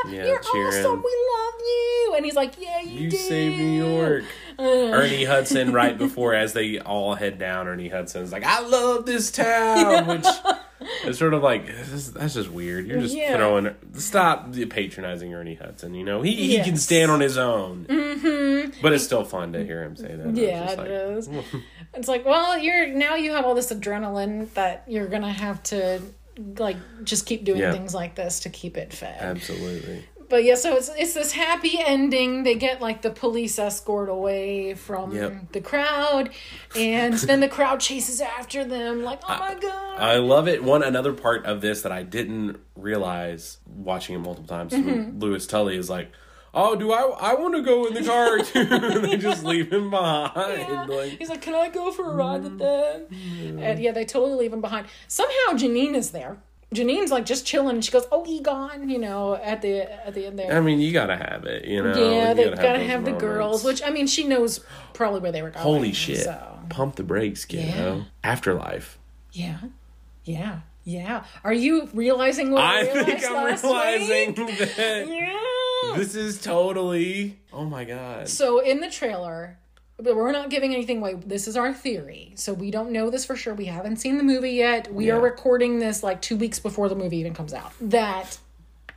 [0.04, 0.66] Yeah, Yeah, you're cheering.
[0.68, 1.02] awesome.
[1.02, 2.14] We love you.
[2.16, 3.20] And he's like, Yeah, you, You did.
[3.20, 4.24] saved New York.
[4.60, 9.30] Ernie Hudson, right before as they all head down, Ernie Hudson's like, "I love this
[9.30, 10.26] town," which
[11.04, 11.66] is sort of like
[12.12, 12.88] that's just weird.
[12.88, 13.36] You're just Yeah.
[13.36, 13.72] throwing.
[13.94, 15.94] Stop the patronizing Ernie Hudson.
[15.94, 17.86] You know he he can stand on his own.
[17.88, 18.80] Mm-hmm.
[18.82, 20.36] But it's still fun to hear him say that.
[20.36, 20.88] Yeah, just it like,
[21.48, 21.62] is.
[21.94, 26.00] It's like, well, you're now you have all this adrenaline that you're gonna have to
[26.58, 27.72] like just keep doing Yeah.
[27.72, 29.16] things like this to keep it fed.
[29.20, 30.04] Absolutely.
[30.28, 32.42] But yeah, so it's it's this happy ending.
[32.42, 35.52] They get like the police escort away from Yep.
[35.52, 36.30] the crowd,
[36.76, 39.02] and then the crowd chases after them.
[39.02, 39.98] Like, oh my god!
[39.98, 40.62] I love it.
[40.62, 44.72] One another part of this that I didn't realize watching it multiple times.
[44.72, 45.18] Mm-hmm.
[45.18, 46.12] Louis Tully is like,
[46.52, 47.00] "Oh, do I?
[47.30, 50.60] I want to go in the car too." and they just leave him behind.
[50.68, 50.84] Yeah.
[50.84, 52.58] Like, He's like, "Can I go for a ride Mm-hmm.
[52.58, 54.88] with them?" And yeah, they totally leave him behind.
[55.08, 56.38] Somehow Janine is there.
[56.72, 60.26] Janine's like just chilling, and she goes, "Oh, Egon," you know, at the at the
[60.26, 60.52] end there.
[60.56, 61.96] I mean, you gotta have it, you know.
[61.96, 64.60] yeah, You they gotta, those have the girls, which I mean, she knows
[64.92, 65.62] probably where they were going.
[65.62, 66.24] Holy shit!
[66.24, 67.66] So Pump the brakes, kiddo.
[67.96, 68.02] Yeah.
[68.22, 68.98] Afterlife.
[69.32, 69.58] yeah,
[70.24, 71.24] yeah, yeah.
[71.42, 74.58] Are you realizing what I, I think I'm last realizing week?
[74.58, 75.96] that Yeah.
[75.96, 77.38] this is totally.
[77.52, 78.28] Oh my god.
[78.28, 79.56] So in the trailer,
[80.00, 81.14] but we're not giving anything away.
[81.14, 82.32] This is our theory.
[82.36, 83.54] So we don't know this for sure.
[83.54, 84.92] We haven't seen the movie yet.
[84.92, 87.72] We are recording this like two weeks before the movie even comes out.
[87.80, 88.38] That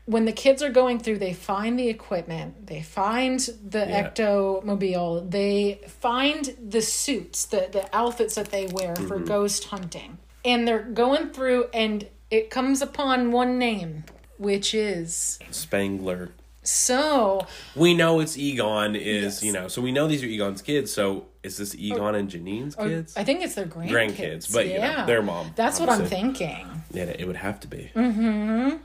[0.05, 4.09] when the kids are going through, they find the equipment, they find the Yeah.
[4.09, 9.25] ectomobile, they find the suits, the, the outfits that they wear for Mm-hmm.
[9.25, 10.17] ghost hunting.
[10.43, 14.03] And they're going through, and it comes upon one name,
[14.37, 15.37] which is.
[15.51, 16.31] Spengler.
[16.63, 19.43] So We know it's Egon is, Yes.
[19.43, 20.91] you know, so we know these are Egon's kids.
[20.91, 23.17] So is this Egon and Janine's kids?
[23.17, 23.89] I think it's their grandkids.
[23.91, 26.67] Grandkids, but, you know, their mom, That's what I'm thinking.
[26.91, 27.91] yeah, it would have to be.
[27.95, 28.77] Mm-hmm.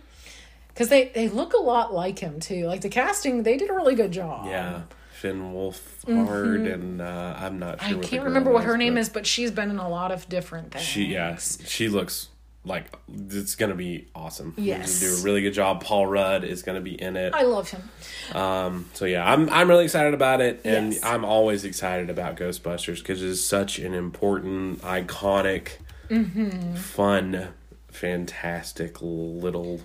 [0.69, 2.67] Because they, they look a lot like him, too.
[2.67, 4.47] Like the casting, they did a really good job.
[4.47, 4.83] Yeah.
[5.13, 7.93] Finn Wolfhard and uh, I'm not sure.
[7.93, 8.01] Mm-hmm.
[8.01, 10.73] I can't remember what her name is, but she's been in a lot of different
[10.73, 10.85] things.
[10.85, 12.29] She yeah, she looks
[12.67, 12.87] like
[13.31, 14.53] it's gonna be awesome.
[14.59, 15.01] Yes.
[15.01, 15.83] do a really good job.
[15.83, 17.33] Paul Rudd is gonna be in it.
[17.33, 17.89] I love him.
[18.35, 21.03] Um, so yeah, I'm I'm really excited about it, and Yes.
[21.05, 25.79] I'm always excited about Ghostbusters because it's such an important, iconic,
[26.11, 26.75] Mm-hmm.
[26.75, 27.49] fun,
[27.89, 29.81] fantastic little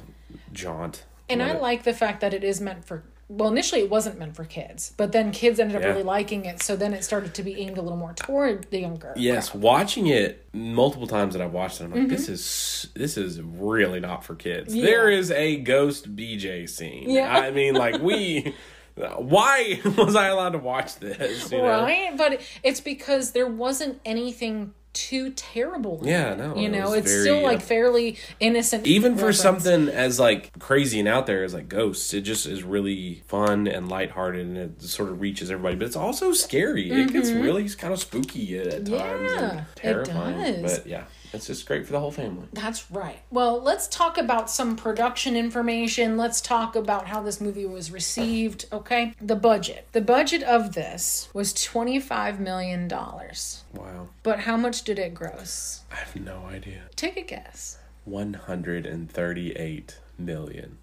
[0.54, 1.04] jaunt.
[1.30, 1.62] And I it.
[1.62, 3.04] like the fact that it is meant for.
[3.34, 5.90] Well, initially it wasn't meant for kids, but then kids ended up Yeah.
[5.90, 6.62] really liking it.
[6.62, 9.14] So then it started to be aimed a little more toward the younger.
[9.16, 12.34] Yes, watching it multiple times that I've watched it, I'm like, this Mm-hmm.
[12.34, 14.74] is this is really not for kids.
[14.74, 17.10] There is a ghost BJ scene.
[17.10, 17.34] Yeah.
[17.34, 18.54] I mean, like we,
[18.96, 21.50] why was I allowed to watch this?
[21.52, 21.64] You know?
[21.84, 26.02] Right, but it's because there wasn't anything too terrible.
[26.04, 28.86] Yeah, no, you know, was it's very, still like uh, fairly innocent.
[28.88, 32.64] Even for something as like crazy and out there as like ghosts, it just is
[32.64, 35.76] really fun and lighthearted, and it sort of reaches everybody.
[35.76, 36.92] But it's also scary.
[36.92, 39.40] It gets really kind of spooky at, at times Mm-hmm.
[39.40, 40.62] Yeah, and it terrifying.
[40.64, 40.80] does.
[40.80, 42.48] But yeah, it's just great for the whole family.
[42.54, 43.20] That's right.
[43.32, 46.18] Well, let's talk about some production information.
[46.18, 49.14] Let's talk about how this movie was received, okay?
[49.22, 49.88] The budget.
[49.94, 52.88] The budget of this was $25 million.
[52.90, 55.82] Wow, But how much did it gross?
[55.92, 56.84] I have no idea.
[56.96, 57.78] Take a guess.
[58.04, 60.80] One hundred and thirty-eight million.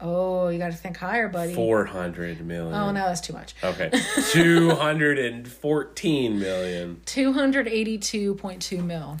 [0.00, 1.54] Oh, you got to think higher, buddy.
[1.54, 2.74] Four hundred million.
[2.74, 3.54] Oh, no, that's too much.
[3.62, 3.90] Okay.
[4.32, 7.00] Two hundred and fourteen million.
[7.06, 9.18] 282.2 mil.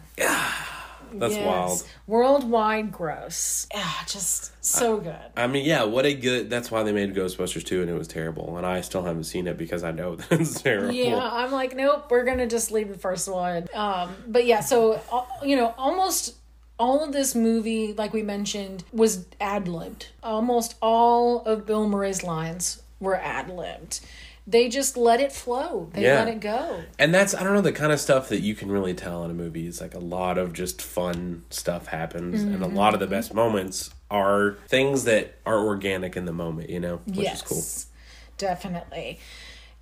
[1.18, 1.44] That's Yes.
[1.44, 1.82] wild.
[2.06, 3.66] Worldwide gross.
[3.74, 5.16] Ah, just so good.
[5.36, 6.50] I mean, yeah, what a good.
[6.50, 8.56] That's why they made Ghostbusters 2 and it was terrible.
[8.56, 10.92] And I still haven't seen it because I know that it's terrible.
[10.92, 13.66] Yeah, I'm like, nope, we're gonna just leave the first one.
[13.74, 16.34] Um, but yeah, so uh, you know, almost
[16.78, 20.08] all of this movie, like we mentioned, was ad libbed.
[20.22, 24.00] Almost all of Bill Murray's lines were ad libbed.
[24.46, 25.90] They just let it flow.
[25.92, 26.20] They Yeah.
[26.20, 26.82] let it go.
[26.98, 29.30] And that's, I don't know, the kind of stuff that you can really tell in
[29.30, 29.66] a movie.
[29.66, 32.42] It's like a lot of just fun stuff happens.
[32.42, 33.14] And a lot of the mm-hmm.
[33.14, 37.00] best moments are things that are organic in the moment, you know?
[37.06, 37.90] Which yes, is cool.
[38.38, 39.18] definitely.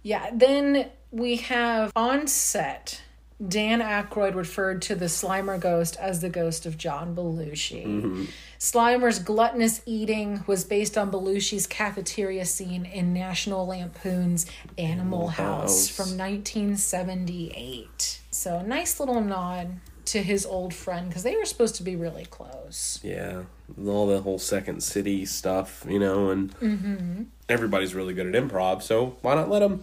[0.03, 0.31] Yeah.
[0.33, 3.03] Then we have on set.
[3.47, 7.85] Dan Aykroyd referred to the Slimer ghost as the ghost of John Belushi.
[7.85, 8.25] Mm-hmm.
[8.61, 14.47] Slimer's gluttonous eating was based on Belushi's cafeteria scene in National Lampoon's
[14.79, 15.89] Animal House House.
[15.89, 18.21] from 1978.
[18.31, 21.97] So, a nice little nod to his old friend because they were supposed to be
[21.97, 23.01] really close.
[23.03, 23.43] Yeah.
[23.87, 26.31] All the whole Second City stuff, you know?
[26.31, 27.23] And Mm-hmm.
[27.49, 28.83] everybody's really good at improv.
[28.83, 29.81] So why not let them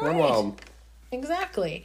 [0.00, 0.52] Right.
[1.10, 1.84] Exactly.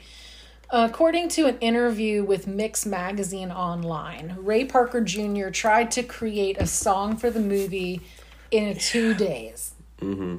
[0.69, 5.49] According to an interview with Mix Magazine Online, Ray Parker Jr.
[5.49, 8.01] tried to create a song for the movie
[8.51, 9.73] in two days.
[10.01, 10.37] Mm-hmm.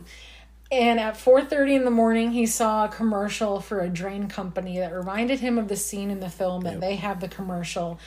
[0.71, 4.93] And at 4:30 in the morning, he saw a commercial for a drain company that
[4.93, 7.99] reminded him of the scene in the film that they have the commercial.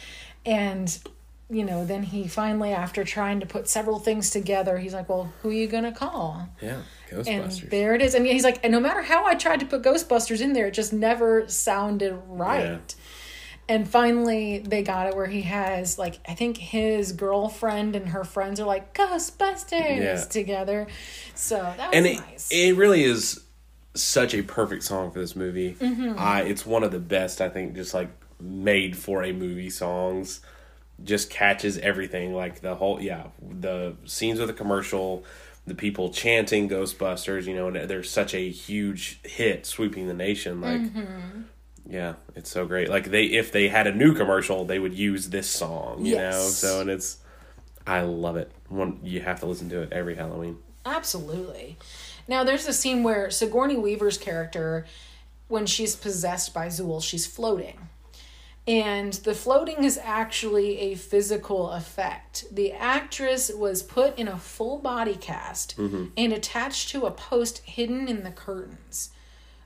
[0.46, 0.96] And
[1.52, 5.34] you know, then he finally, after trying to put several things together, he's like, "Well,
[5.42, 6.82] who are you gonna call?" Yeah.
[7.12, 7.70] And Ghostbusters.
[7.70, 8.16] there it is.
[8.16, 10.72] And he's like, and no matter how I tried to put Ghostbusters in there, it
[10.74, 12.64] just never sounded right.
[12.98, 13.04] Yeah.
[13.68, 18.24] And finally, they got it where he has like I think his girlfriend and her
[18.24, 20.24] friends are like Ghostbusters Yeah.
[20.30, 20.88] together.
[21.36, 22.50] So that was and it, nice.
[22.52, 23.42] it really is
[23.94, 25.74] such a perfect song for this movie.
[25.76, 26.16] Mm-hmm.
[26.18, 28.10] I it's one of the best I think just like
[28.40, 30.40] made for a movie songs.
[31.04, 35.24] Just catches everything like the whole yeah the scenes with the commercial,
[35.66, 37.46] the people chanting Ghostbusters.
[37.46, 40.62] You know, and they're such a huge hit sweeping the nation.
[40.62, 41.42] Like Mm-hmm.
[41.90, 42.90] yeah, it's so great.
[42.90, 46.06] Like they if they had a new commercial, they would use this song.
[46.06, 47.18] You know, so and it's.
[47.88, 48.52] I love it.
[48.70, 50.60] One, you have to listen to it every Halloween.
[50.86, 51.78] Absolutely.
[52.28, 54.86] Now, there's a scene where Sigourney Weaver's character,
[55.48, 57.90] when she's possessed by Zuul, she's floating.
[58.72, 62.46] And the floating is actually a physical effect.
[62.50, 66.06] The actress was put in a full body cast mm-hmm.
[66.16, 69.10] and attached to a post hidden in the curtains.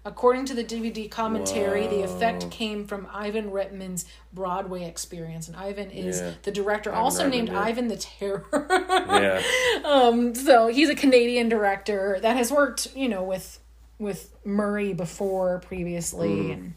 [0.03, 5.47] According to the DVD commentary, the effect came from Ivan Reitman's Broadway experience.
[5.47, 6.33] And Ivan is Yeah.
[6.41, 7.61] the director, Ivan also Reitman, named yeah.
[7.61, 8.45] Ivan the Terror.
[8.51, 9.41] Yeah.
[9.85, 13.59] Um, so he's a Canadian director that has worked, you know, with
[13.99, 16.51] with Murray before previously, mm-hmm.
[16.51, 16.73] and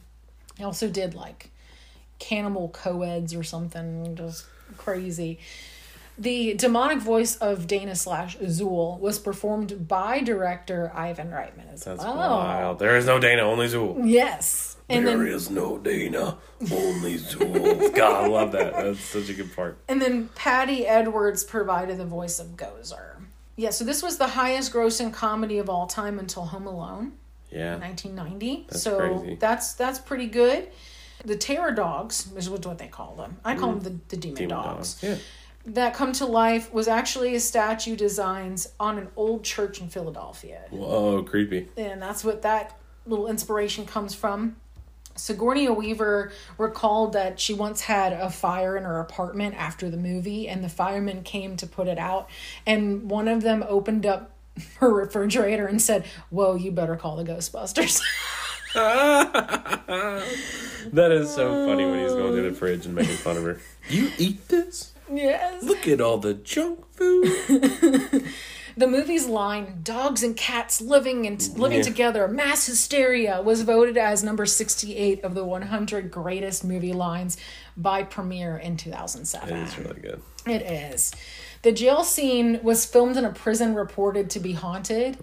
[0.59, 1.51] he also did like
[2.19, 4.47] Cannibal Coeds or something, just
[4.77, 5.39] crazy.
[6.20, 12.03] The demonic voice of Dana slash Zuul was performed by director Ivan Reitman as That's
[12.03, 12.16] well.
[12.16, 12.78] wild.
[12.81, 14.01] There is no Dana, only Zuul.
[14.05, 16.39] Yes, and There is no Dana,
[16.73, 17.95] only Zuul.
[17.95, 18.74] God, I love that.
[18.74, 19.78] That's such a good part.
[19.86, 23.15] And then Paddi Edwards provided the voice of Gozer.
[23.55, 27.12] Yeah, so this was the highest grossing comedy of all time until Home Alone,
[27.51, 27.77] Yeah.
[27.78, 28.66] 1990.
[28.69, 29.36] That's so crazy.
[29.36, 30.69] that's that's pretty good.
[31.24, 33.39] The terror dogs is what they call them.
[33.45, 34.39] I call them the, the demon, Mm.
[34.39, 34.95] Demon dogs.
[34.95, 35.03] Dogs.
[35.03, 35.16] Yeah.
[35.73, 40.62] That come to life was actually a statue designs on an old church in Philadelphia.
[40.70, 41.69] Whoa, creepy.
[41.77, 44.57] and that's what that little inspiration comes from.
[45.16, 50.49] Sigourney Weaver recalled that she once had a fire in her apartment after the movie,
[50.49, 52.31] and the firemen came to put it out.
[52.65, 54.31] And one of them opened up
[54.77, 58.01] her refrigerator and said, Whoa, you better call the Ghostbusters.
[60.93, 63.61] That is so funny when he's going to the fridge and making fun of her.
[63.90, 64.93] You eat this?
[65.12, 65.62] yes.
[65.62, 68.24] Look at all the junk food.
[68.77, 71.82] The movie's line, Dogs and Cats Living and Living Yeah.
[71.82, 77.36] Together, Mass Hysteria, was voted as number 68 of the 100 greatest movie lines
[77.77, 79.57] by Premiere in 2007.
[79.57, 80.23] It's really good.
[80.47, 81.11] It is.
[81.62, 85.18] The jail scene was filmed in a prison reported to be haunted,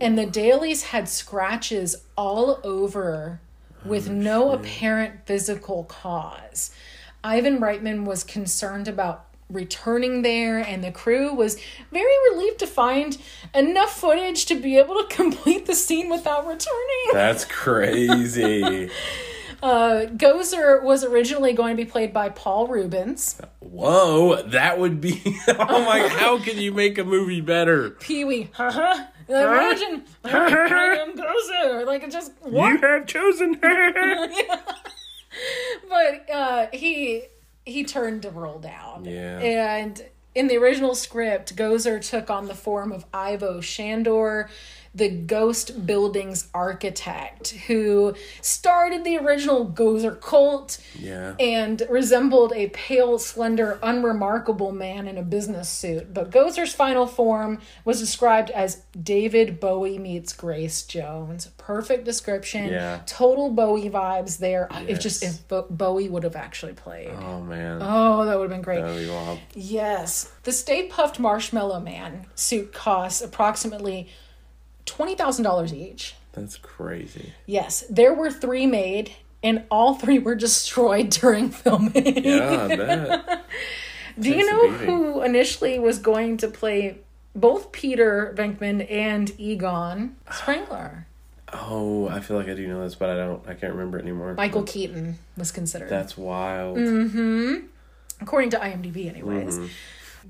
[0.00, 3.40] and the dailies had scratches all over
[3.84, 6.70] with oh, no apparent physical cause.
[7.24, 11.58] Ivan Reitman was concerned about returning there, and the crew was
[11.90, 13.16] very relieved to find
[13.54, 17.12] enough footage to be able to complete the scene without returning.
[17.12, 18.90] That's crazy.
[19.62, 23.40] Uh, Gozer was originally going to be played by Paul Reubens.
[23.60, 25.36] Whoa, that would be.
[25.48, 26.06] Oh my!
[26.08, 27.90] How can you make a movie better?
[27.90, 28.50] Pee Wee.
[28.52, 29.04] Haha.
[29.28, 31.86] Imagine I am Gozer.
[31.86, 32.80] Like it just what?
[32.80, 34.28] have chosen her.
[35.88, 37.24] But uh, he
[37.64, 39.04] he turned the role down.
[39.04, 39.38] Yeah.
[39.38, 40.02] And
[40.34, 44.48] in the original script, Gozer took on the form of Ivo Shandor,
[44.94, 51.34] the ghost building's architect, who started the original Gozer cult Yeah.
[51.38, 56.12] and resembled a pale, slender, unremarkable man in a business suit.
[56.14, 61.46] But Gozer's final form was described as David Bowie meets Grace Jones.
[61.58, 62.68] Perfect description.
[62.68, 63.00] Yeah.
[63.06, 64.68] Total Bowie vibes there.
[64.88, 67.10] If just if Bo- Bowie would have actually played.
[67.10, 67.78] Oh man.
[67.82, 68.84] Oh, that would have been great.
[68.84, 69.40] Be.
[69.54, 70.32] Yes.
[70.44, 74.08] The Stay Puft Marshmallow Man suit costs approximately
[74.88, 76.14] $20,000 each.
[76.32, 77.32] That's crazy.
[77.46, 79.12] Yes, there were three made,
[79.42, 82.24] and all three were destroyed during filming.
[82.24, 83.44] Yeah, I bet.
[84.20, 86.98] Do you takes know who initially was going to play
[87.36, 91.06] both Peter Venkman and Egon Spengler?
[91.52, 93.42] Oh, I feel like I do know this, but I don't.
[93.48, 94.34] I can't remember it anymore.
[94.34, 96.78] Michael Keaton was considered, That's wild.
[96.78, 97.54] Hmm.
[98.20, 99.58] according to IMDb, anyways.
[99.58, 99.66] Mm-hmm.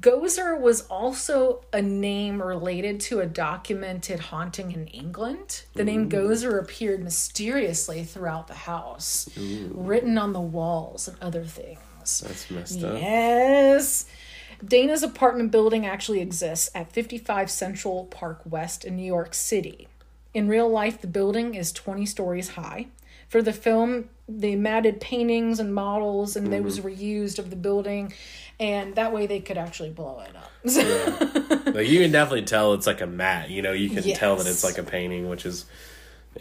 [0.00, 5.62] Gozer was also a name related to a documented haunting in England.
[5.74, 12.20] The name Gozer appeared mysteriously throughout the house, written on the walls and other things.
[12.20, 13.00] That's messed up.
[13.00, 14.06] Yes.
[14.64, 19.88] Dana's apartment building actually exists at 55 Central Park West in New York City.
[20.34, 22.86] In real life, the building is 20 stories high.
[23.28, 26.88] For the film, they matted paintings and models, and they was mm-hmm.
[26.88, 28.12] reused of the building,
[28.60, 30.52] and that way they could actually blow it up.
[31.74, 33.50] Like you can definitely tell it's like a mat.
[33.50, 35.66] You know, you can tell that it's like a painting, which is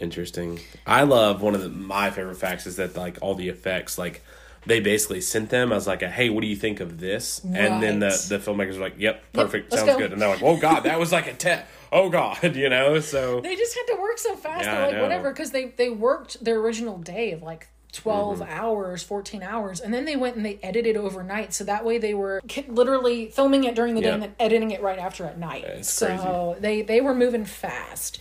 [0.00, 0.58] interesting.
[0.86, 4.22] I love one of the, my favorite facts is that like all the effects, like
[4.66, 7.40] they basically sent them as like a hey, what do you think of this?
[7.44, 9.98] And then the the filmmakers were like, yep, perfect, let's sounds go.
[9.98, 10.12] good.
[10.12, 11.62] And they're like, oh god, that was like a te-
[11.92, 13.00] oh god, you know.
[13.00, 14.64] So they just had to work so fast.
[14.64, 18.50] Yeah, They're like, whatever, because they, they worked their original day of like 12 Mm-hmm.
[18.52, 21.52] hours, 14 hours, and then they went and they edited overnight.
[21.54, 24.82] So that way they were literally filming it during the day and then editing it
[24.82, 25.64] right after at night.
[25.64, 28.20] it's so they, they were moving fast.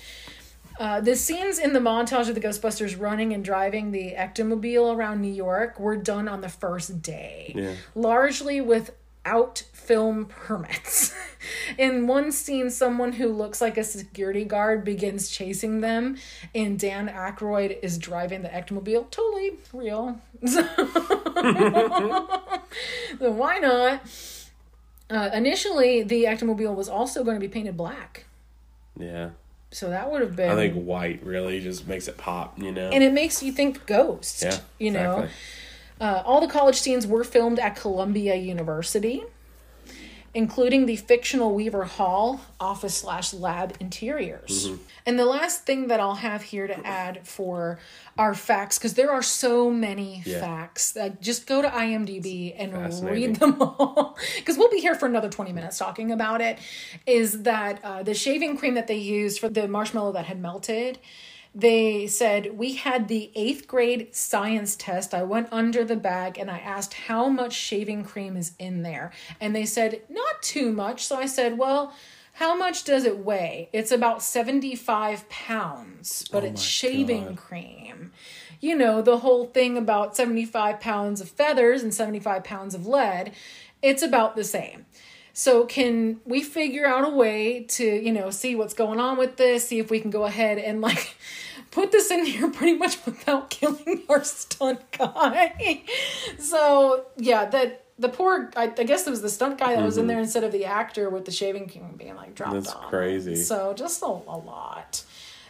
[0.80, 5.22] Uh, the scenes in the montage of the Ghostbusters running and driving the ectomobile around
[5.22, 7.74] New York were done on the first day, Yeah.
[7.96, 8.92] largely with
[9.28, 11.14] without film permits.
[11.78, 16.18] In one scene, someone who looks like a security guard begins chasing them,
[16.54, 19.10] and Dan Aykroyd is driving the ectomobile.
[19.12, 20.20] Totally real.
[20.48, 20.62] so
[23.32, 24.02] why not?
[25.10, 28.26] Uh, initially, the ectomobile was also going to be painted black.
[29.00, 29.30] Yeah.
[29.72, 30.52] So that would have been.
[30.52, 32.90] I think white really just makes it pop, you know?
[32.90, 34.42] and it makes you think ghost.
[34.44, 34.60] yeah.
[34.80, 35.20] You know?
[35.20, 35.36] exactly.
[36.00, 39.24] Uh, all the college scenes were filmed at Columbia University,
[40.34, 44.68] including the fictional Weaver Hall office slash lab interiors.
[44.68, 44.84] Mm-hmm.
[45.08, 47.80] And the last thing that I'll have here to add for
[48.18, 50.40] our facts, because there are so many Yeah.
[50.42, 55.08] facts, uh, just go to IMDb and read them all, because we'll be here for
[55.08, 56.60] another 20 minutes talking about it.
[57.08, 61.00] Is that uh, the shaving cream that they used for the marshmallow that had melted?
[61.58, 65.12] They said we had the eighth grade science test.
[65.12, 69.12] I went under the bag and I asked how much shaving cream is in there.
[69.42, 71.08] And they said, not too much.
[71.08, 71.94] So I said, well,
[72.34, 73.70] how much does it weigh?
[73.74, 77.38] It's about 75 pounds, but oh it's shaving God.
[77.38, 78.12] cream.
[78.62, 83.32] You know, the whole thing about 75 pounds of feathers and 75 pounds of lead,
[83.82, 84.86] it's about the same.
[85.34, 89.38] So can we figure out a way to, you know, see what's going on with
[89.38, 91.16] this, see if we can go ahead and like
[91.78, 95.84] put this in here pretty much without killing our stunt guy.
[96.40, 99.98] so, yeah, that the poor I, I guess it was the stunt guy that was
[99.98, 102.64] in there instead of the actor with the shaving cream being like dropped Mm-hmm.
[102.64, 102.90] That's on.
[102.90, 103.36] crazy.
[103.36, 105.04] So, just a, a lot.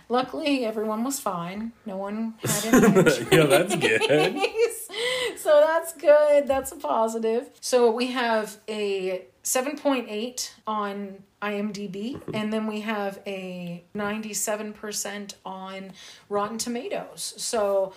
[0.09, 1.73] Luckily, everyone was fine.
[1.85, 3.27] No one had any injuries.
[3.31, 4.01] yeah, that's good.
[5.37, 6.47] so that's good.
[6.47, 7.49] That's a positive.
[7.59, 15.91] So we have a 7.8 on IMDb, and then we have a 97% on
[16.29, 17.33] Rotten Tomatoes.
[17.37, 17.93] So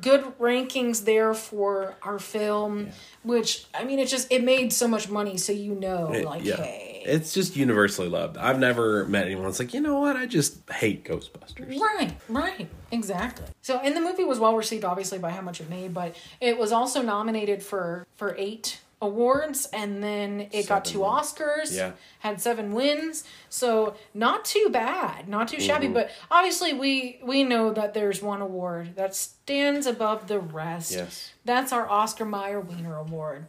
[0.00, 2.88] good rankings there for our film,
[3.22, 6.44] which I mean, it just it made so much money, so you know, It- like,
[6.44, 6.56] yeah.
[6.56, 6.90] hey.
[7.06, 8.38] It's just universally loved.
[8.38, 10.16] I've never met anyone that's like, you know what?
[10.16, 11.78] I just hate Ghostbusters.
[11.78, 13.44] Right, right, exactly.
[13.60, 16.56] So, and the movie was well received, obviously, by how much it made, but it
[16.56, 21.10] was also nominated for for eight awards, and then it got two Seven.
[21.10, 21.76] Oscars.
[21.76, 21.92] Yeah.
[22.20, 25.86] had seven wins, so not too bad, not too shabby.
[25.86, 25.94] Mm-hmm.
[25.94, 30.92] But obviously, we we know that there's one award that stands above the rest.
[30.92, 31.32] Yes.
[31.44, 33.46] That's our Oscar Mayer Wiener Award.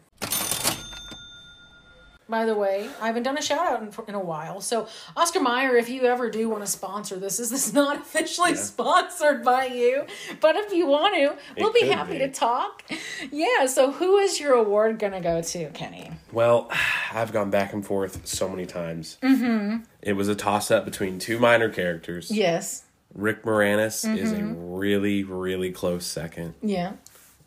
[2.28, 4.60] By the way, I haven't done a shout out in, in a while.
[4.60, 7.98] So, Oscar Mayer, if you ever do want to sponsor this, is this is not
[8.02, 10.06] officially sponsored by you,
[10.42, 12.20] but if you want to, we'll be happy be.
[12.20, 12.84] to talk.
[13.32, 16.12] Yeah, so who is your award going to go to, Kenny?
[16.32, 16.72] Well,
[17.14, 19.18] I've gone back and forth so many times.
[19.22, 19.84] Mm-hmm.
[20.02, 22.32] It was a toss up between two minor characters.
[22.32, 22.86] Yes.
[23.14, 24.74] Rick Moranis is a Mm-hmm.
[24.74, 26.56] really, really close second.
[26.62, 26.94] Yeah.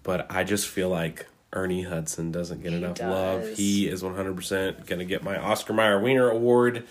[0.05, 1.27] But I just feel like
[1.59, 3.48] Ernie Hudson doesn't get enough love.
[3.56, 6.85] He is 100% going to get my Oscar Mayer Wiener Award.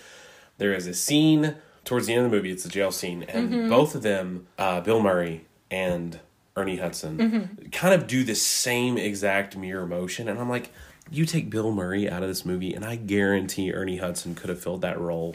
[0.58, 1.54] There is a scene
[1.84, 3.68] towards the end of the movie, it's a jail scene, and Mm-hmm.
[3.70, 6.20] both of them, uh, Bill Murray and
[6.56, 7.68] Ernie Hudson, Mm-hmm.
[7.70, 10.28] kind of do the same exact mirror motion.
[10.28, 10.70] And I'm like,
[11.10, 14.60] you take Bill Murray out of this movie, and I guarantee Ernie Hudson could have
[14.62, 15.32] filled that role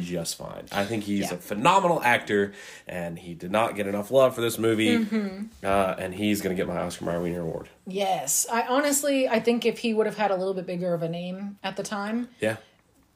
[0.00, 0.64] just fine.
[0.72, 1.32] I think he's Mm-hmm.
[1.34, 1.38] Yeah.
[1.38, 2.52] a phenomenal actor,
[2.86, 4.98] and he did not get enough love for this movie.
[4.98, 5.44] Mm-hmm.
[5.64, 7.68] Uh, and he's going to get my Oscar Mayer Wiener Award.
[7.86, 8.46] Yes.
[8.52, 11.08] I honestly, I think if he would have had a little bit bigger of a
[11.08, 12.56] name at the time, Yeah.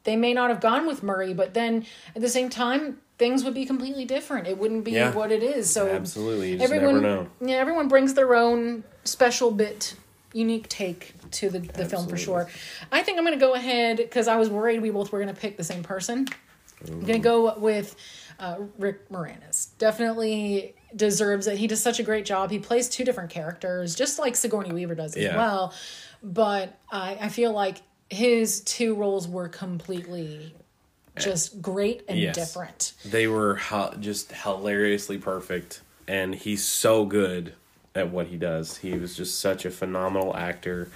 [0.03, 1.85] they may not have gone with Murray, but then
[2.15, 4.47] at the same time, things would be completely different.
[4.47, 5.11] It wouldn't be Yeah.
[5.13, 5.69] what it is.
[5.69, 6.59] So Absolutely.
[6.59, 9.95] Everyone, yeah, everyone brings their own special bit,
[10.33, 12.49] unique take to the, the film for sure.
[12.91, 15.33] I think I'm going to go ahead because I was worried we both were going
[15.33, 16.27] to pick the same person.
[16.87, 17.95] I'm going to go with
[18.39, 19.69] uh, Rick Moranis.
[19.77, 21.57] Definitely deserves it.
[21.57, 22.49] He does such a great job.
[22.51, 25.37] He plays two different characters, just like Sigourney Weaver does as Yeah.
[25.37, 25.73] well.
[26.23, 27.77] But I, I feel like
[28.09, 30.53] his two roles were completely
[31.19, 32.35] just great and Yes.
[32.35, 32.93] different.
[33.05, 37.53] They were hi- just hilariously perfect, and he's so good
[37.93, 38.77] at what he does.
[38.77, 40.89] He was just such a phenomenal actor,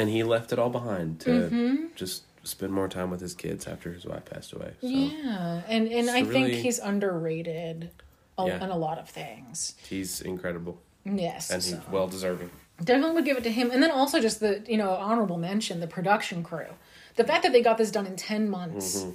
[0.00, 1.76] and he left it all behind to Mm-hmm.
[1.94, 4.72] just spend more time with his kids after his wife passed away.
[4.80, 7.90] So Yeah, and and So I think he's underrated
[8.38, 8.66] a, Yeah.
[8.66, 9.74] a lot of things.
[9.88, 12.50] he's incredible, Yes, and he's well deserving.
[12.82, 13.70] definitely would give it to him.
[13.70, 16.70] And then also just the you know honorable mention, the production crew,
[17.16, 18.88] the fact that they got this done in ten months.
[19.02, 19.10] Mm-hmm.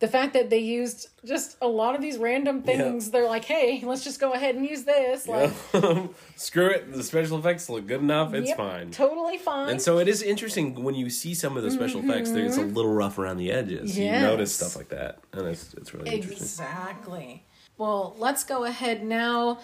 [0.00, 3.82] The fact that they used just a lot of these random things, they're like, "Hey,
[3.84, 5.50] let's just go ahead and use this." Like,
[6.36, 6.92] Screw it.
[6.92, 8.32] The special effects look good enough.
[8.32, 8.92] It's yep, fine.
[8.92, 9.70] totally fine.
[9.70, 12.30] And so it is interesting when you see some of the special effects.
[12.30, 13.92] It's a little rough around the edges.
[13.92, 14.02] Mm-hmm.
[14.02, 14.20] Yes.
[14.20, 16.44] You notice stuff like that, and it's it's really interesting.
[16.44, 17.44] Exactly.
[17.76, 19.58] Well, let's go ahead now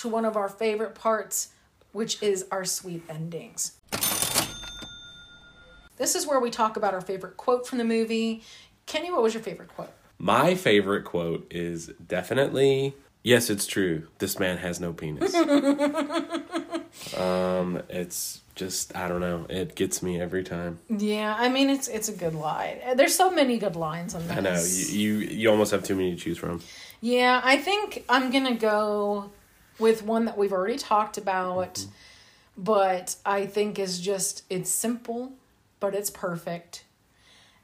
[0.00, 1.48] to one of our favorite parts,
[1.92, 3.72] which is our sweet endings.
[5.96, 8.42] This is where we talk about our favorite quote from the movie.
[8.86, 9.92] Kenny, what was your favorite quote?
[10.18, 12.94] My favorite quote is definitely
[13.26, 14.06] Yes, it's true.
[14.18, 15.34] This man has no penis.
[17.16, 19.46] um, it's just I don't know.
[19.48, 20.78] It gets me every time.
[20.88, 22.78] Yeah, I mean it's it's a good line.
[22.94, 24.36] There's so many good lines on this.
[24.36, 26.62] I know you you, you almost have too many to choose from.
[27.00, 29.32] Yeah, I think I'm gonna go
[29.80, 31.90] with one that we've already talked about, mm-hmm.
[32.58, 35.32] but I think is just it's simple,
[35.80, 36.84] but it's perfect.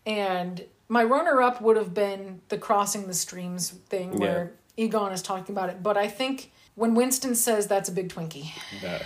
[0.04, 5.22] And my runner up would have been the crossing the streams thing where Egon is
[5.22, 8.50] talking about it, but I think when Winston says that's a big Twinkie.
[8.82, 9.02] That,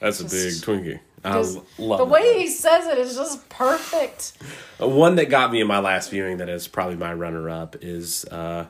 [0.00, 1.00] that's just, a big Twinkie.
[1.24, 2.04] I love it.
[2.04, 4.32] the way he says it is just perfect.
[4.78, 8.24] One that got me in my last viewing that is probably my runner up is
[8.24, 8.66] uh,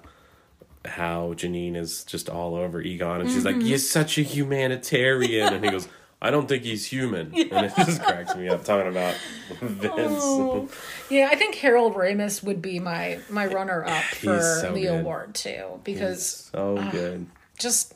[0.85, 3.61] how Janine is just all over Egon and she's mm-hmm.
[3.61, 5.89] like, You're such a humanitarian and he goes,
[6.21, 7.33] I don't think he's human.
[7.33, 7.45] Yeah.
[7.53, 9.15] And it just cracks me up talking about
[9.61, 10.19] Vinz.
[10.21, 10.69] Oh.
[11.11, 15.01] Yeah, I think Harold Ramis would be my my runner up for so the good.
[15.01, 15.81] award too.
[15.85, 17.27] Because he's so uh, good.
[17.59, 17.95] Just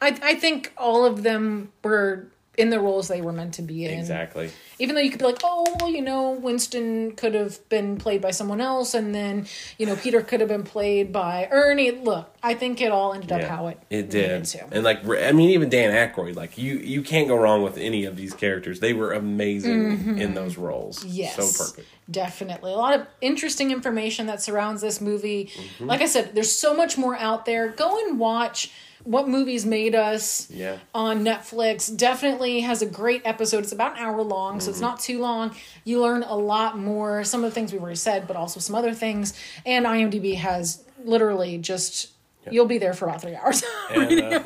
[0.00, 3.84] I I think all of them were in the roles they were meant to be
[3.84, 3.98] in.
[3.98, 4.50] Exactly.
[4.78, 8.20] Even though you could be like, oh, well, you know, Winston could have been played
[8.20, 9.46] by someone else, and then,
[9.78, 11.92] you know, Peter could have been played by Ernie.
[11.92, 14.44] Look, I think it all ended yeah, up how it it did.
[14.44, 14.66] To.
[14.72, 18.04] And like, I mean, even Dan Aykroyd, like you, you can't go wrong with any
[18.04, 18.80] of these characters.
[18.80, 20.18] They were amazing mm-hmm.
[20.18, 21.04] in those roles.
[21.04, 21.88] Yes, so perfect.
[22.10, 25.46] Definitely, a lot of interesting information that surrounds this movie.
[25.54, 25.86] Mm-hmm.
[25.86, 27.68] Like I said, there's so much more out there.
[27.68, 28.70] Go and watch
[29.04, 30.78] what movies made us yeah.
[30.94, 33.62] on Netflix definitely has a great episode.
[33.62, 34.70] It's about an hour long, so mm-hmm.
[34.70, 35.54] it's not too long.
[35.84, 37.22] You learn a lot more.
[37.22, 39.38] Some of the things we've already said, but also some other things.
[39.66, 42.12] And IMDb has literally just
[42.44, 42.54] yep.
[42.54, 44.40] you'll be there for about three hours and, uh,